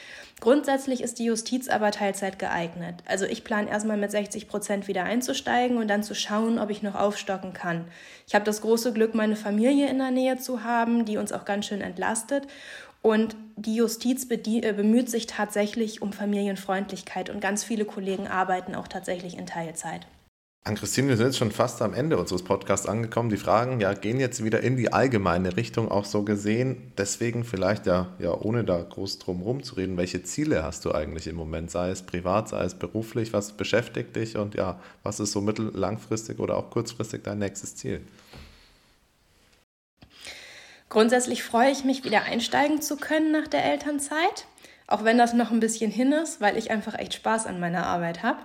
Grundsätzlich 0.44 1.02
ist 1.02 1.18
die 1.18 1.24
Justiz 1.24 1.70
aber 1.70 1.90
Teilzeit 1.90 2.38
geeignet. 2.38 2.96
Also 3.06 3.24
ich 3.24 3.44
plane 3.44 3.70
erstmal 3.70 3.96
mit 3.96 4.10
60 4.10 4.46
Prozent 4.46 4.88
wieder 4.88 5.04
einzusteigen 5.04 5.78
und 5.78 5.88
dann 5.88 6.02
zu 6.02 6.14
schauen, 6.14 6.58
ob 6.58 6.68
ich 6.68 6.82
noch 6.82 6.96
aufstocken 6.96 7.54
kann. 7.54 7.86
Ich 8.26 8.34
habe 8.34 8.44
das 8.44 8.60
große 8.60 8.92
Glück, 8.92 9.14
meine 9.14 9.36
Familie 9.36 9.88
in 9.88 9.96
der 9.96 10.10
Nähe 10.10 10.36
zu 10.36 10.62
haben, 10.62 11.06
die 11.06 11.16
uns 11.16 11.32
auch 11.32 11.46
ganz 11.46 11.64
schön 11.64 11.80
entlastet. 11.80 12.46
Und 13.00 13.36
die 13.56 13.76
Justiz 13.76 14.28
äh, 14.30 14.72
bemüht 14.74 15.08
sich 15.08 15.26
tatsächlich 15.26 16.02
um 16.02 16.12
Familienfreundlichkeit 16.12 17.30
und 17.30 17.40
ganz 17.40 17.64
viele 17.64 17.86
Kollegen 17.86 18.28
arbeiten 18.28 18.74
auch 18.74 18.86
tatsächlich 18.86 19.38
in 19.38 19.46
Teilzeit. 19.46 20.06
An 20.66 20.76
Christine, 20.76 21.10
wir 21.10 21.18
sind 21.18 21.26
jetzt 21.26 21.36
schon 21.36 21.52
fast 21.52 21.82
am 21.82 21.92
Ende 21.92 22.16
unseres 22.16 22.42
Podcasts 22.42 22.86
angekommen. 22.86 23.28
Die 23.28 23.36
Fragen 23.36 23.80
ja, 23.80 23.92
gehen 23.92 24.18
jetzt 24.18 24.42
wieder 24.42 24.62
in 24.62 24.78
die 24.78 24.94
allgemeine 24.94 25.58
Richtung 25.58 25.90
auch 25.90 26.06
so 26.06 26.22
gesehen. 26.22 26.90
Deswegen 26.96 27.44
vielleicht 27.44 27.84
ja, 27.84 28.14
ja 28.18 28.32
ohne 28.32 28.64
da 28.64 28.80
groß 28.80 29.18
drum 29.18 29.40
herum 29.40 29.62
zu 29.62 29.74
reden, 29.74 29.98
welche 29.98 30.22
Ziele 30.22 30.62
hast 30.62 30.86
du 30.86 30.92
eigentlich 30.92 31.26
im 31.26 31.36
Moment, 31.36 31.70
sei 31.70 31.90
es 31.90 32.00
privat, 32.00 32.48
sei 32.48 32.64
es 32.64 32.76
beruflich, 32.76 33.34
was 33.34 33.52
beschäftigt 33.52 34.16
dich 34.16 34.38
und 34.38 34.54
ja, 34.54 34.80
was 35.02 35.20
ist 35.20 35.32
so 35.32 35.42
mittel-, 35.42 35.70
langfristig 35.74 36.38
oder 36.38 36.56
auch 36.56 36.70
kurzfristig 36.70 37.22
dein 37.24 37.40
nächstes 37.40 37.76
Ziel? 37.76 38.00
Grundsätzlich 40.88 41.42
freue 41.42 41.72
ich 41.72 41.84
mich, 41.84 42.04
wieder 42.04 42.22
einsteigen 42.22 42.80
zu 42.80 42.96
können 42.96 43.32
nach 43.32 43.48
der 43.48 43.66
Elternzeit, 43.66 44.46
auch 44.86 45.04
wenn 45.04 45.18
das 45.18 45.34
noch 45.34 45.50
ein 45.50 45.60
bisschen 45.60 45.90
hin 45.90 46.12
ist, 46.12 46.40
weil 46.40 46.56
ich 46.56 46.70
einfach 46.70 46.98
echt 46.98 47.12
Spaß 47.12 47.44
an 47.44 47.60
meiner 47.60 47.84
Arbeit 47.84 48.22
habe. 48.22 48.38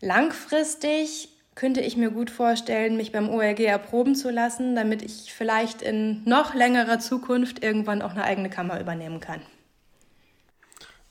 Langfristig 0.00 1.28
könnte 1.56 1.80
ich 1.80 1.96
mir 1.96 2.10
gut 2.10 2.30
vorstellen, 2.30 2.96
mich 2.96 3.10
beim 3.10 3.28
OLG 3.28 3.60
erproben 3.60 4.14
zu 4.14 4.30
lassen, 4.30 4.76
damit 4.76 5.02
ich 5.02 5.32
vielleicht 5.34 5.82
in 5.82 6.22
noch 6.24 6.54
längerer 6.54 7.00
Zukunft 7.00 7.64
irgendwann 7.64 8.02
auch 8.02 8.12
eine 8.12 8.24
eigene 8.24 8.50
Kammer 8.50 8.78
übernehmen 8.78 9.18
kann. 9.18 9.40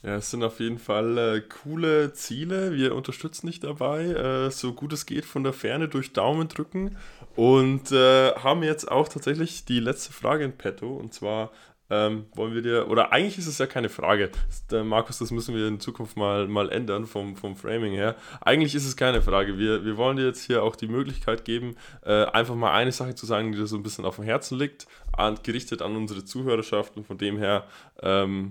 Ja, 0.04 0.18
es 0.18 0.30
sind 0.30 0.43
auf 0.43 0.60
jeden 0.60 0.78
Fall 0.78 1.18
äh, 1.18 1.41
coole 1.41 2.14
Ziele. 2.14 2.74
Wir 2.74 2.93
unterstützen 2.93 3.48
dich 3.48 3.60
dabei, 3.60 4.04
äh, 4.04 4.52
so 4.52 4.74
gut 4.74 4.93
es 4.93 5.08
geht 5.08 5.26
von 5.26 5.43
der 5.43 5.52
Ferne 5.52 5.88
durch 5.88 6.14
Daumen 6.14 6.48
drücken. 6.48 6.96
Und 7.36 7.91
äh, 7.91 8.34
haben 8.36 8.62
jetzt 8.62 8.89
auch 8.89 9.08
tatsächlich 9.10 9.66
die 9.66 9.80
letzte 9.80 10.14
Frage 10.14 10.43
in 10.43 10.52
petto. 10.52 10.96
Und 10.96 11.16
zwar 11.16 11.52
ähm, 11.90 12.26
wollen 12.34 12.54
wir 12.54 12.62
dir, 12.62 12.90
oder 12.90 13.12
eigentlich 13.12 13.38
ist 13.38 13.48
es 13.48 13.58
ja 13.58 13.68
keine 13.68 13.90
Frage, 13.90 14.32
das, 14.70 14.84
Markus, 14.84 15.20
das 15.20 15.32
müssen 15.32 15.56
wir 15.56 15.68
in 15.68 15.80
Zukunft 15.80 16.18
mal, 16.18 16.48
mal 16.48 16.72
ändern 16.72 17.06
vom, 17.06 17.36
vom 17.36 17.56
Framing 17.56 17.94
her. 17.94 18.16
Eigentlich 18.42 18.74
ist 18.74 18.86
es 18.86 18.98
keine 18.98 19.22
Frage. 19.22 19.58
Wir, 19.58 19.86
wir 19.86 19.98
wollen 19.98 20.18
dir 20.18 20.26
jetzt 20.26 20.44
hier 20.44 20.64
auch 20.64 20.76
die 20.76 20.88
Möglichkeit 20.88 21.46
geben, 21.46 21.76
äh, 22.04 22.26
einfach 22.26 22.56
mal 22.56 22.74
eine 22.74 22.92
Sache 22.92 23.14
zu 23.14 23.26
sagen, 23.26 23.52
die 23.52 23.60
dir 23.60 23.68
so 23.68 23.76
ein 23.76 23.84
bisschen 23.84 24.06
auf 24.06 24.16
dem 24.16 24.26
Herzen 24.26 24.58
liegt, 24.58 24.88
an, 25.14 25.38
gerichtet 25.44 25.82
an 25.82 25.96
unsere 25.96 26.26
Zuhörerschaft. 26.26 26.98
Und 26.98 27.06
von 27.06 27.18
dem 27.18 27.38
her, 27.38 27.66
ähm, 28.02 28.50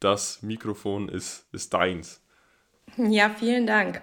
das 0.00 0.42
Mikrofon 0.42 1.08
ist, 1.08 1.46
ist 1.52 1.72
deins. 1.72 2.20
Ja, 2.98 3.30
vielen 3.30 3.66
Dank. 3.66 4.02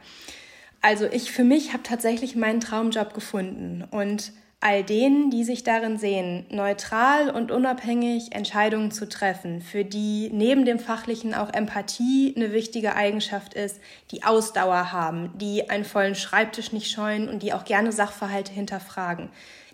Also 0.82 1.06
ich 1.06 1.32
für 1.32 1.44
mich 1.44 1.74
habe 1.74 1.84
tatsächlich 1.84 2.36
meinen 2.36 2.60
Traumjob 2.60 3.14
gefunden 3.14 3.84
und 3.92 4.34
all 4.62 4.84
denen, 4.84 5.32
die 5.32 5.43
sich 5.43 5.64
darin 5.64 5.97
sehen, 5.97 6.45
neutral 6.51 7.32
und 7.32 7.51
unabhängig 7.51 8.32
Entscheidungen 8.32 8.91
zu 8.91 9.09
treffen, 9.09 9.59
für 9.59 9.84
die 9.84 10.30
neben 10.32 10.66
dem 10.66 10.78
fachlichen 10.78 11.34
auch 11.34 11.51
Empathie 11.51 12.34
eine 12.36 12.53
wichtige 12.53 12.95
Eigenschaft 12.95 13.55
ist, 13.55 13.82
die 14.12 14.24
Ausdauer 14.24 14.91
haben, 14.91 15.32
die 15.39 15.72
einen 15.72 15.84
vollen 15.84 16.14
Schreibtisch 16.14 16.72
nicht 16.72 16.91
scheuen 16.91 17.28
und 17.28 17.41
die 17.41 17.53
auch 17.53 17.66
gerne 17.66 17.91
Sachverhalte 17.91 18.53
hinterfragen. 18.53 19.30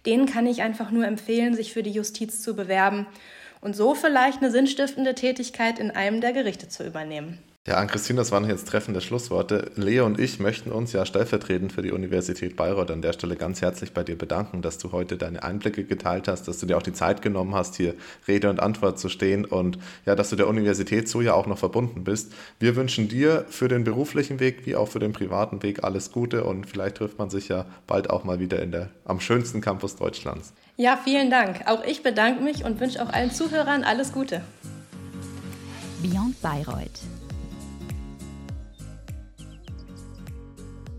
Denen 0.05 0.25
kann 0.25 0.47
ich 0.47 0.61
einfach 0.61 0.89
nur 0.89 1.05
empfehlen, 1.05 1.53
sich 1.53 1.73
für 1.73 1.83
die 1.83 1.91
Justiz 1.91 2.41
zu 2.41 2.55
bewerben 2.55 3.07
und 3.59 3.75
so 3.75 3.93
vielleicht 3.93 4.37
eine 4.37 4.51
sinnstiftende 4.51 5.15
Tätigkeit 5.15 5.79
in 5.79 5.91
einem 5.91 6.21
der 6.21 6.31
Gerichte 6.31 6.69
zu 6.69 6.85
übernehmen. 6.85 7.39
Ja, 7.67 7.75
an 7.75 7.87
Christine, 7.87 8.19
das 8.19 8.31
waren 8.31 8.47
jetzt 8.47 8.69
treffende 8.69 9.01
Schlussworte. 9.01 9.71
Leo 9.75 10.05
und 10.05 10.21
ich 10.21 10.39
möchten 10.39 10.71
uns 10.71 10.93
ja 10.93 11.05
stellvertretend 11.05 11.73
für 11.73 11.81
die 11.81 11.91
Universität 11.91 12.55
Bayreuth 12.55 12.91
an 12.91 13.01
der 13.01 13.11
Stelle 13.11 13.35
ganz 13.35 13.61
herzlich 13.61 13.91
bei 13.91 14.05
dir 14.05 14.17
bedanken, 14.17 14.61
dass 14.61 14.77
du 14.77 14.93
heute 14.93 15.17
deine 15.17 15.43
Einblicke 15.43 15.83
geteilt 15.83 16.29
hast, 16.29 16.47
dass 16.47 16.59
du 16.59 16.65
dir 16.65 16.77
auch 16.77 16.81
die 16.81 16.93
Zeit 16.93 17.21
genommen 17.21 17.53
hast, 17.53 17.75
hier 17.75 17.93
Rede 18.25 18.49
und 18.49 18.61
Antwort 18.61 18.99
zu 18.99 19.09
stehen 19.09 19.43
und 19.43 19.79
ja, 20.05 20.15
dass 20.15 20.29
du 20.29 20.37
der 20.37 20.47
Universität 20.47 21.09
so 21.09 21.19
ja 21.19 21.33
auch 21.33 21.45
noch 21.45 21.57
verbunden 21.57 22.05
bist. 22.05 22.31
Wir 22.57 22.77
wünschen 22.77 23.09
dir 23.09 23.43
für 23.49 23.67
den 23.67 23.83
beruflichen 23.83 24.39
Weg 24.39 24.65
wie 24.65 24.77
auch 24.77 24.87
für 24.87 24.99
den 24.99 25.11
privaten 25.11 25.61
Weg 25.61 25.83
alles 25.83 26.13
Gute 26.13 26.45
und 26.45 26.67
vielleicht 26.67 26.95
trifft 26.95 27.19
man 27.19 27.29
sich 27.29 27.49
ja 27.49 27.65
bald 27.85 28.09
auch 28.09 28.23
mal 28.23 28.39
wieder 28.39 28.61
in 28.61 28.71
der, 28.71 28.91
am 29.03 29.19
schönsten 29.19 29.59
Campus 29.59 29.97
Deutschlands. 29.97 30.53
Ja, 30.77 30.97
vielen 31.03 31.29
Dank. 31.29 31.63
Auch 31.65 31.83
ich 31.83 32.01
bedanke 32.01 32.41
mich 32.41 32.63
und 32.63 32.79
wünsche 32.79 33.03
auch 33.03 33.09
allen 33.09 33.31
Zuhörern 33.31 33.83
alles 33.83 34.13
Gute. 34.13 34.41
Beyond 36.01 36.41
Bayreuth 36.41 37.01